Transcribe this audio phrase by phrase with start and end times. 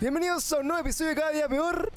[0.00, 1.90] Bienvenidos a un nuevo episodio de Cada Día Peor.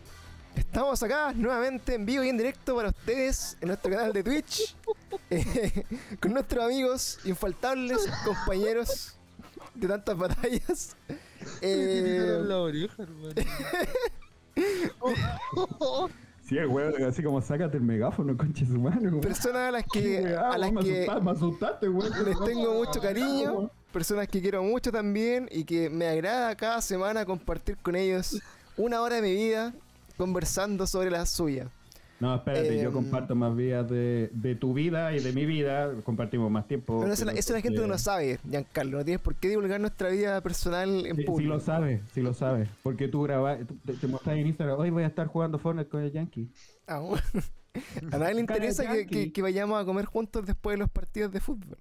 [0.55, 4.75] Estamos acá nuevamente en vivo y en directo para ustedes en nuestro canal de Twitch.
[5.29, 5.83] eh,
[6.19, 9.15] con nuestros amigos infaltables, compañeros
[9.75, 10.95] de tantas batallas.
[11.59, 13.33] Eh, la oreja, hermano.
[16.47, 19.21] Sí, el weón, así como sácate el megáfono, conche su mano.
[19.21, 22.25] personas a las que, a las me, que asustaste, me asustaste, weón.
[22.25, 27.25] les tengo mucho cariño, personas que quiero mucho también y que me agrada cada semana
[27.25, 28.39] compartir con ellos
[28.77, 29.73] una hora de mi vida
[30.17, 31.67] conversando sobre la suya.
[32.19, 35.91] No, espérate, Eh, yo comparto más vías de, de tu vida y de mi vida.
[36.03, 36.99] Compartimos más tiempo.
[37.01, 38.99] Pero eso, la gente no porque- lo sabe, Giancarlo.
[38.99, 41.53] No tienes por qué divulgar nuestra vida personal en Sí, sí público.
[41.55, 42.69] lo sabes, sí lo sabes.
[42.83, 46.03] Porque tú grabas, te, te mostras en Instagram, hoy voy a estar jugando Fortnite con
[46.03, 46.47] el Yankee.
[46.85, 47.23] Ah, bueno.
[48.11, 51.31] A nadie le interesa que, que- que vayamos a comer juntos después de los partidos
[51.31, 51.77] de fútbol.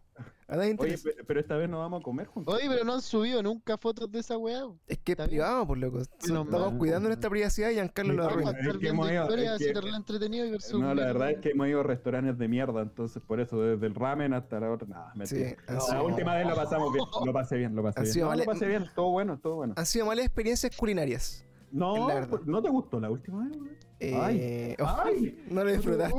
[0.51, 1.23] A nadie le Oye, interesa.
[1.27, 2.53] pero esta vez no vamos a comer juntos.
[2.55, 4.65] Oye, pero no han subido nunca fotos de esa weá.
[4.89, 5.29] es que es está bien.
[5.43, 5.99] privado, por loco.
[6.01, 6.77] Estamos mal.
[6.79, 8.51] cuidando nuestra privacidad y Giancarlo lo Vamos arruina.
[8.51, 10.79] Estar Es que viendo hemos ido- historias es así que- terrible entretenido y ver su
[10.81, 11.13] No, la mierda.
[11.13, 14.35] verdad es que hemos ido a restaurantes de mierda, entonces por eso, desde el ramen
[14.35, 15.51] hasta la otra, nada, mentira.
[15.51, 15.57] Sí,
[15.93, 18.13] la última vez lo pasamos bien, lo pasé bien, lo pasé Ha bien.
[18.15, 19.75] sido No, vale- lo pasé bien, todo bueno, todo bueno.
[19.77, 21.45] Han sido malas experiencias culinarias.
[21.73, 22.29] No, la verdad.
[22.31, 23.57] pues, ¿no te gustó la última vez?
[23.57, 23.71] güey?
[24.01, 25.45] Eh, Ay, oh, ay.
[25.49, 26.17] no lo disfrutaste.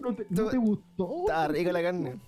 [0.00, 1.10] No te, no te gustó.
[1.26, 2.20] Estaba rica la carne.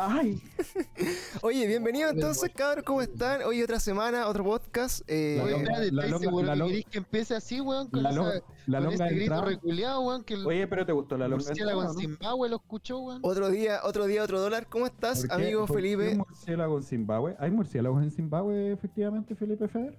[0.00, 0.40] Ay,
[1.42, 3.42] Oye, bienvenido entonces, cabros, ¿cómo están?
[3.42, 5.02] Hoy otra semana, otro podcast.
[5.08, 7.88] Eh, La longa- la ¿estás longa- seguro la que longa- querés que empiece así, weón?
[7.90, 9.44] Con, La esa, lo- la con longa este grito entrada.
[9.44, 11.94] reculeado, weón, que el oye, pero te gustó la longa murciélago en.
[11.94, 13.18] Zimbabue lo escuchó, weón.
[13.24, 14.68] otro día, otro día, otro dólar.
[14.68, 16.14] ¿Cómo estás, ¿Por qué- amigo Felipe?
[16.14, 17.34] murciélago en Zimbabue?
[17.40, 19.98] ¿Hay murciélagos en Zimbabue, efectivamente, Felipe Feder?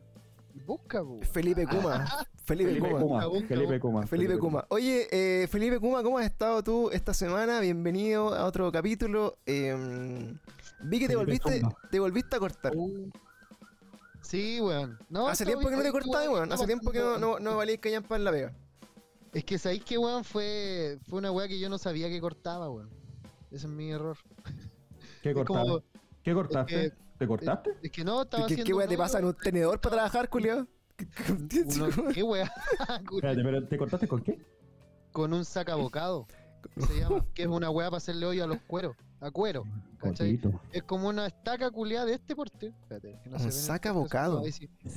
[0.70, 1.04] Busca.
[1.32, 2.06] Felipe Kuma.
[2.46, 3.00] Felipe Felipe Kuma.
[3.02, 3.26] Kuma.
[3.26, 3.80] Busca, Felipe.
[3.80, 4.06] Kuma.
[4.06, 4.66] Felipe Kuma.
[4.70, 7.60] Oye, eh, Felipe Kuma, ¿cómo has estado tú esta semana?
[7.60, 9.40] Bienvenido a otro capítulo.
[9.48, 9.76] Eh,
[10.82, 11.76] vi que te Felipe volviste, Kuma.
[11.90, 12.74] te volviste a cortar.
[12.76, 13.10] Uh.
[14.22, 15.00] Sí, weón.
[15.10, 16.52] No, Hace tiempo que no te cortabas, weón.
[16.54, 18.54] Hace tiempo que no, no, no valías callampa en la vega.
[19.34, 22.70] Es que sabéis que, weón, fue, fue una weá que yo no sabía que cortaba,
[22.70, 22.92] weón.
[23.50, 24.18] Ese es mi error.
[25.24, 25.84] ¿Qué cortaste?
[26.22, 26.86] ¿Qué cortaste?
[26.86, 27.72] es ¿Te cortaste?
[27.84, 28.66] Es que no, estaba ¿Qué, haciendo.
[28.66, 30.68] qué weá te pasa en un tenedor para trabajar, uno-
[32.14, 32.52] ¿Qué weá?
[33.14, 34.40] Espérate, pero ¿te cortaste con qué?
[35.12, 36.28] con un sacabocado.
[36.78, 39.64] Se llama, que es una weá para hacerle hoyo a los cueros, a cuero,
[39.98, 40.38] ¿cachai?
[40.38, 40.62] Cortito.
[40.72, 42.68] Es como una estaca culeada de este porte.
[42.68, 44.44] Espérate, que no Un sacabocado.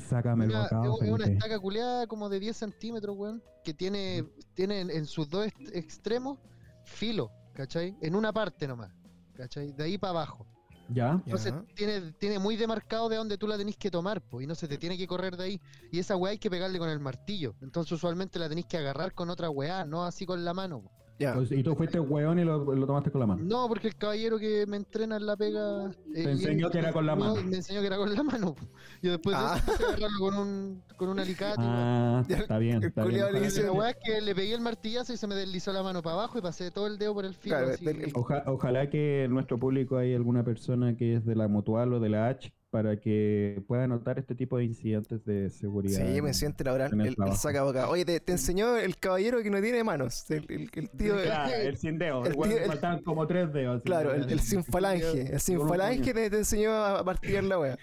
[0.09, 4.25] Sácame el bocado, es, es una estaca culeada como de 10 centímetros, weón, que tiene,
[4.55, 6.39] tiene en, en sus dos extremos
[6.85, 7.97] filo, ¿cachai?
[8.01, 8.91] En una parte nomás,
[9.35, 9.73] ¿cachai?
[9.73, 10.47] De ahí para abajo.
[10.95, 11.23] ¿Ya?
[11.25, 11.65] Entonces Ya.
[11.75, 14.69] tiene, tiene muy demarcado de dónde tú la tenés que tomar, pues, y no se
[14.69, 15.61] te tiene que correr de ahí.
[15.91, 17.55] Y esa weá hay que pegarle con el martillo.
[17.61, 20.83] Entonces usualmente la tenés que agarrar con otra weá, no así con la mano.
[20.83, 21.02] po.
[21.19, 21.35] Ya.
[21.35, 23.43] Pues, y tú fuiste weón y lo, lo tomaste con la mano.
[23.45, 25.91] No, porque el caballero que me entrena en la pega.
[26.15, 27.43] eh, enseñó y- que era con la no, mano.
[27.49, 28.57] Me enseñó que era con la mano.
[29.03, 29.55] Yo después de Ah.
[29.55, 31.57] agarrarlo con un, con un alicate.
[31.61, 33.23] Ah, está bien, el está bien.
[33.23, 36.03] Ojalá- dice- La es que le pegué el martillazo y se me deslizó la mano
[36.03, 37.57] para abajo y pasé todo el dedo por el filo.
[37.57, 37.87] Claro, así.
[38.15, 42.01] Oja- ojalá que en nuestro público hay alguna persona que es de la Mutual o
[42.01, 46.07] de la H para que pueda notar este tipo de incidentes de seguridad.
[46.11, 46.91] Sí, me siente laboral.
[46.91, 47.37] en el El, el trabajo.
[47.37, 47.91] sacabocado.
[47.91, 50.25] Oye, te, te enseñó el caballero que no tiene manos.
[50.31, 51.21] El, el- el tío.
[51.23, 52.23] Claro, el sin dedo.
[52.25, 53.77] El El, tío- el- faltaban como tres dedos.
[53.77, 53.85] así.
[53.85, 55.35] Claro, el, el sin falange.
[55.35, 57.79] El sin falange te, te enseñó a partir la wea.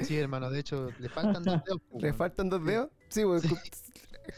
[0.00, 1.80] Sí, hermano, de hecho, le faltan dos dedos.
[2.02, 2.88] ¿Le faltan dos dedos?
[3.08, 3.40] Sí, weón.
[3.40, 3.58] Con,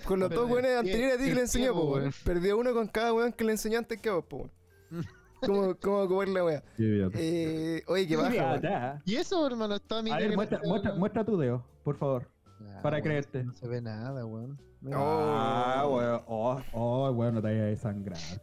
[0.05, 2.13] con los Pero dos weones anteriores a ti que le enseñó, weón.
[2.23, 4.51] Perdió uno con cada weón que le enseñó antes que vos, weón.
[5.47, 6.63] ¿Cómo, cómo comer la wea?
[6.79, 9.03] Eh, oye, qué baja.
[9.05, 12.29] Y eso, hermano, está mi A ver, muestra, muestra, muestra tu dedo, por favor.
[12.83, 13.45] para creerte.
[13.45, 14.59] No se ve nada, weón.
[14.93, 16.23] Ah, weón.
[16.27, 17.93] Oh, oh, weón, no te vayas a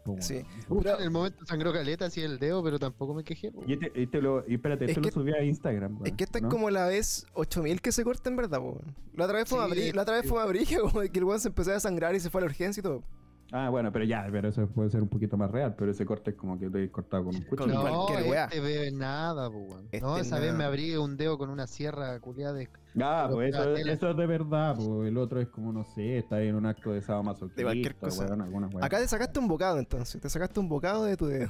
[0.04, 0.22] po, weón.
[0.22, 0.42] Sí.
[0.82, 3.52] Pero- en el momento sangró caleta así el dedo, pero tampoco me quejé.
[3.68, 5.96] Y, este, y te lo, y espérate, Es esto que- lo subí a Instagram.
[5.96, 6.48] Es weón, que esta ¿no?
[6.48, 8.96] es como la vez 8000 que se corta en verdad, weón.
[9.16, 11.10] La otra vez fue Sí, a abrir, la otra vez fue a abrir, como de
[11.10, 13.04] que el weón se empezó a sangrar y se fue a la urgencia y todo.
[13.51, 16.31] Ah, bueno, pero ya, pero eso puede ser un poquito más real, pero ese corte
[16.31, 17.74] es como que lo he cortado con un cuchillo.
[17.74, 18.46] No, cualquier weá.
[18.46, 19.86] este nada, po, weón.
[19.86, 22.69] Este no, esa vez me abrí un dedo con una sierra culiada de...
[23.01, 23.56] Ah, Pero pues
[23.88, 26.92] eso, es de verdad, pues el otro es como, no sé, está en un acto
[26.92, 28.25] de sadomasoquista, De cualquier cosa.
[28.25, 28.86] weón, alguna weá.
[28.86, 31.50] Acá te sacaste un bocado entonces, te sacaste un bocado de tu dedo.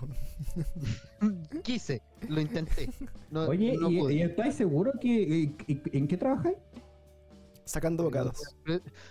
[1.63, 2.89] Quise, lo intenté.
[3.29, 6.57] No, Oye, no ¿y, y estáis seguro que eh, que- en qué trabajáis?
[7.69, 8.55] Sacando bocados.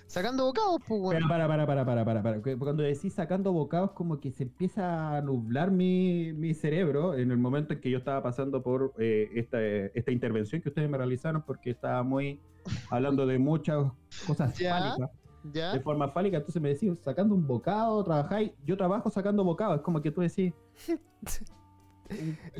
[0.08, 1.14] Sacando bocados, pues, weón.
[1.14, 2.56] Pero para, para, para, para, para, para.
[2.58, 7.38] Cuando decís sacando bocados, como que se empieza a nublar mi, mi cerebro en el
[7.38, 11.42] momento en que yo estaba pasando por eh, esta, esta intervención que ustedes me realizaron,
[11.42, 12.40] porque estaba muy
[12.90, 13.92] hablando de muchas
[14.26, 14.76] cosas Ya.
[14.76, 15.10] fálicas,
[15.52, 15.72] ¿Ya?
[15.74, 16.38] de forma fálica.
[16.38, 18.50] Entonces me decís, sacando un bocado, trabajáis.
[18.66, 19.76] Yo trabajo sacando bocados.
[19.76, 20.52] Es como que tú decís,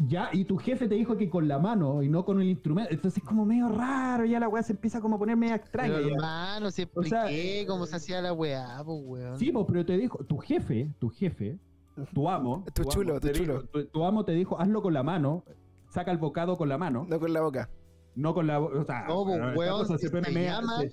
[0.09, 2.93] Ya, y tu jefe te dijo que con la mano y no con el instrumento.
[2.93, 5.95] Entonces es como medio raro, ya la weá se empieza como a poner media extraña.
[5.97, 9.39] Pero hermano, si O sea, expliqué cómo se hacía la weá, pues weón.
[9.39, 11.59] Sí, pues, pero te dijo, tu jefe, tu jefe,
[12.13, 13.69] tu amo, Tu amo chulo, te tu dijo- chulo.
[13.69, 15.45] tu, tu amo te dijo, hazlo con la mano,
[15.91, 17.71] saca el bocado con la mano, No con la boca.
[18.15, 20.91] no con la, o sea, No, pues, weón, se media- llama- se-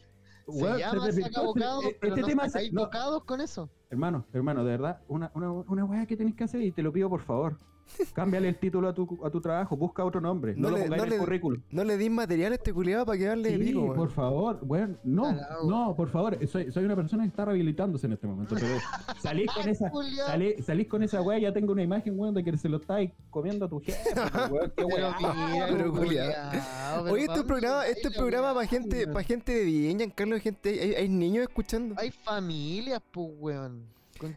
[0.48, 3.68] Se llama se- saca bocados, este pero no tema se- sacáis no, bocados con eso.
[3.90, 6.94] Hermano, hermano, de verdad, una, una, una weá que tenés que hacer y te lo
[6.94, 7.58] pido por favor.
[8.14, 10.84] Cámbiale el título a tu, a tu trabajo, busca otro nombre, No no, lo le-
[10.84, 11.62] pongas no en el le- currículum.
[11.72, 14.96] No le di material a este culiado para que darle Sí, pico, por favor, bueno,
[15.04, 15.32] no,
[15.66, 18.78] no, por favor, soy, soy una persona que está rehabilitándose en este momento, pero
[19.22, 19.92] salís con esa,
[20.28, 23.12] salí- salís con esa weá, ya tengo una imagen, weón, de que se lo estáis
[23.30, 24.00] comiendo a tu jefe,
[24.52, 25.16] weón, qué weá.
[25.70, 30.70] pero pero Oye, este programa, este programa para gente, para gente de bien, Giancarlo, gente,
[30.70, 31.96] hay, hay niños escuchando.
[31.98, 33.84] Hay familias, pues weón.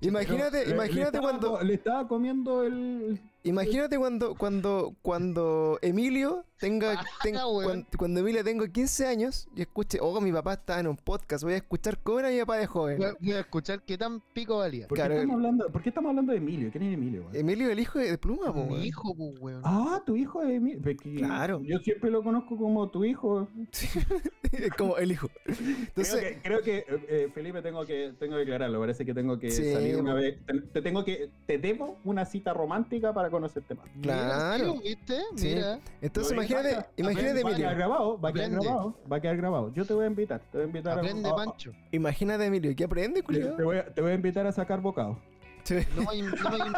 [0.01, 6.45] Imagínate, Le- le imagínate estaba cuando, le estaba comiendo el imagínate cuando, cuando, cuando Emilio
[6.59, 7.65] tenga, ten- weón.
[7.65, 11.45] cuan- cuando, Emilio tenga 15 años y escuche, oh, mi papá está en un podcast,
[11.45, 12.99] voy a escuchar cómo era mi papá de joven.
[12.99, 14.89] Voy a- voy a escuchar qué tan pico valía.
[14.89, 16.71] ¿Por qué, estamos hablando, ¿Por qué estamos hablando de Emilio?
[16.73, 17.23] ¿Quién es Emilio?
[17.23, 17.37] weón?
[17.37, 19.63] Emilio, el hijo de Pluma, po, Mi hijo, weón.
[19.65, 20.81] Ah, tu hijo es Emilio.
[20.83, 21.61] Porque Claro.
[21.65, 23.49] Yo siempre lo conozco como tu hijo.
[24.53, 25.29] Es como el hijo.
[25.45, 25.57] Creo
[25.87, 28.81] Entonces, que, creo que eh, eh, Felipe, tengo que tengo que aclararlo.
[28.81, 30.39] Parece que tengo que Sí, salir una vez.
[30.47, 31.31] Te, te tengo que.
[31.47, 33.87] Te debo una cita romántica para conocerte más.
[34.03, 34.75] claro.
[34.75, 35.21] Mira, ¿viste?
[35.37, 35.47] Sí.
[35.55, 35.79] Mira.
[36.03, 37.71] entonces Lo imagínate, a- imagínate va a Emilio.
[37.77, 38.67] grabado, va a quedar Aprende.
[38.67, 39.73] grabado, va a quedar grabado.
[39.75, 41.73] Yo te voy a invitar, te voy a invitar a- Aprende, a, a- Pancho.
[41.93, 43.57] Imagínate Emilio, ¿qué aprende, culiado?
[43.57, 45.19] te voy a, te voy a invitar a sacar bocado.
[45.97, 46.73] No hay, no hay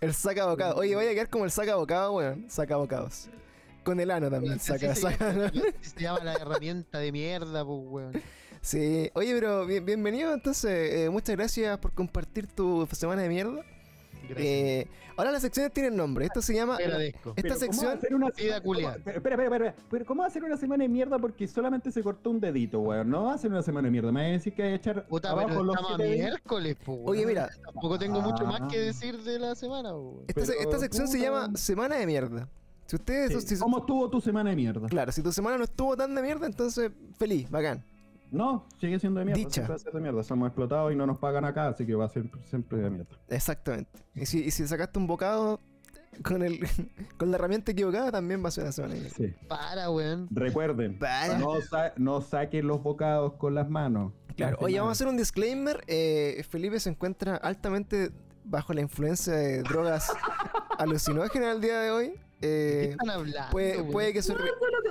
[0.00, 0.76] El saca bocado.
[0.76, 2.46] Oye, vaya a quedar como el saca bocado, weón.
[2.48, 3.28] Saca bocados.
[3.84, 5.32] Con el ano también, saca, se saca.
[5.32, 8.12] llama- se llama la herramienta de mierda, pues weón.
[8.60, 10.92] Sí, oye, pero bien- bienvenido entonces.
[10.94, 13.64] eh, muchas gracias por compartir tu semana de mierda.
[14.30, 14.86] Eh,
[15.16, 16.24] ahora las secciones tienen nombre.
[16.26, 16.76] Esto se llama.
[16.76, 17.34] Te agradezco.
[17.36, 18.00] Esta Pero, ¿cómo va a sección.
[18.00, 18.90] ser una Vida semana- culiao.
[18.92, 19.86] ¿cómo- Espera, espera, espera, espera.
[19.90, 22.80] Pero ¿cómo va a ser una semana de mierda porque solamente se cortó un dedito,
[22.80, 23.10] weón?
[23.10, 24.12] No va a ser una semana de mierda.
[24.12, 27.08] Me va a decir que hay que echar Puta, abajo los estamos miércoles, pues weón.
[27.10, 28.80] Oye, mira, Tampoco tengo mucho más que Ah.
[28.82, 30.24] decir de la semana, weón.
[30.28, 32.48] esta, se- pero, esta sección se llama Semana de Mierda.
[32.86, 33.42] Si ustedes.
[33.44, 33.56] Sí.
[33.56, 34.86] si- ¿Cómo estuvo tu semana de mierda?
[34.88, 37.82] claro, si tu semana no estuvo tan de mierda, entonces feliz, bacán.
[38.32, 39.38] No, sigue siendo de mierda.
[39.38, 39.50] Dicha.
[39.52, 40.22] siempre va a ser de mierda.
[40.24, 43.14] Somos explotados y no nos pagan acá, así que va a ser siempre de mierda.
[43.28, 43.90] Exactamente.
[44.14, 45.60] Y si, y si sacaste un bocado
[46.24, 46.58] con, el,
[47.18, 48.94] con la herramienta equivocada, también va a ser una semana.
[49.14, 49.34] Sí.
[49.48, 50.28] Para, weón.
[50.30, 51.38] Recuerden, Para.
[51.38, 54.12] no, sa- no saquen los bocados con las manos.
[54.36, 55.84] Claro, oye, vamos a hacer un disclaimer.
[55.86, 58.12] eh, Felipe se encuentra altamente
[58.44, 60.10] bajo la influencia de drogas
[60.78, 62.14] alucinógenas el día de hoy.
[62.42, 63.50] ¿Qué Eh, están hablando?
[63.52, 64.34] puede, puede, que sus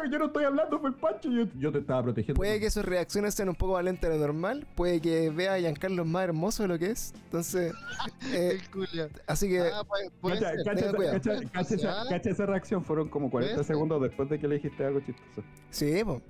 [0.10, 2.38] yo no estoy hablando por Pancho, yo, yo te estaba protegiendo.
[2.38, 4.66] puede que sus reacciones sean un poco más lentas de lo normal.
[4.76, 7.14] Puede que vea a Giancarlo más hermoso de lo que es.
[7.26, 7.74] Entonces,
[8.34, 8.60] eh,
[9.28, 10.66] así que Ah, puede, puede Cacha, esa,
[11.52, 13.68] cacha- cacha reacción, fueron como 40 ¿Ves?
[13.68, 15.44] segundos después de que le dijiste algo chistoso.
[15.70, 16.22] sí, po,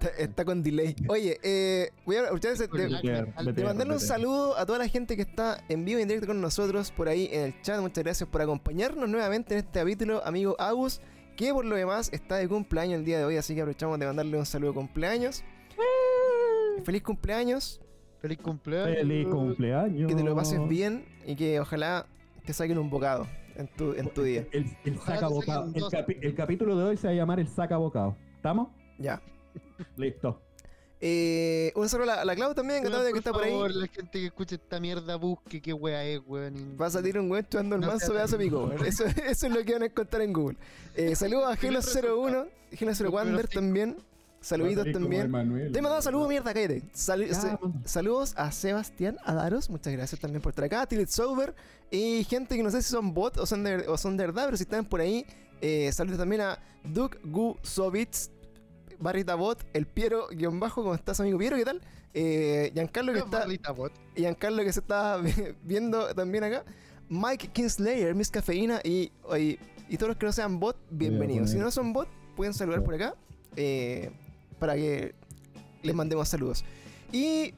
[0.00, 0.94] está, está con delay.
[1.08, 5.22] Oye, eh, voy a aprovechar ese- de, mandarle un saludo a toda la gente que
[5.22, 7.80] está en vivo y en directo con nosotros por ahí en el chat.
[7.80, 11.00] Muchas gracias por acompañarnos nuevamente en este capítulo, amigo Agus,
[11.36, 14.06] que por lo demás está de cumpleaños el día de hoy, así que aprovechamos de
[14.06, 15.44] mandarle un saludo de cumpleaños.
[16.84, 17.80] Feliz cumpleaños,
[18.20, 18.96] Feliz cumpleaños.
[18.96, 20.08] Feliz cumpleaños.
[20.08, 22.06] que te lo pases bien y que ojalá
[22.44, 24.46] te saquen un bocado en tu, en tu día.
[24.52, 25.72] El, el Ojalá saca bocado.
[25.74, 28.16] El, el capítulo de hoy se va a llamar el saca bocado.
[28.36, 28.68] ¿Estamos?
[28.98, 29.20] Ya.
[29.96, 30.42] Listo.
[30.98, 33.50] Eh, un saludo a la, Clau también, que, que por está por ahí.
[33.50, 36.56] favor, la gente que escuche esta mierda busque qué wea es, weón.
[36.56, 38.72] y- Va a salir un weón chupando el No manso pedazo de pico.
[38.84, 40.56] Eso, eso es lo que van a encontrar en Google.
[40.94, 43.60] Eh, saludos a Primer Gelo01, Gelo0 Los Wander primeros cinco.
[43.60, 43.96] también.
[44.40, 45.32] Saluditos también.
[45.72, 46.82] Te he mandado saludos, mierda, cállate.
[46.92, 47.26] Sal-
[47.84, 50.86] saludos a Sebastián Adaros, muchas gracias también por estar acá.
[50.86, 51.52] Tilit Sober
[51.90, 54.44] y gente que no sé si son bot o son de, o son de verdad,
[54.44, 55.26] pero si están por ahí,
[55.60, 58.30] eh, saludos también a Duke Gusovitz,
[58.98, 61.56] Barrita Bot, el Piero, guion bajo, ¿cómo estás, amigo Piero?
[61.56, 61.80] ¿Qué tal?
[62.14, 63.40] Eh, Giancarlo que está.
[63.40, 63.92] Barrita bot.
[64.14, 65.20] Giancarlo que se está
[65.62, 66.64] viendo también acá.
[67.08, 71.50] Mike Kingslayer, Miss Cafeína y, y, y todos los que no sean bot, bienvenidos.
[71.50, 73.14] Si no son bot, pueden saludar por acá
[73.56, 74.10] eh,
[74.58, 75.14] para que
[75.82, 76.64] les mandemos saludos.
[77.12, 77.54] Y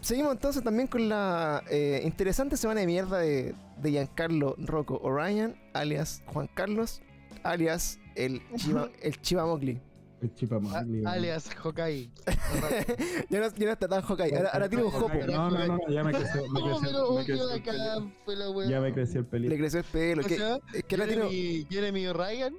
[0.00, 5.56] seguimos entonces también con la eh, interesante semana de mierda de, de Giancarlo Rocco Orion,
[5.72, 7.00] alias Juan Carlos,
[7.42, 9.80] alias el, Chiva, el Chivamocli.
[10.20, 12.10] El alias Hokai.
[13.30, 14.36] ya, no, ya no está tan Hawkeye.
[14.36, 15.14] Ahora, ahora tiene un jopo.
[15.26, 18.44] No, no, no, ya me creció, me ¿Cómo creció, me lo me ubió creció de
[18.48, 18.68] el wea.
[18.68, 19.54] Ya me creció el Le pelito.
[19.56, 20.22] creció el pelo.
[20.22, 20.36] ¿Cómo Que,
[20.72, 22.54] se es que ahora tiene Jeremy, Jeremy Ryan.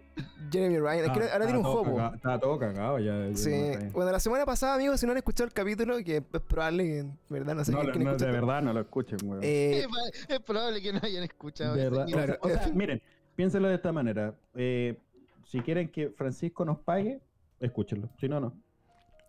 [0.51, 0.97] Jeremy Ryan.
[0.97, 2.15] Es que ahora- ahora tiene un todo jopo.
[2.15, 3.35] Estaba todo cagado ya.
[3.35, 3.51] Sí.
[3.91, 6.99] Bueno, la semana pasada, amigos, si no han escuchado el capítulo, que es probable que,
[6.99, 9.41] en verdad, no sé No, no, de verdad no lo escuchen, weón.
[9.43, 9.85] Eh,
[10.29, 11.91] Es, probable que no hayan escuchado De eso.
[11.91, 12.07] verdad.
[12.07, 12.39] Y- O sea, Claro.
[12.41, 13.01] o sea, miren,
[13.35, 14.33] piénsenlo de esta manera.
[14.55, 14.97] Eh,
[15.45, 17.19] si quieren que Francisco nos pague,
[17.59, 18.09] escúchenlo.
[18.19, 18.53] Si no, no.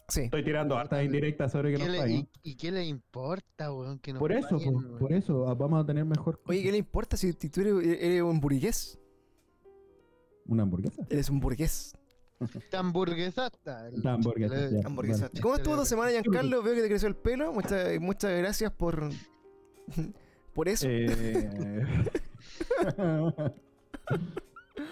[0.08, 0.22] sí.
[0.22, 2.28] Estoy tirando hartas indirectas sobre que ¿Qué nos le- paguen.
[2.42, 3.98] y, y qué le importa, weón?
[3.98, 6.40] Que nos Por eso, paguen, por eso, ah, vamos a tener mejor.
[6.46, 8.98] Oye, ¿qué le importa si, tú eres, eres un burgués?
[10.46, 11.06] ¿Una hamburguesa?
[11.08, 11.94] Eres un burgués.
[12.72, 12.80] Ya.
[12.80, 13.50] Hamburguesa.
[13.64, 15.40] Vale.
[15.42, 16.62] ¿Cómo estuvo tu semana, Sí, Giancarlo?
[16.62, 17.52] Veo que te creció el pelo.
[17.52, 19.10] Muchas, muchas gracias por,
[20.54, 20.86] por eso.
[20.88, 21.84] Eh...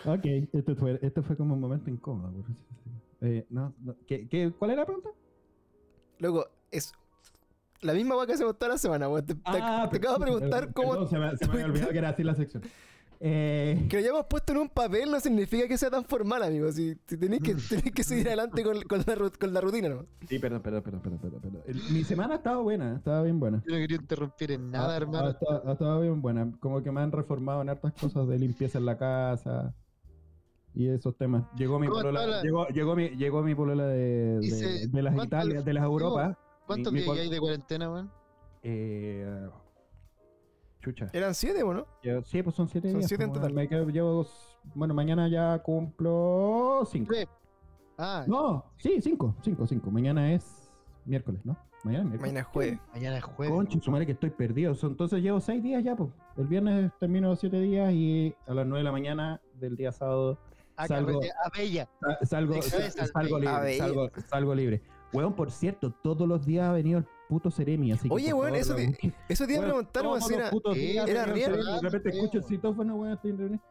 [0.04, 2.30] ok, esto fue, esto fue como un momento incómodo.
[2.32, 2.44] por.
[3.20, 5.10] Eh, no, no, ¿qué, qué, cuál era la pregunta?
[6.18, 6.92] Luego, es
[7.80, 9.24] la misma weá que hacemos toda la semana, weón.
[9.26, 9.56] Te, te- te
[9.96, 10.90] acabo de preguntar cómo.
[10.92, 12.62] Perdón, se me, se me había olvidado que era así la sección.
[13.20, 16.70] Eh, Que lo hayamos puesto en un papel no significa que sea tan formal, amigo.
[16.70, 20.06] Si, si tenéis que, tenéis que seguir adelante con, con la, con la rutina, ¿no?
[20.28, 21.62] sí, perdón, perdón, perdón, perdón, perdón, perdón.
[21.66, 23.60] El- Mi semana ha estado buena, estaba bien buena.
[23.66, 25.26] Yo no quería interrumpir en nada, Ha- hermano.
[25.26, 26.52] Ha, estado- ha estado bien buena.
[26.60, 29.74] Como que me han reformado en hartas cosas de limpieza en la casa
[30.74, 31.44] y esos temas.
[31.56, 35.02] Llegó mi ¿Cómo polola, la- llegó, llegó mi, llegó mi polola de, de, se- de
[35.02, 36.36] las ¿cuánto- Italias, de las Europas.
[36.66, 38.10] ¿Cuántos días pol- hay de cuarentena, weón?
[38.62, 39.48] Eh,
[40.80, 41.08] chucha.
[41.12, 41.86] Eran siete, ¿o ¿no?
[42.02, 43.08] Yo- sí, pues son siete Son días.
[43.08, 43.54] siete en pues, total.
[43.54, 44.26] Me quedo, llevo,
[44.74, 47.12] bueno, mañana ya cumplo cinco.
[47.12, 47.28] Tres.
[47.96, 49.90] Ah, No, sí, cinco, cinco, cinco.
[49.90, 50.70] Mañana es
[51.04, 51.56] miércoles, ¿no?
[51.84, 52.20] Mañana es miércoles.
[52.32, 52.78] Mañana es jueves.
[52.92, 53.54] mañana es jueves.
[53.54, 54.74] Concha, su madre que estoy perdido.
[54.74, 56.10] Son- Entonces llevo seis días ya, pues.
[56.36, 59.90] El viernes termino los siete días y a las nueve de la mañana del día
[59.90, 60.38] sábado
[60.86, 61.88] salgo- a Bella.
[62.00, 63.78] sa- salgo, salgo libre.
[63.78, 64.82] Salgo, salgo libre.
[65.12, 68.14] Weón, por cierto, todos los días ha venido el puto Ceremi, así que.
[68.14, 69.14] Oye, weón, eso te-.
[69.28, 71.04] Eso te iba a Weón, preguntar, weón, todos si era.
[71.04, 71.40] era el.
[71.40, 73.62] Ceremi, De repente escucho el citófono, weón, estoy en reunión.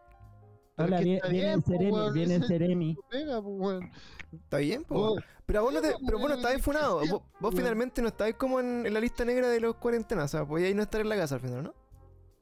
[0.80, 2.98] Hola, viene, bien, el Ceremi, weón, viene el ese- Ceremi.
[3.10, 3.92] Pega, pues, weón.
[4.34, 4.96] Está bien, po.
[5.14, 5.24] Weón.
[5.46, 7.02] Pero vos no te, pero vos no estabas funado.
[7.40, 10.26] Vos, finalmente no estabas como en, en la lista negra de los cuarentenas.
[10.26, 11.74] O sea, podíais no estar en la casa al final, ¿no?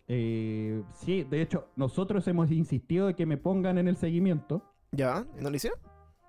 [0.08, 5.26] Eh, sí, de hecho, nosotros hemos insistido de que me pongan en el seguimiento Ya,
[5.40, 5.80] ¿y ¿no lo hicieron?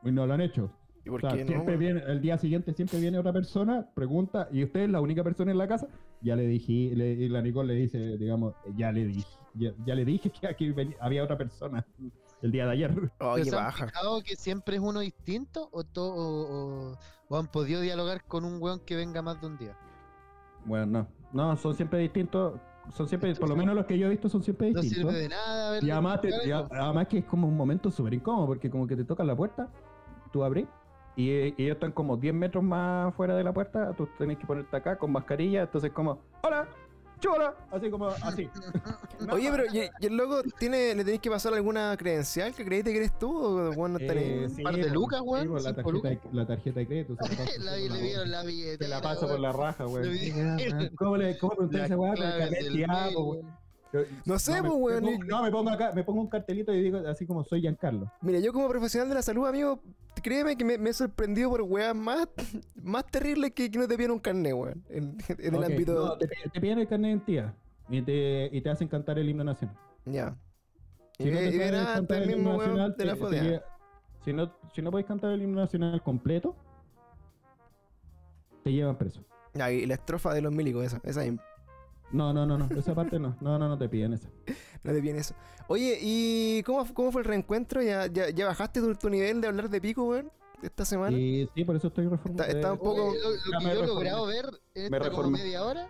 [0.02, 0.70] y no lo han hecho.
[1.04, 1.48] ¿Y por O sea, qué no?
[1.48, 1.78] siempre weón?
[1.80, 5.52] viene, el día siguiente siempre viene otra persona, pregunta, ¿y usted es la única persona
[5.52, 5.86] en la casa?
[6.22, 9.94] Ya le dije, le- y la Nicole le dice, digamos, ya le dije, ya, ya
[9.94, 11.86] le dije que aquí venía- había otra persona
[12.42, 12.90] el día de ayer.
[13.20, 13.86] Oh, ¿Pero qué se han baja.
[13.86, 18.44] fijado que siempre es uno distinto o, to- o, o- o han podido dialogar con
[18.44, 19.76] un weón que venga más de un día?
[20.64, 22.58] Bueno, no, no, son siempre distintos,
[22.92, 25.12] son siempre, por lo menos los que yo he visto son siempre No distintos.
[25.12, 28.46] sirve de nada y además, te- y además que es como un momento súper incómodo,
[28.46, 29.68] porque como que te tocan la puerta,
[30.32, 30.66] tú abres,
[31.16, 34.46] y, y ellos están como 10 metros más fuera de la puerta, tú tenés que
[34.46, 36.68] ponerte acá con mascarilla, entonces como, hola,
[37.20, 38.48] chola, así como, así.
[39.32, 42.92] Oye, pero ¿y, y el loco tiene, le tenéis que pasar alguna credencial que creíste
[42.92, 44.52] que eres tú o weón, no tenés?
[44.52, 46.86] Eh, un par de pues, lucas, weón, sí, pues, la, tarjeta de, la tarjeta de
[46.86, 47.16] crédito.
[47.26, 48.26] se la paso La- por le la vieron boca.
[48.30, 48.78] la billetera.
[48.78, 49.42] Se la paso por weón.
[49.42, 52.14] la raja, vi- ¿Cómo le cómo pregunté a La esa weá?
[52.14, 53.40] Con el clave carnet del Tiago, mail, güey.
[53.40, 53.65] weón.
[54.24, 56.72] No sé, me- pues, weón, me pongo- No, me pongo acá, me pongo un cartelito
[56.72, 58.10] y digo así como soy Giancarlo.
[58.20, 59.80] Mira, yo como profesional de la salud, amigo,
[60.22, 62.28] créeme que me, me he sorprendido por weas más,
[62.82, 64.84] más terribles que, que no te pidieron un carnet, weón.
[64.88, 65.94] En, en el ámbito.
[65.94, 67.54] no, te, te piden el carnet de identidad
[67.88, 69.76] y te, y te hacen cantar el himno nacional.
[70.04, 70.36] Ya.
[71.18, 73.62] Si y no te cantar el himno nacional, de la te- te
[74.24, 76.56] si no, si no podéis cantar el himno nacional completo,
[78.64, 79.24] te llevan preso.
[79.54, 81.42] Y la estrofa de los milicos, esa, esa misma.
[82.12, 83.36] No, no, no, no, esa parte no.
[83.40, 84.28] No, no, no te piden esa.
[84.84, 85.34] No te viene eso.
[85.66, 87.82] Oye, ¿y cómo, cómo fue el reencuentro?
[87.82, 90.30] ¿Ya, ya, ya bajaste tu, tu nivel de hablar de pico, weón?
[90.62, 91.16] Esta semana.
[91.18, 92.44] Y sí, por eso estoy reformando.
[92.44, 93.86] Está- está un poco- Oye, lo, que me yo he reformé.
[94.10, 94.44] logrado ver
[94.74, 95.38] en Me esta como reformé.
[95.38, 95.88] media hora.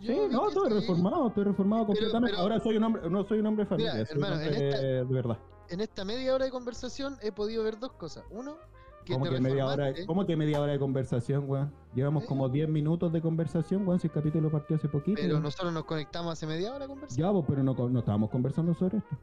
[0.00, 2.30] Sí, yo no, estoy reformado, estoy reformado completamente.
[2.32, 4.42] pero- Ahora soy un hombre, no soy un hombre de familia, Mira, soy un hermano,
[4.42, 5.38] en hombre esta- de verdad.
[5.68, 8.24] En esta media hora de conversación he podido ver dos cosas.
[8.30, 8.56] Uno,
[9.04, 9.92] que ¿Cómo te que, media hora.
[10.06, 11.72] ¿Cómo que media hora de conversación, weón?
[11.94, 12.26] Llevamos ¿Eh?
[12.26, 15.16] como 10 minutos de conversación, weón, si el capítulo partió hace poquito.
[15.20, 15.42] Pero weón.
[15.42, 17.18] nosotros nos conectamos hace media hora a conversar.
[17.18, 19.16] Ya, pues, pero no, no estábamos conversando sobre esto.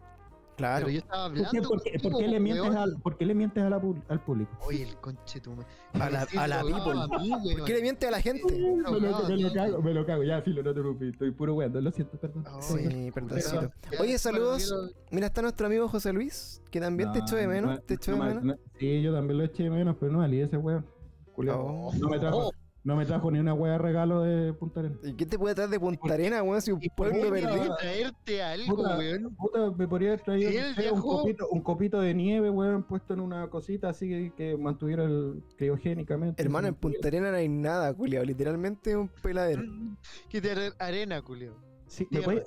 [0.59, 0.85] Claro.
[0.85, 1.69] Pero yo estaba ¿Por qué, hablando.
[1.69, 4.19] por qué- por contigo, qué le mientes, al, por qué le mientes a la al
[4.23, 4.51] público?
[4.61, 5.51] Oye, el conche tu.
[5.93, 7.55] A la- a la people.
[7.57, 8.43] ¿Por qué le miente a la gente?
[8.53, 10.23] Me lo, me cago, me lo cago.
[10.23, 11.09] Ya, filo, no te preocupes.
[11.13, 12.45] Estoy puro weón, lo siento, perdón.
[12.51, 13.71] Oh, Sí, perdóncito.
[13.91, 14.73] Ya, Oye, saludos.
[15.11, 17.71] Mira, está nuestro amigo José Luis, que también te echó de menos.
[17.71, 18.43] no, te echó no de me- menos.
[18.43, 20.85] no- sí, yo también lo eché de menos, pero no valí ese weón.
[21.37, 21.91] Oh.
[21.97, 24.99] No me trajo, No me trajo ni una wea de regalo de Punta Arenas.
[25.03, 26.61] ¿Y qué te puede traer de Punta Arenas, weón?
[26.61, 27.75] Si un ¿Y por pueblo qué perdido.
[27.75, 29.35] traerte algo, Puta, weón?
[29.35, 32.49] puta, me podría haber traído ¿Y no él sé, un, copito, un copito de nieve,
[32.49, 36.41] weón, puesto en una cosita así que, que mantuviera el criogénicamente.
[36.41, 38.23] Hermano, en Punta Arenas no hay nada, culiao.
[38.23, 39.61] Literalmente un peladero.
[40.29, 41.55] Que te arena, culio.
[41.85, 42.41] Sí, me sí, puede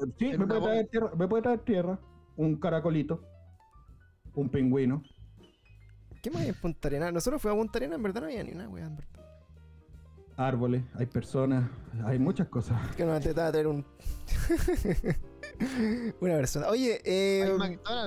[0.61, 2.01] traer tierra, me puede traer tierra,
[2.37, 3.23] un caracolito,
[4.35, 5.03] un pingüino.
[6.23, 7.13] ¿Qué más hay en Punta Arenas?
[7.13, 8.87] Nosotros fuimos a Punta Arenas, en verdad no había ni una, weón.
[8.87, 9.22] en verdad.
[10.47, 11.69] Árboles, hay personas,
[12.05, 12.79] hay muchas cosas.
[12.97, 13.85] Que nos intentaba traer un.
[16.21, 16.69] una persona.
[16.69, 17.57] Oye, eh.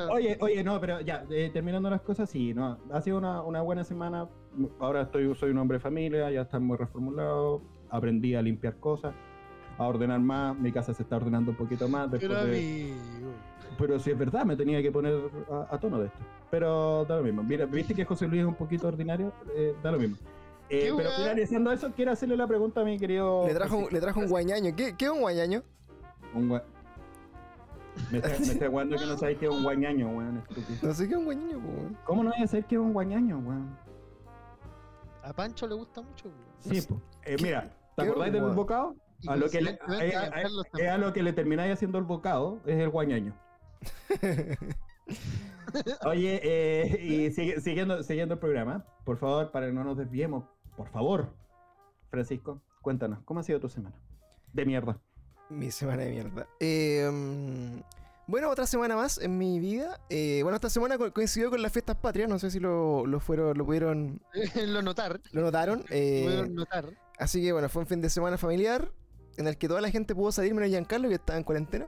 [0.10, 3.62] Oye, oye, no, pero ya, eh, terminando las cosas, sí, no, ha sido una, una
[3.62, 4.27] buena semana.
[4.80, 9.13] Ahora estoy, soy un hombre de familia, ya estamos reformulados, aprendí a limpiar cosas,
[9.77, 12.10] a ordenar más, mi casa se está ordenando un poquito más.
[12.12, 12.94] Después Pero de-.
[13.77, 15.13] Pero si es verdad, me tenía que poner
[15.51, 16.20] a, a tono de esto.
[16.50, 17.44] Pero da lo mismo.
[17.44, 20.15] Mira, viste que José Luis es un poquito ordinario, Eh, da lo mismo.
[20.69, 23.45] Eh, ¿Qué pero finalizando eso, quiero hacerle la pregunta a mi querido.
[23.48, 24.75] le, trajo, un- le trajo un guañaño.
[24.75, 25.62] ¿Qué, ¿Qué es un guañaño?
[26.34, 26.63] Un gua-
[28.12, 30.79] Me está, me está jugando que no sabéis que es un guañaño, weón, estúpido.
[30.81, 31.98] No sé qué es un guañaño, weón.
[32.03, 33.77] ¿Cómo no voy a saber que es un guañaño, weón?
[35.24, 36.45] A Pancho le gusta mucho, weón.
[36.60, 37.00] Sí, po.
[37.24, 38.95] Eh, mira, ¿te qué acordáis del bocado?
[39.27, 41.74] A lo que le, a, coincidentemente, a- a- Giancarlo es a lo que le termináis
[41.74, 43.34] haciendo el bocado, es el guañaño.
[46.05, 50.45] Oye, eh, y sigue- siguiendo, siguiendo el programa, por favor, para que no nos desviemos,
[50.75, 51.27] por favor,
[52.10, 53.96] Francisco, cuéntanos, ¿cómo ha sido tu semana?
[54.53, 55.00] De mierda.
[55.50, 56.48] Mi semana de mierda.
[56.60, 57.79] Eh, mm,
[58.27, 60.00] bueno, otra semana más en mi vida.
[60.10, 62.27] Eh, bueno, esta semana co- coincidió con las fiestas patrias.
[62.29, 64.22] No sé si lo, lo fueron, lo pudieron,
[64.67, 65.20] lo notar.
[65.32, 65.79] lo notaron.
[65.79, 66.86] Lo eh, pudieron notar.
[67.20, 68.91] así que bueno, fue un fin de semana familiar
[69.38, 71.88] en el que toda la gente pudo salir menos Giancarlo que estaba en cuarentena.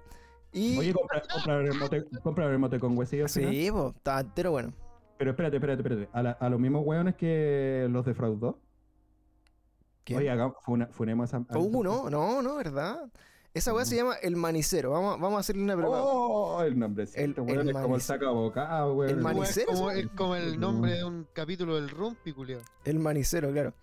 [0.54, 3.24] Y Oye, compra, compra el mote, compra el mote con huesillo.
[3.24, 3.52] al final.
[3.52, 4.74] sí, pues, estaba entero bueno.
[5.18, 6.10] Pero espérate, espérate, espérate.
[6.14, 8.60] A, la- a los mismos hueones que los defraudó.
[10.08, 10.20] ¿Quién?
[10.20, 10.56] Oye, hagamos,
[10.92, 11.40] funemos a.
[11.40, 13.12] Uh, no, no, no, ¿verdad?
[13.54, 14.92] Esa weá se llama el manicero.
[14.92, 16.02] Vamos, vamos a hacerle una prueba.
[16.04, 18.00] Oh, el nombrecito, El- weón, el es como el manicero.
[18.20, 19.10] saca bocado, weón.
[19.10, 22.60] El Como es, manicero, como, es como el nombre de un capítulo del Rumpi, culio.
[22.86, 23.74] El manicero, claro.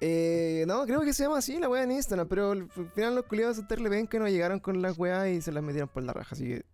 [0.00, 3.24] Eh, no, creo que se llama así la weá en Instagram, pero al final los
[3.24, 6.02] culiados de Terle ven que no llegaron con las weas y se las metieron por
[6.02, 6.34] la raja.
[6.34, 6.64] Así que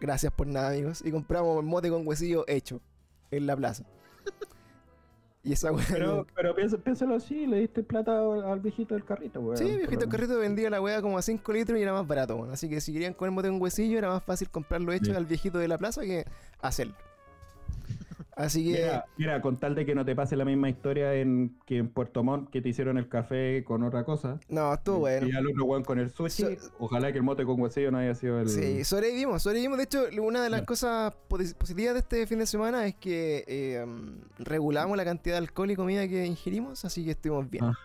[0.00, 1.02] gracias por nada, amigos.
[1.04, 2.80] Y compramos mote con huesillo hecho
[3.30, 3.84] en la plaza.
[5.48, 5.86] Y esa weá.
[5.90, 9.56] Pero, pero piensa- piénsalo así, le diste plata al, viejito del carrito, weón.
[9.56, 12.06] Sí, por viejito lo carrito vendía la weá como a 5 litros y era más
[12.06, 12.52] barato, weón.
[12.52, 15.58] Así que si querían comer mote con huesillo, era más fácil comprarlo hecho al viejito
[15.58, 16.26] de la plaza que
[16.60, 16.94] hacerlo.
[18.36, 18.80] Así que.
[18.80, 21.88] Mira, mira, con tal de que no te pase la misma historia en, que en
[21.88, 24.38] Puerto Montt, que te hicieron el café con otra cosa.
[24.48, 25.26] No, estuvo bueno.
[25.26, 26.42] Y al otro weón con el sushi.
[26.56, 28.48] So- Ojalá que el mote con huesillo no haya sido el.
[28.48, 29.78] Sí, sobrevivimos, sobrevivimos.
[29.78, 30.66] De hecho, una de las Ya.
[30.66, 33.84] cosas posi- positivas de este fin de semana es que eh,
[34.38, 37.64] regulamos la cantidad de alcohol y comida que ingerimos, así que estuvimos bien.
[37.64, 37.78] Ah.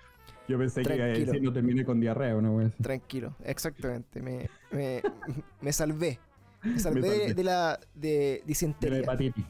[0.48, 1.26] Yo pensé que Tranquilo.
[1.26, 2.84] decir no terminé con diarrea, así.
[2.84, 4.22] Tranquilo, exactamente.
[4.22, 5.02] Me, me,
[5.62, 6.20] me salvé.
[6.64, 7.34] Me salvé, de- salvé.
[7.34, 9.46] de la de De la disentería hepatitis.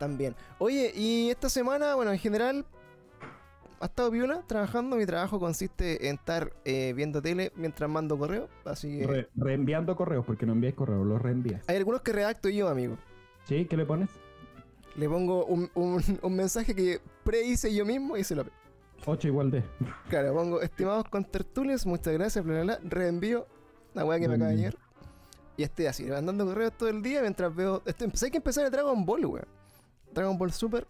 [0.00, 0.34] También.
[0.58, 2.64] Oye, y esta semana, bueno, en general,
[3.80, 4.96] ha estado viola trabajando.
[4.96, 9.06] Mi trabajo consiste en estar eh, viendo tele mientras mando correo, así que...
[9.06, 11.62] Re- reenviando correos, porque no envías correos, los reenvías.
[11.68, 12.96] Hay algunos que redacto yo, amigo.
[13.44, 13.66] ¿Sí?
[13.66, 14.08] ¿Qué le pones?
[14.96, 18.44] Le pongo un, un, un mensaje que pre-hice yo mismo y se lo...
[19.06, 19.62] 8 igual de.
[20.08, 23.46] Claro, pongo, estimados contertulios, muchas gracias, bla, bla, bla, reenvío
[23.94, 24.76] la weá que me acaba de llegar.
[25.56, 27.82] Y estoy así, mandando correos todo el día mientras veo...
[27.86, 29.46] Estoy, empecé que empezar el Dragon Ball, weón.
[30.12, 30.86] Dragon Ball Super.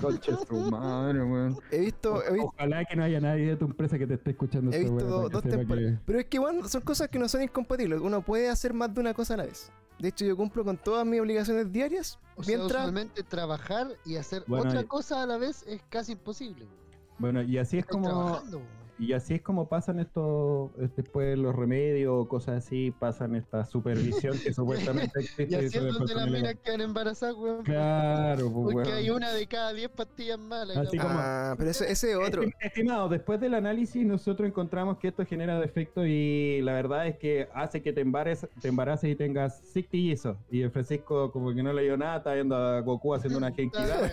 [0.00, 1.58] Conche su madre, weón.
[1.70, 2.22] He visto...
[2.24, 4.80] He, vi- Ojalá que no haya nadie de tu empresa que te esté escuchando he
[4.80, 5.92] visto do- dos temporadas.
[5.92, 8.00] que- Pero es que, bueno, son cosas que no son incompatibles.
[8.00, 9.72] Uno puede hacer más de una cosa a la vez.
[9.98, 12.18] De hecho, yo cumplo con todas mis obligaciones diarias.
[12.36, 12.80] O sea, mientras...
[12.82, 16.64] usualmente trabajar y hacer Bueno, otra y- cosa a la vez es casi imposible.
[16.64, 16.80] weón.
[17.18, 18.08] Bueno, y así es como.
[18.08, 18.62] trabajando.
[19.00, 23.64] Y así es como pasan estos, eh, después los remedios o cosas así, pasan esta
[23.64, 25.48] supervisión que supuestamente existe.
[25.48, 27.64] Y así es donde las minas quedan embarazadas, weón.
[27.64, 30.76] Claro, pues, Porque hay una de cada 10 pastillas malas.
[30.76, 31.14] Así como-.
[31.14, 32.42] Ah, pero ese, ese es otro.
[32.42, 37.16] Estim- Estimado, después del análisis nosotros encontramos que esto genera defectos y la verdad es
[37.16, 40.36] que hace que te embaraces, te embaraces y tengas sictillizos.
[40.50, 43.50] Y el Francisco como que no le dio nada, está viendo a Goku haciendo una
[43.54, 44.08] genkidama.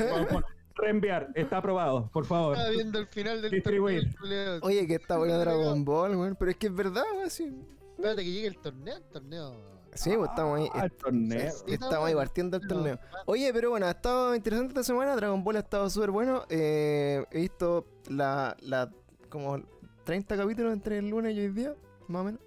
[0.78, 2.54] Reenviar, está aprobado, por favor.
[2.56, 4.14] Estaba viendo el final del Distribuir.
[4.16, 4.60] torneo.
[4.62, 6.36] Oye, que está bueno Dragon Ball, weón.
[6.38, 7.30] Pero es que es verdad, weón.
[7.30, 7.52] Sí,
[7.96, 9.56] Espérate que llegue el torneo, el torneo.
[9.94, 10.70] sí pues, estamos ahí.
[10.74, 11.52] Ah, el torneo.
[11.52, 13.00] Sí, Estamos ahí partiendo el torneo.
[13.26, 15.16] Oye, pero bueno, ha estado interesante esta semana.
[15.16, 16.44] Dragon Ball ha estado súper bueno.
[16.50, 18.92] Eh, he visto la, la
[19.30, 19.60] como
[20.04, 21.74] 30 capítulos entre el lunes y hoy día,
[22.08, 22.42] más o menos.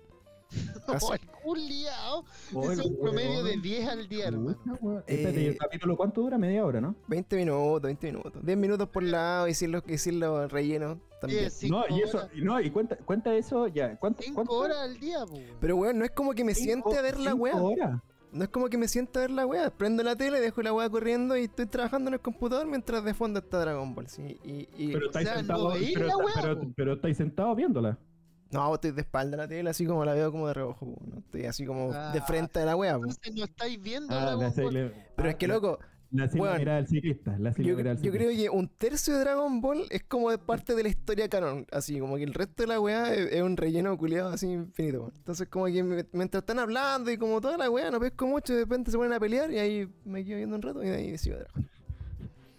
[0.89, 2.25] Oh, el culiao.
[2.73, 3.63] Es un promedio de weón.
[3.63, 4.57] 10 al día, hermano.
[4.57, 5.05] Puta, weón.
[5.07, 6.37] Espérate, ¿y Eh, el capítulo cuánto dura?
[6.39, 6.95] Media hora, ¿no?
[7.07, 8.45] 20 minutos, 20 minutos.
[8.45, 11.43] 10 minutos por lado los, y sin los rellenos también.
[11.43, 13.97] Diez, cinco no, y eso, horas- no, y cuenta, cuenta eso ya.
[13.99, 14.23] ¿Cuánto?
[14.23, 14.53] Cinco cuánto?
[14.55, 15.39] horas al día, po.
[15.61, 17.55] Pero weón, no es como que me Cinco- siente a ver la weá.
[17.57, 18.01] horas.
[18.33, 19.71] No es como que me sienta a ver la weá.
[19.71, 23.13] Prendo la tele, dejo la weá corriendo y estoy trabajando en el computador mientras de
[23.13, 24.07] fondo está Dragon Ball.
[24.09, 25.75] Sí, y, y- Pero estáis sea, sentados
[26.77, 27.99] pero, estáis sentados viéndola.
[28.51, 30.87] No, estoy de espalda a la tele, así como la veo como de reojo.
[31.07, 32.25] No estoy así como de Ah.
[32.27, 32.95] frente a la weá.
[32.99, 33.05] po.
[33.05, 34.75] Entonces no estáis viendo Ah, la, Ball.
[34.75, 35.79] la- Pero ah, es que la- loco,
[36.13, 37.39] La weón, mirada del ciclista.
[37.39, 38.51] La yo, mirada del yo creo ciclista.
[38.53, 41.65] que un tercio de Dragon Ball es como de parte de la historia canon.
[41.71, 45.13] Así como que el resto de la weá es, es un relleno culiado así infinito.
[45.15, 48.63] Entonces, como que mientras están hablando y como toda la weá, no pesco mucho, de
[48.63, 51.17] repente se ponen a pelear y ahí me quedo viendo un rato y de ahí
[51.19, 51.69] sigo Dragon.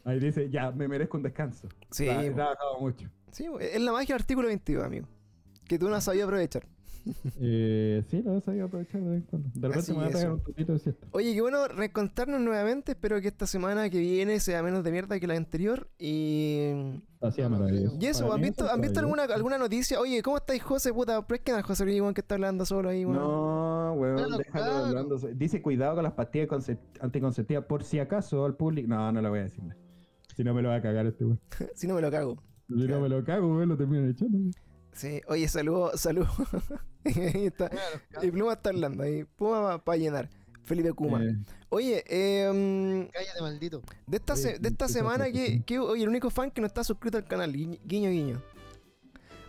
[0.05, 1.67] Ahí dice, ya, me merezco un descanso.
[1.91, 3.09] Sí, He trabajado mucho.
[3.31, 5.07] Sí, es la magia del artículo 22, amigo.
[5.71, 6.67] Que tú no has sabido aprovechar.
[7.39, 9.49] Eh, sí, lo he sabido aprovechar de vez en cuando.
[9.53, 11.07] De repente Así me voy a pegar un poquito de siesta.
[11.11, 12.91] Oye, qué bueno reencontrarnos nuevamente.
[12.91, 15.89] Espero que esta semana que viene sea menos de mierda que la anterior.
[15.97, 16.71] Y.
[17.21, 17.97] No maravilloso.
[18.01, 19.97] Y eso, Para ¿han visto, es ¿han visto alguna, alguna noticia?
[20.01, 20.91] Oye, ¿cómo estáis, José?
[20.91, 23.17] Puta, pesquen al José Luis, que está hablando solo ahí, weón.
[23.17, 24.85] No, weón, déjalo claro.
[24.87, 25.17] hablando.
[25.35, 28.89] Dice cuidado con las pastillas conce- anticonceptivas por si acaso al público.
[28.89, 29.63] No, no lo voy a decir.
[30.35, 31.39] Si no me lo va a cagar este weón.
[31.75, 32.43] si no me lo cago.
[32.67, 34.37] Si no me lo cago, weón, lo terminan echando.
[34.37, 34.51] weón.
[34.93, 36.27] Sí, oye, saludo, saludo.
[37.05, 37.69] ahí está.
[37.69, 39.23] Claro, Y Pluma está hablando ahí.
[39.23, 40.29] Puma para llenar.
[40.63, 41.23] Felipe Kuma.
[41.23, 41.35] Eh,
[41.69, 43.81] Oye, eh, cállate, maldito.
[44.05, 46.67] de esta, se- de esta ¿qué semana, que, que- oye, el único fan que no
[46.67, 48.41] está suscrito al canal, guiño, guiño.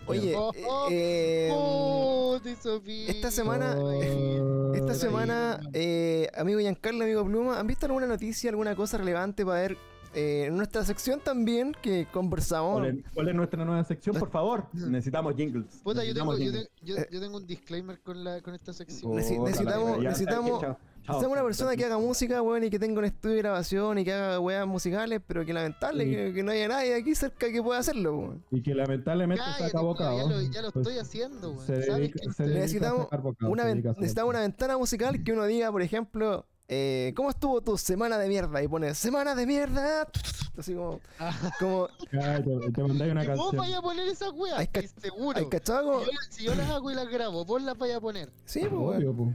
[0.07, 3.09] Oye, Oh, oh, eh, Oh, te Sofía.
[3.11, 8.51] esta semana- oh, Esta Ahí, semana, eh, amigo Giancarlo, amigo Pluma, ¿han visto alguna noticia,
[8.51, 9.77] alguna cosa relevante para ver
[10.15, 12.81] eh, en nuestra sección también que conversamos?
[12.81, 14.17] ¿Cuál es, cuál es nuestra nueva sección?
[14.19, 15.81] Por favor, necesitamos jingles.
[15.83, 16.69] Puta, yo tengo, Necesitamos
[17.11, 19.13] yo, tengo un disclaimer con, la, con esta sección.
[19.13, 20.79] Neci- Puta, necesitamos- ya, necesitamos- chao, chao.
[21.03, 24.05] Necesitamos una persona que haga música, weón, y que tenga un estudio de grabación y
[24.05, 26.11] que haga weas musicales, pero que lamentable Sí.
[26.13, 28.45] que, que no haya nadie aquí cerca que pueda hacerlo, weón.
[28.53, 30.17] Y que lamentablemente Cállate, saca culiao, bocado.
[30.19, 31.67] ya lo, ya lo Pues, estoy haciendo, weón.
[31.67, 34.79] se ¿Sabes dedica- que se estoy- dedica a Necesitamos se dedica a necesitamos una ventana
[34.79, 38.63] musical que uno diga, por ejemplo, eh, ¿cómo estuvo tu semana de mierda?
[38.63, 40.09] Y pone, semana de mierda.
[40.59, 43.57] Así como, Ah, como Cállate, te mandáis una y vos canción.
[43.57, 44.69] vayas a poner esas weas,
[45.01, 45.39] seguro.
[45.39, 45.93] ¿hay cachado?
[45.93, 48.01] Como- Si yo, las- si yo las hago y las grabo, vos las vayas a
[48.01, 48.31] poner.
[48.47, 48.97] Sí, pues, weón.
[48.97, 49.35] Obvio, po.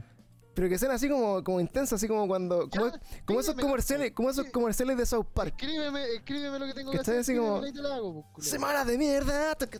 [0.58, 2.68] Pero que sean así como, como intensas, así como cuando.
[2.68, 5.54] Como, Ya, como esos comerciales, como esos comerciales de South Park.
[5.56, 7.18] Escríbeme, escríbeme lo que tengo que ¿Cachai?
[7.18, 7.20] hacer.
[7.36, 8.48] Así como, y te lo hago, pues.
[8.48, 9.50] Semana de mierda.
[9.50, 9.78] ahí taca,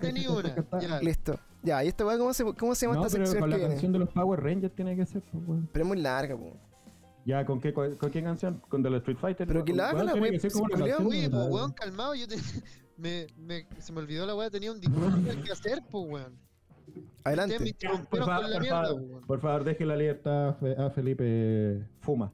[0.00, 0.80] tení taca, una.
[0.80, 1.00] Ya.
[1.02, 1.38] Listo.
[1.62, 3.56] Ya, ¿y esta weá cómo se, cómo se llama No, esta pero sección con la
[3.56, 3.74] que viene?
[3.74, 5.68] canción de los Power Rangers tiene que ser, pues, weón.
[5.70, 6.56] Pero es muy larga, po.
[7.26, 8.62] Ya, ¿con qué, con, qué canción?
[8.70, 9.46] ¿Con de los Street Fighter?
[9.46, 10.96] Pero que la que una culiao.
[10.98, 12.36] canción Oye, pues la- weón, calmado, yo te...
[12.96, 16.38] me, me, se me olvidó la weá, tenía un disclaimer que hacer, pues weón.
[16.86, 17.74] Ustedes me Adelante.
[18.10, 19.26] Por favor, con la por mierda, favor, weón.
[19.26, 22.32] por favor, deje la libertad a Fe- a Felipe Fuma.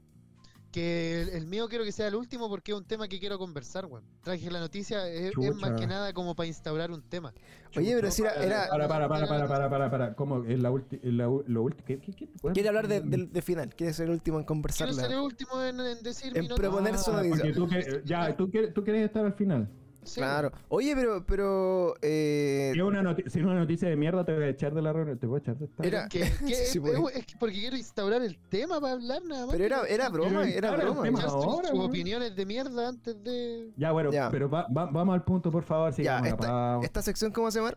[0.70, 3.36] Que el, el mío quiero que sea el último porque es un tema que quiero
[3.38, 4.04] conversar, weón.
[4.22, 7.34] Traje la noticia, es, más que nada como para instaurar un tema.
[7.76, 8.34] Oye, pero si era.
[8.42, 10.14] era Para, para, para, para, para, para, para.
[10.14, 10.44] ¿Cómo?
[10.44, 11.02] Es la última.
[11.04, 11.84] Lo último.
[11.86, 12.28] ¿Qué, qué, qué?
[12.42, 12.54] weón?
[12.54, 14.94] quiere hablar de, del de final, quiere ser el último en Quiero conversarla.
[14.94, 17.36] ser el último en, en decir En mi proponer su Ah, noticia.
[17.36, 19.68] porque tú que- ya, tú quieres, tú quieres estar al final.
[20.04, 20.50] Sí, Claro.
[20.68, 21.24] Oye, pero.
[21.24, 24.48] pero eh, Si es una, noti- si es una noticia de mierda, te voy a
[24.48, 25.16] echar de la reunión.
[25.18, 25.84] Te voy a echar de esta.
[25.84, 27.16] Era- Que, que Sí, es, pues.
[27.16, 29.52] es que porque quiero instaurar el tema para hablar nada más.
[29.54, 31.20] pero era, era broma, era broma.
[31.22, 33.70] sus- opiniones de mierda antes de.
[33.76, 34.28] Ya, bueno, Ya.
[34.30, 35.94] pero va- va- vamos al punto, por favor.
[35.94, 37.74] Ya, esta, esta sección, ¿cómo se llama?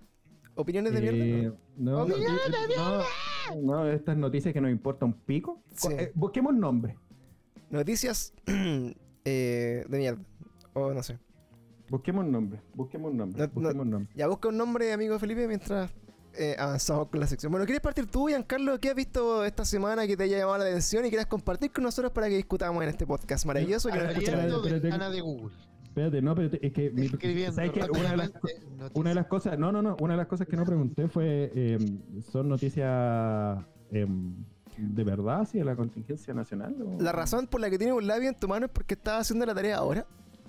[0.56, 1.58] ¿Opiniones de Eh, mierda?
[1.78, 2.76] No, no, Opiniones eh,
[3.56, 5.62] no, no, estas noticias que nos importa un pico.
[5.76, 5.90] Sí.
[5.92, 6.98] Eh, busquemos nombre.
[7.70, 8.34] Noticias
[9.26, 10.22] eh, de mierda.
[10.74, 11.20] O no sé.
[11.90, 12.60] Busquemos nombre.
[12.74, 13.40] Busquemos nombre.
[13.42, 14.10] No- no- busquemos nombre.
[14.16, 15.92] Ya busca un nombre, amigo Felipe, mientras
[16.38, 17.52] eh, avanzamos con la sección.
[17.52, 18.80] Bueno, ¿quieres partir tú, Giancarlo?
[18.80, 21.84] ¿Qué has visto esta semana que te haya llamado la atención y quieras compartir con
[21.84, 23.98] nosotros para que discutamos en este podcast maravilloso que
[25.12, 25.54] de Google.
[25.86, 26.90] Espérate, no, pero te- es que.
[26.92, 27.08] mi-.
[27.08, 29.16] Una de las, rápidamente una de noticias.
[29.16, 29.58] las cosas.
[29.60, 29.96] No, no, no.
[30.02, 31.52] Una de las cosas que no pregunté fue.
[31.56, 31.78] eh,
[32.32, 33.64] ¿Son noticias.
[33.92, 34.36] em,
[34.78, 36.76] de verdad, de la contingencia nacional?
[36.82, 39.22] o- La razón por la que tienes un labio en tu mano es porque estás
[39.22, 40.06] haciendo la tarea ahora.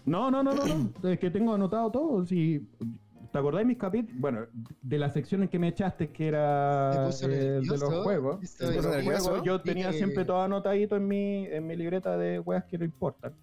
[0.07, 0.91] No, no, no, no, no.
[1.11, 2.25] Es que tengo anotado todo.
[2.25, 2.67] Si,
[3.33, 4.19] ¿Te acordáis mis capítulos?
[4.21, 4.47] Bueno,
[4.81, 8.43] de la sección en que me echaste, que era de los juegos.
[8.43, 9.25] estoy- de los nervioso.
[9.31, 12.85] juegos, yo tenía siempre todo anotadito en mi, en mi libreta de weas que no
[12.85, 13.35] importan.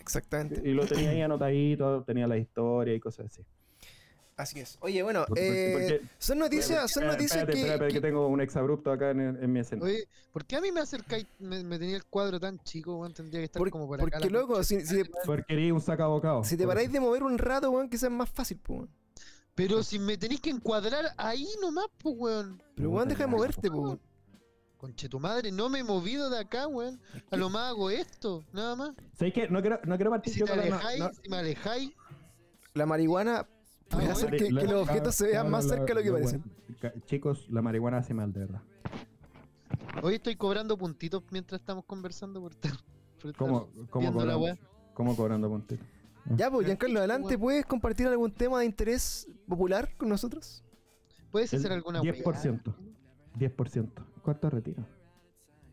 [0.00, 0.60] Exactamente.
[0.68, 3.42] Y lo tenía ahí anotadito, tenía la historia y cosas así.
[4.36, 4.76] Así es.
[4.80, 8.28] Oye, bueno, Porque- eh, porque- son noticias, son noticias espérate, que, espérate, que que- tengo
[8.28, 9.82] un exabrupto acá en, mi escena.
[9.82, 11.26] Oye, ¿por qué a mí me acercáis?
[11.38, 13.14] Me, me tenía el cuadro tan chico, weón.
[13.14, 14.10] Tendría que estar por- como por acá.
[14.18, 16.44] porque loco, si, si, Porque quería un sacabocado.
[16.44, 18.80] si te paráis de mover un rato, weón, quizás es más fácil, pues.
[18.80, 18.90] weón.
[19.54, 22.62] Pero si me tenéis que encuadrar ahí nomás, pues, weón.
[22.74, 23.80] Pero weón, deja de moverte, po.
[23.80, 24.00] weón.
[24.76, 27.00] Conche tu madre, no me he movido de acá, weón.
[27.30, 28.90] A lo más hago esto, nada más.
[29.18, 29.48] ¿Sabes qué?
[29.48, 31.36] No quiero, no quiero partir si yo te con la- no- alejáis, no- si me
[31.38, 31.90] alejáis,
[32.74, 33.46] La marihuana
[33.88, 36.42] puede hacer que, los objetos se vean más cerca de lo que parecen.
[37.06, 38.62] Chicos, la marihuana hace mal, de verdad.
[40.02, 42.72] hoy estoy cobrando puntitos mientras estamos conversando por estar.
[43.20, 44.58] por estar ¿Cómo, cómo, la cobrando, weá.
[44.94, 45.86] ¿Cómo cobrando puntitos?
[46.36, 47.38] Ya, pues, Giancarlo, adelante.
[47.38, 50.64] ¿puedes compartir algún tema de interés popular con nosotros?
[51.30, 52.74] ¿Puedes El hacer alguna 10%.
[53.38, 53.90] 10%.
[54.22, 54.84] Cuarto retiro.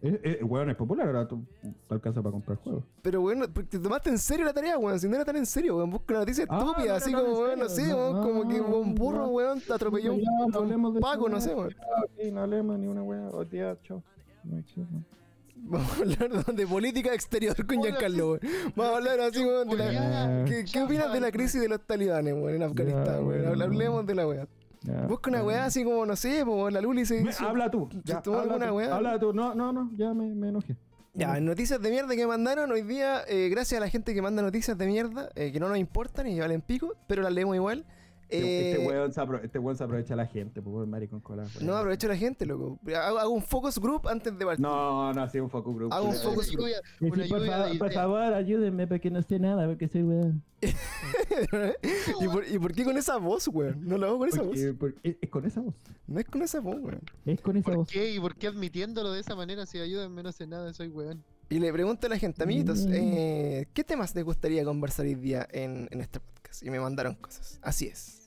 [0.05, 1.41] Eh, eh, weón, es popular, ahora tú
[1.87, 2.83] te alcanzas para comprar juegos.
[3.01, 4.99] Pero, weón, porque te tomaste en serio la tarea, weón.
[4.99, 5.89] Si no era tan en serio, weón.
[5.91, 8.21] Busca una noticia Ah, estúpida, no así como, weón, no sé, weón.
[8.21, 9.27] Como que un burro, no.
[9.29, 11.73] weón, te atropelló Ya, no un, un paco, no sé, weón.
[12.03, 13.29] Ok, no hablemos ni una weá.
[13.29, 14.03] Hoy día, chao.
[14.43, 15.03] No, sí, no.
[15.55, 18.39] Vamos a hablar de política exterior con Giancarlo, weón.
[18.75, 19.85] Vamos a hablar así, weón, de la...
[19.85, 20.45] Julián.
[20.45, 23.45] ¿Qué, qué opinas de la crisis de los talibanes, weón, en Afganistán, weón?
[23.47, 23.61] weón.
[23.61, 24.47] Hablemos de la weá.
[25.08, 27.88] Busca una weá así como, no sé, pues la Luli se Me- hizo- habla tú.
[27.91, 28.96] se Ya, tomó habla, alguna tú, weá.
[28.96, 29.34] habla tú.
[29.34, 30.76] No, no, no, ya me, me enojé.
[31.15, 34.22] Ya, noticias de mierda que me mandaron hoy día, eh, gracias a la gente que
[34.22, 37.56] manda noticias de mierda, eh, que no nos importan y valen pico, pero las leemos
[37.56, 37.86] igual.
[38.38, 40.89] Este, este Eh, weón se apro- este weón se aprovecha a la gente, pues weón,
[40.89, 41.43] maricón cola.
[41.43, 41.65] weón.
[41.65, 42.80] no aprovecho a la gente, loco.
[42.96, 44.62] Hago, hago un focus group antes de partir.
[44.63, 45.93] No, no, así un focus group.
[45.93, 46.56] Hago un focus Sí,
[47.00, 50.43] sí, por, fa- por favor, ayúdenme porque no sé nada, porque soy weón.
[52.22, 53.86] ¿Y, por, ¿Y por qué con esa voz, weón?
[53.88, 54.58] No lo hago con esa voz.
[54.58, 55.74] Es con esa voz.
[56.08, 57.02] No es con esa voz, weón.
[57.26, 57.89] Es con esa ¿Por voz.
[57.89, 58.12] qué?
[58.13, 59.65] ¿Y por qué admitiéndolo de esa manera?
[59.65, 61.24] Si ayúdenme, no sé nada, soy weón.
[61.50, 62.91] Y le pregunto a la gente, amiguitos, Mm.
[62.93, 66.63] eh, ¿qué temas les gustaría conversar hoy día en, en este podcast?
[66.63, 67.60] Y me mandaron cosas.
[67.62, 68.22] Así es.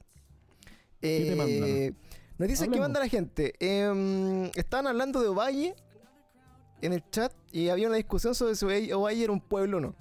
[1.01, 1.97] ¿Qué te Eh, mandaron?
[2.39, 3.55] Noticias que manda la gente.
[3.61, 5.75] Em, estaban hablando de Ovalle
[6.83, 9.95] en el chat y había una discusión sobre si Ovalle era un pueblo o no.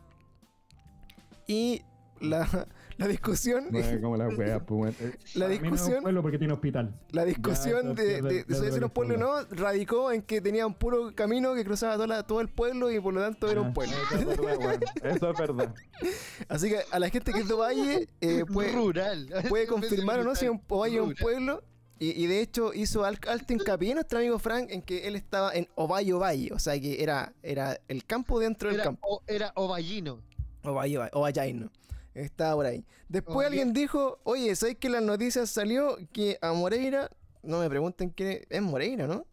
[1.47, 1.81] Y
[2.19, 4.99] la, la discusión, Bueno, como la wea, pues.
[5.01, 6.99] Eh, La mí no es un discusión- pueblo porque tiene hospital.
[7.11, 10.65] la discusión eso de, de, de era un pueblo o no radicó en que tenía
[10.65, 13.61] un puro camino que cruzaba toda la- todo el pueblo y por lo tanto era
[13.61, 13.95] un Ah, pueblo.
[14.11, 14.79] Eso es verdad, weón.
[15.15, 15.73] Eso es verdad.
[16.49, 19.27] Así que a la gente que es de Ovalle eh, puede, rural.
[19.49, 21.63] puede confirmar o no si un Ovalle es un pueblo.
[21.97, 25.53] Y, y de hecho hizo al- alto hincapié nuestro amigo Frank en que él estaba
[25.53, 26.51] en Ovalle Ovalle.
[26.53, 29.07] O sea que era, era el campo dentro del Era, campo.
[29.07, 30.19] o- era ovallino.
[30.63, 31.69] Ovalle, Ovallaino.
[32.15, 32.85] Estaba por ahí.
[33.09, 37.11] Después alguien dijo, oye, ¿sabes que en las noticias salió que a Moreira,
[37.43, 39.25] no me pregunten quién es, es Moreira, ¿no?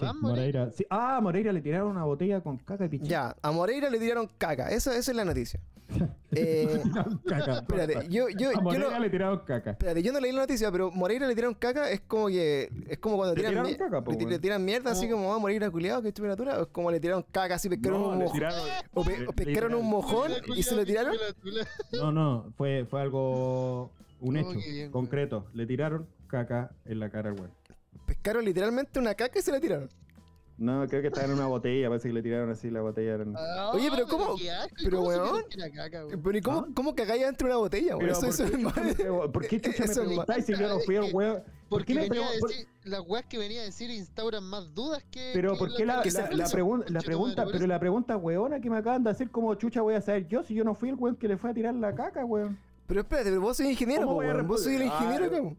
[0.00, 0.60] Sí, Moreira.
[0.60, 0.70] Moreira.
[0.72, 0.86] Sí.
[0.90, 3.08] Ah, Moreira le tiraron una botella con caca y pichín.
[3.08, 4.68] Ya, a Moreira le tiraron caca.
[4.70, 5.60] Esa, esa es la noticia.
[6.36, 6.82] Eh,
[7.28, 7.58] caca.
[7.60, 9.70] espérate, yo, yo, A yo Moreira no, le tiraron caca.
[9.72, 12.68] espérate, yo no leí la noticia, pero Moreira le tiraron caca, es como que.
[12.88, 15.38] Es como cuando Le tiran, tiraron caca, po, le, le tiran mierda así como, ah,
[15.38, 16.60] Moreira culiado, que temperatura.
[16.60, 18.42] Es como le tiraron caca, así pescaron No, un mojón.
[18.94, 21.14] O, pe- le- o pescaron un mojón y se lo tiraron.
[21.92, 25.46] No, no, fue, fue algo, un Oh, hecho qué bien, concreto.
[25.54, 27.50] Le tiraron caca en la cara al weón.
[28.06, 29.88] Pescaron literalmente una caca y se la tiraron.
[30.56, 33.18] No, creo que estaba en una botella, parece que le tiraron así la botella.
[33.36, 35.32] Ah, Oye, pero ¿cómo- qué asco, ¿y pero, weón?
[35.32, 35.44] weón?
[36.22, 36.66] Pero ¿y cómo, ¿Ah?
[36.74, 38.10] cómo cagáis dentro de una botella, weón?
[38.10, 38.96] Eso, ¿por eso qué es chucha mal.
[39.24, 41.42] me- ¿Por qué chucha me preguntáis si yo no fui el weón?
[41.42, 44.72] ¿Por Porque qué me venía a decir, las weas que venía a decir instauran más
[44.76, 45.32] dudas que.
[45.34, 46.02] Pero que ¿por qué la,
[46.52, 50.28] pregunta, pero la pregunta weona que me acaban de hacer, como chucha voy a saber
[50.28, 52.56] yo si yo no fui el weón que le fue a tirar la caca, weón?
[52.86, 54.46] Pero espérate, pero vos sois ingeniero, ¿Cómo po, voy a weón.
[54.46, 55.56] Vos sois el ingeniero, Ah, acá, po.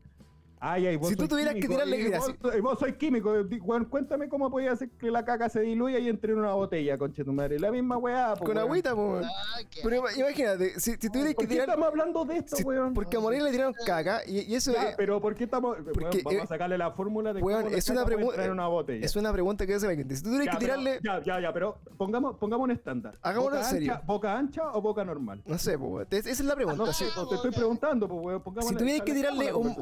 [0.59, 3.31] Ay, ay, vos Si tú tuvieras que tirarle- y vos, y vos sois químico,
[3.63, 6.97] weón, cuéntame cómo podía hacer que la caca se diluya y entre en una botella,
[6.97, 7.59] conche tu madre.
[7.59, 8.67] La misma weá, po, Con weón.
[8.69, 9.25] agüita, po, weón.
[9.25, 11.69] Ah, Pero ima- imagínate, si, si tuvieras que ¿Por qué tirar.
[11.69, 12.93] estamos hablando de esto, si- weón?
[12.93, 15.77] porque a Moreira le tiraron caca y, y eso Ya, es, pero ¿por qué estamos...?
[15.77, 18.05] weón, porque, vamos eh, a sacarle la fórmula de weón, cómo la es caca una
[18.05, 19.05] puede pregu- entrar en una botella.
[19.05, 20.15] es una pregunta que hace la gente.
[20.15, 20.99] Si tú tuvieras Ya, que pero- tirarle.
[21.03, 23.13] ya, ya, ya, pero pongamos, pongamos un estándar.
[23.21, 23.93] Hagámoslo ¿Boca en serio.
[23.93, 25.41] Ancha, ¿Boca ancha o boca normal?
[25.45, 26.07] No sé, po, weón.
[26.09, 26.77] Esa es la pregunta.
[26.85, 28.41] No te estoy preguntando, pues, weón.
[28.67, 29.75] si tuvieras que tirarle un-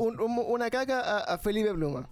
[0.64, 2.08] una caca a, a Felipe Pluma,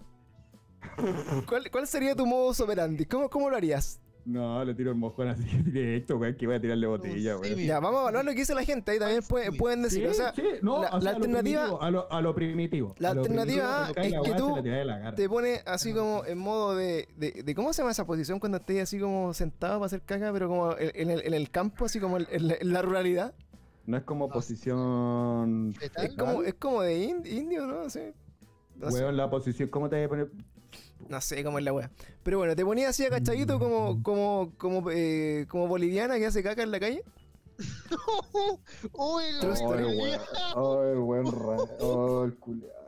[1.48, 3.06] ¿cuál, cuál sería tu modo operandi?
[3.06, 3.98] ¿Cómo, ¿Cómo lo harías?
[4.24, 7.66] No, le tiro el mojón así directo, weón, que voy a tirarle botella, sí, mi-
[7.66, 8.92] Ya, vamos a evaluar lo que dice la gente.
[8.92, 10.02] Ahí también pueden, pueden decir.
[10.02, 12.20] Sí, o sea, sí, no, la- o sea, la a lo alternativa- A lo, a
[12.20, 12.94] lo primitivo.
[12.98, 16.76] la a lo alternativa primitivo, es la que tú te pone así como en modo
[16.76, 20.02] de, de, de- ¿Cómo se llama esa posición cuando estés así como sentado para hacer
[20.02, 22.72] caca, pero como en, en el, en el campo, así como en, en la, en
[22.72, 23.34] la ruralidad?
[23.86, 25.74] No es como posición.
[25.76, 26.06] ¿Fetal?
[26.06, 27.90] Es como, es como de ind- indio, ¿no?
[27.90, 28.14] Sé.
[28.80, 30.30] Weón, la posición, ¿cómo te vas a poner?
[31.08, 31.90] No sé cómo es la wea.
[32.22, 36.62] Pero bueno, te ponías así agachadito como, como, como, eh, como boliviana que hace caca
[36.62, 37.04] en la calle.
[38.92, 39.36] ¡Oh, el.
[39.44, 40.20] Oh, el weón.
[40.54, 41.26] Oh, el weón
[41.80, 42.81] Oh, el culiao.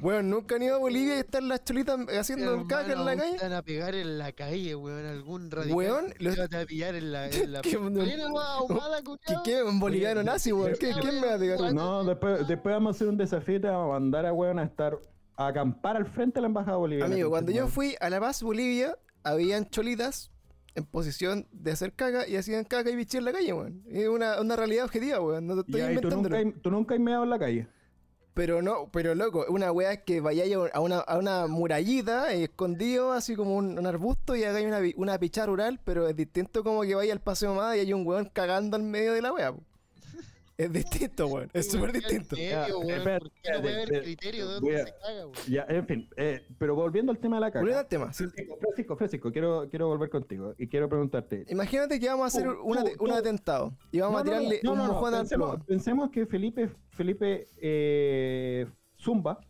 [0.00, 3.16] Weón, nunca han ido a Bolivia y están las cholitas haciendo Hermano, caca en la
[3.16, 3.36] calle.
[3.36, 5.06] Te van a pegar en la calle, weón.
[5.06, 5.76] Algún radical.
[5.76, 7.28] Weón, te los- va a pillar en la.
[7.28, 7.76] En la ¿Qué-.
[9.62, 10.72] ¿Un boliviano nazi, weón?
[10.78, 11.74] ¿Qué- ¿Quién me va a pegar?
[11.74, 14.58] No, después, después vamos a hacer un desafío y te vamos a mandar a weón
[14.58, 14.98] a estar
[15.36, 17.12] a acampar al frente de la embajada boliviana.
[17.12, 20.30] Amigo, cuando yo fui a La Paz, Bolivia, habían cholitas
[20.74, 23.82] en posición de hacer caca y hacían caca y bichi en la calle, weón.
[23.90, 25.46] Es una, una realidad objetiva, weón.
[25.46, 26.28] No te estoy Ya, y tú inventando.
[26.38, 27.68] nunca, tú nunca has meado en la calle.
[28.34, 32.44] Pero no, pero loco, una weá es que vayáis a una, a una murallita eh,
[32.44, 36.82] escondido, así como un, arbusto, y hagáis una, una picha rural, pero es distinto como
[36.82, 39.54] que vaya al paseo más y hay un weón cagando al medio de la weá.
[40.60, 41.48] Es distinto, weón.
[41.54, 42.36] Es súper distinto.
[42.36, 45.26] Ya, Criterio, weón, espérate, ¿Por qué no puede espérate, haber criterio de dónde se caga,
[45.26, 45.32] weón?
[45.48, 47.60] Ya, en fin, eh, pero volviendo al tema de la caca.
[47.60, 48.12] Volviendo al tema.
[48.12, 51.46] Francisco, Francisco, Francisco, quiero, quiero volver contigo y quiero preguntarte.
[51.48, 54.38] Imagínate que vamos a hacer Tú, un, un atentado y vamos No, a no, no,
[54.38, 58.66] tirarle no, un no, no, mojón al pensemos, pensemos que Felipe, Felipe eh,
[58.98, 59.40] Zumba,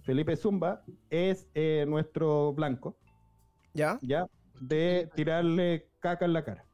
[0.00, 2.96] Felipe Zumba es eh, nuestro blanco,
[3.74, 3.98] ¿Ya?
[4.00, 4.26] ¿ya?
[4.60, 6.64] De tirarle caca en la cara.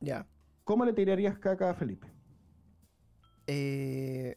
[0.00, 0.26] Ya.
[0.64, 2.08] ¿Cómo le tirarías caca a Felipe?
[3.52, 4.36] Eh,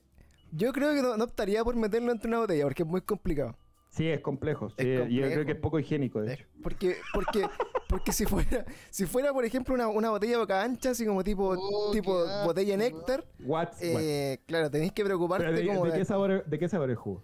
[0.52, 3.56] yo creo que no, no optaría por meterlo entre una botella porque es muy complicado.
[3.90, 4.70] Sí, es complejo.
[4.72, 6.46] sí, Es Yo creo que es poco higiénico, de hecho.
[6.64, 7.46] Porque, porque,
[7.88, 11.56] porque si fuera, si fuera, por ejemplo, una, una botella boca ancha, así como tipo,
[11.60, 12.80] Oh, tipo botella weón.
[12.80, 16.58] nécter, What's, eh, claro, tenéis que preocuparte Pero de, como de de- qué sabor, ¿De
[16.60, 17.22] qué sabor es el jugo?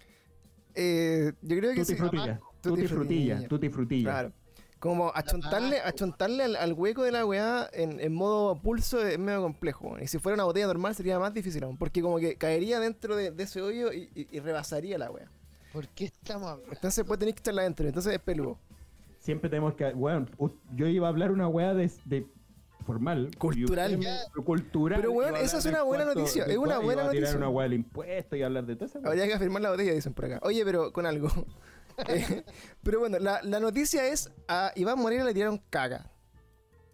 [0.75, 1.95] eh, yo creo que Tutti sí.
[1.95, 2.39] frutilla.
[2.61, 3.35] Tutti Tutti frutilla.
[3.35, 3.47] frutilla.
[3.49, 4.11] Tutti frutilla.
[4.11, 4.33] Claro.
[4.79, 9.41] Como achontarle, achontarle al, al hueco de la weá en, en modo pulso es medio
[9.41, 9.97] complejo.
[10.01, 11.77] Y si fuera una botella normal sería más difícil aún.
[11.77, 15.29] Porque como que caería dentro de, de ese hoyo y, y- y rebasaría la weá.
[15.73, 16.73] ¿Por qué estamos hablando?
[16.73, 17.85] Entonces pues tenéis que echarla adentro.
[17.87, 18.57] Entonces es peludo.
[19.19, 19.91] Siempre tenemos que.
[19.91, 20.27] Bueno,
[20.73, 22.25] yo iba a hablar una weá de, de
[22.85, 23.29] formal.
[23.37, 23.95] Cultural.
[23.99, 25.01] usted me- cultural.
[25.01, 27.37] Pero, weón, esa es una buena cuarto- noticia, es una buena iba a tirar noticia.
[27.37, 28.99] una weá del impuesto y hablar de todo eso.
[29.03, 30.39] Habría que afirmar la botella, dicen por acá.
[30.43, 31.27] Oye, pero con algo.
[32.07, 32.43] Eh,
[32.83, 36.09] pero bueno, la, la noticia es a Iván Moreira le tiraron caca.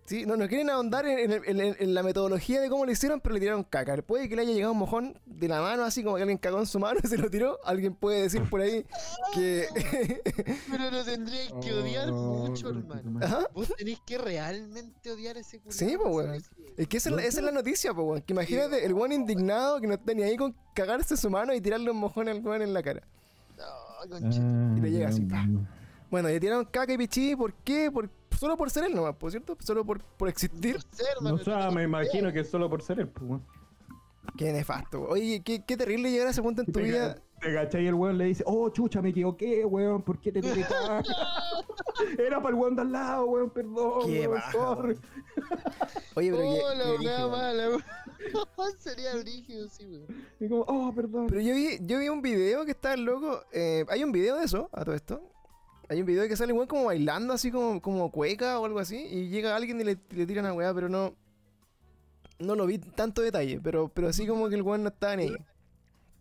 [0.08, 0.24] ¿Sí?
[0.24, 3.34] No, no quieren ahondar en, en- en- en la metodología de cómo lo hicieron, pero
[3.34, 3.96] le tiraron caca.
[4.04, 6.60] Puede que le haya llegado un mojón de la mano, así como que alguien cagó
[6.60, 7.58] en su mano y se lo tiró.
[7.66, 8.86] Alguien puede decir por ahí
[9.34, 9.66] que...
[10.70, 13.20] Pero lo tendríais que odiar Oh, mucho, hermano.
[13.26, 13.48] Ajá.
[13.56, 15.72] Vos tenéis que realmente odiar a ese culo.
[15.72, 16.44] Sí, pues, weón.
[16.78, 18.22] Es que esa es, la, esa es la noticia, pues, weón.
[18.22, 21.62] Que imagínate el weón indignado que no está ni ahí con cagarse su mano y
[21.62, 23.02] tirarle un mojón al weón en la cara.
[24.78, 25.46] Y le llega así, pa.
[26.10, 27.92] Bueno, le tiraron caca y pichí, ¿por qué?
[27.92, 30.74] Por, solo por ser él nomás, por cierto, solo por, por existir.
[30.76, 33.08] Por ser, No sé, no me imagino que es solo por ser él.
[33.08, 33.42] Pues.
[34.38, 35.02] Qué nefasto.
[35.04, 37.18] Oye, qué, qué terrible llegar a ese punto en tu Te vida.
[37.42, 40.42] Te cachai y el weón le dice, oh chucha, me equivoqué, weón, ¿por qué te
[40.42, 40.66] tiré?
[42.18, 44.58] Era para el weón de al lado, weón, perdón, Qué weón, baja.
[46.16, 47.32] Oye, pero Oh, qué la brígido, weá weón.
[47.32, 47.84] mala, weón.
[48.80, 50.06] Sería brígido, sí, weón.
[50.40, 51.28] Y como, oh, perdón.
[51.28, 53.42] Pero yo vi, yo vi un video que está el loco.
[53.52, 55.22] eh, hay un video de eso, a todo esto.
[55.90, 58.98] Hay un video que sale weón como bailando así como, como cueca o algo así.
[58.98, 61.16] Y llega alguien y le, le tira una weá, pero no.
[62.40, 65.24] No lo vi tanto detalle, pero, pero así como que el weón no estaba ni
[65.24, 65.36] ahí.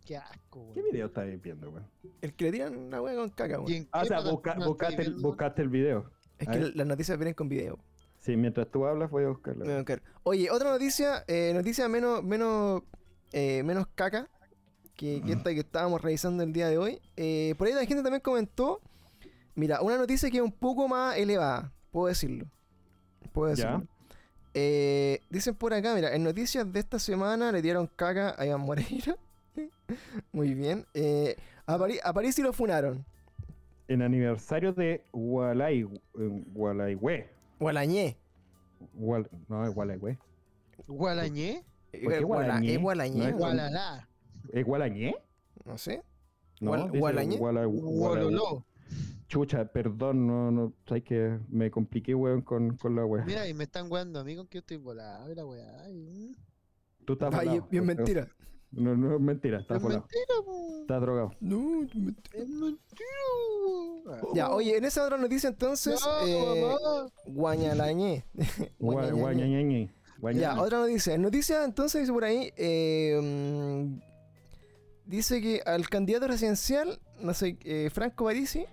[0.05, 0.93] Qué asco, ¿Qué weón.
[0.93, 1.87] video estás viendo, weón?
[2.21, 3.89] El que le tiran una weá con caca, ¿Y weón.
[3.91, 6.11] Ah, o qué sea, busca- estáis buscaste, el, buscaste el video.
[6.39, 7.79] Es A que las noticias vienen con video.
[8.25, 9.65] Sí, mientras tú hablas voy a buscarlo.
[9.65, 10.03] Voy a buscar.
[10.23, 12.83] Oye, otra noticia, eh, noticia menos, menos,
[13.33, 14.31] eh, menos caca
[14.97, 17.03] que, que esta que estábamos revisando el día de hoy.
[17.17, 18.81] Eh, por ahí la gente también comentó,
[19.55, 22.47] mira, una noticia que es un poco más elevada, puedo decirlo.
[23.33, 23.87] Puedo decirlo.
[25.29, 29.17] Dicen por acá, mira, en noticias de esta semana le dieron caca a Iván Moreira.
[30.33, 30.87] Muy bien.
[31.67, 33.05] A, Pari- a París sí lo funaron.
[33.89, 37.29] En aniversario de Gualay, Gualaihue.
[37.65, 38.19] Gualañé.
[38.93, 40.19] Gual, no, es Gualaihue.
[40.87, 41.65] ¿Gualañé?
[42.03, 42.75] ¿Por qué Gualañé?
[42.75, 43.19] ¿Es Gualañé?
[43.19, 44.09] No es o- Gualalá.
[44.53, 45.17] ¿Es Gualañé?
[45.65, 46.03] No sé.
[46.61, 47.39] No, Gualañé.
[47.39, 48.67] Guala- Guala- Gualoló.
[49.29, 53.25] Chucha, perdón, no, no, sabes que me compliqué, weón, con, con la weá.
[53.25, 55.81] Mira, y me están weando a mí con que yo estoy volado, la weá.
[55.87, 56.37] ay,
[57.07, 57.67] Tú estás volado.
[57.71, 58.29] bien porque- mentira.
[58.77, 60.01] No, no es mentira, Es estás volado.
[60.03, 60.81] mentira, po.
[60.83, 61.31] Estás drogado.
[61.41, 61.59] No,
[61.95, 62.39] mentira.
[62.43, 63.05] Es mentira.
[64.35, 67.09] Ya, oye, en esa otra noticia entonces, No, eh.
[67.27, 68.25] Guañalañé.
[68.79, 69.91] Gua- Guañañañé.
[70.19, 70.57] Guañañañe.
[70.57, 71.17] Ya, otra noticia.
[71.19, 74.01] Noticia entonces dice por ahí, eh, mm,
[75.07, 78.67] dice que al candidato presidencial, no sé, eh, Franco Parisi,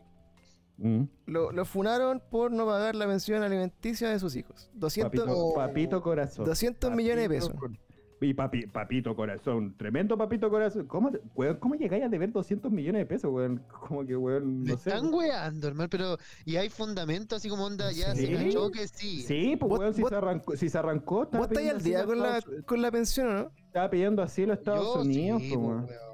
[0.78, 1.04] Mm.
[1.28, 4.70] lo, lo funaron por no pagar la pensión alimenticia de sus hijos.
[4.74, 6.44] 200, Papito, papito corazón.
[6.46, 7.54] 200 millones de pesos.
[7.54, 7.78] cor-
[8.24, 10.86] Y papi, papito corazón, tremendo papito corazón.
[10.86, 13.64] ¿Cómo, weón, ¿cómo llegáis a deber 200 millones de pesos, weón?
[13.88, 14.92] Como que, weón, no sé.
[14.92, 18.28] están weando, hermano, pero y hay fundamento así como onda, ya ¿Sí?
[18.28, 19.24] se cachó que sí.
[19.24, 22.20] Sí, pues, weón, si, se arrancó, si se arrancó, ¿Vos estáis pidiendo al día con
[22.20, 23.52] la, Estados- con la pensión o no?
[23.66, 25.86] estaba pidiendo asilo a Estados Yo Unidos, sí, pues, po, weón.
[25.86, 26.11] weón.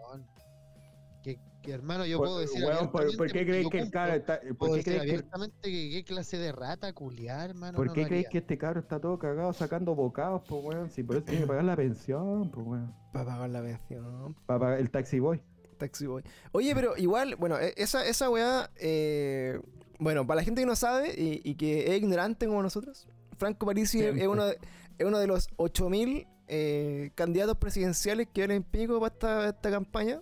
[1.68, 4.40] Que, hermano, yo Por- puedo decir weón, ¿por, por qué yo que el cabro está,
[4.40, 7.76] por Puedo qué decir crees que, abiertamente que qué clase de rata culiar, hermano.
[7.76, 8.30] por no qué haría.
[8.30, 10.90] que este cabro está todo cagado sacando bocados, pues weón?
[10.90, 12.96] Si por eso tiene que pagar la pensión, pues weón.
[13.12, 14.34] Para pagar la pensión.
[14.46, 15.42] Para pagar el taxi boy.
[15.78, 16.24] Taxi Boy.
[16.54, 19.60] Oye, pero igual, bueno, e- esa, esa weá, eh,
[20.00, 23.66] bueno, para la gente que no sabe y, y que es ignorante como nosotros, Franco
[23.66, 24.58] Parisi es, uno de,
[24.98, 30.22] es uno de los 8000 eh, candidatos presidenciales que valen pico para esta, esta campaña.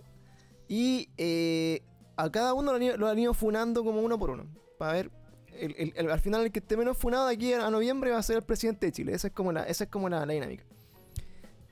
[0.68, 1.82] Y eh,
[2.16, 4.46] a cada uno lo han, ido, lo han ido funando como uno por uno.
[4.78, 5.10] Para ver,
[5.58, 8.18] el- el- el- al final el que esté menos funado de aquí a noviembre va
[8.18, 9.14] a ser el presidente de Chile.
[9.14, 10.64] Esa es como la, esa es como la, la dinámica.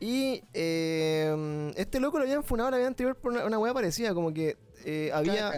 [0.00, 4.12] Y eh, este loco lo habían funado la vez anterior por una, una weá parecida,
[4.12, 5.52] como que eh, había,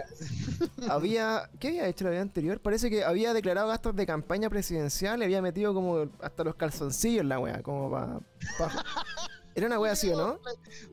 [0.89, 1.49] había.
[1.59, 2.59] ¿Qué había hecho la vez anterior?
[2.61, 7.21] Parece que había declarado gastos de campaña presidencial, le había metido como hasta los calzoncillos
[7.21, 8.19] en la weá, como para.
[9.57, 10.39] Era una weá así, ¿o no?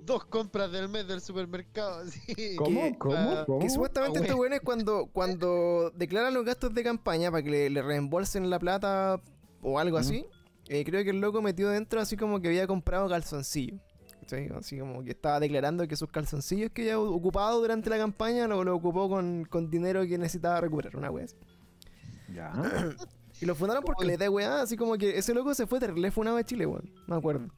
[0.05, 1.99] Dos compras del mes del supermercado.
[2.07, 2.57] así.
[2.57, 2.83] ¿Cómo?
[2.83, 3.45] que- ¿Cómo?
[3.47, 3.59] ¿Cómo?
[3.59, 7.83] Que supuestamente estos weones cuando, cuando declaran los gastos de campaña para que le, le
[7.83, 9.21] reembolsen la plata
[9.61, 10.25] o algo así,
[10.69, 13.81] eh, creo que el loco metió dentro así como que había comprado calzoncillos.
[14.21, 14.49] ¿cachai?
[14.59, 18.65] Así como que estaba declarando que sus calzoncillos que había ocupado durante la campaña lo,
[18.65, 21.37] lo ocupó con, con dinero que necesitaba recuperar, una wea así.
[22.35, 22.53] Ya.
[23.43, 26.11] Y lo fundaron porque le da weá, así como que ese loco se fue terrible
[26.11, 26.91] funado de Chile, weón.
[27.07, 27.49] No me acuerdo.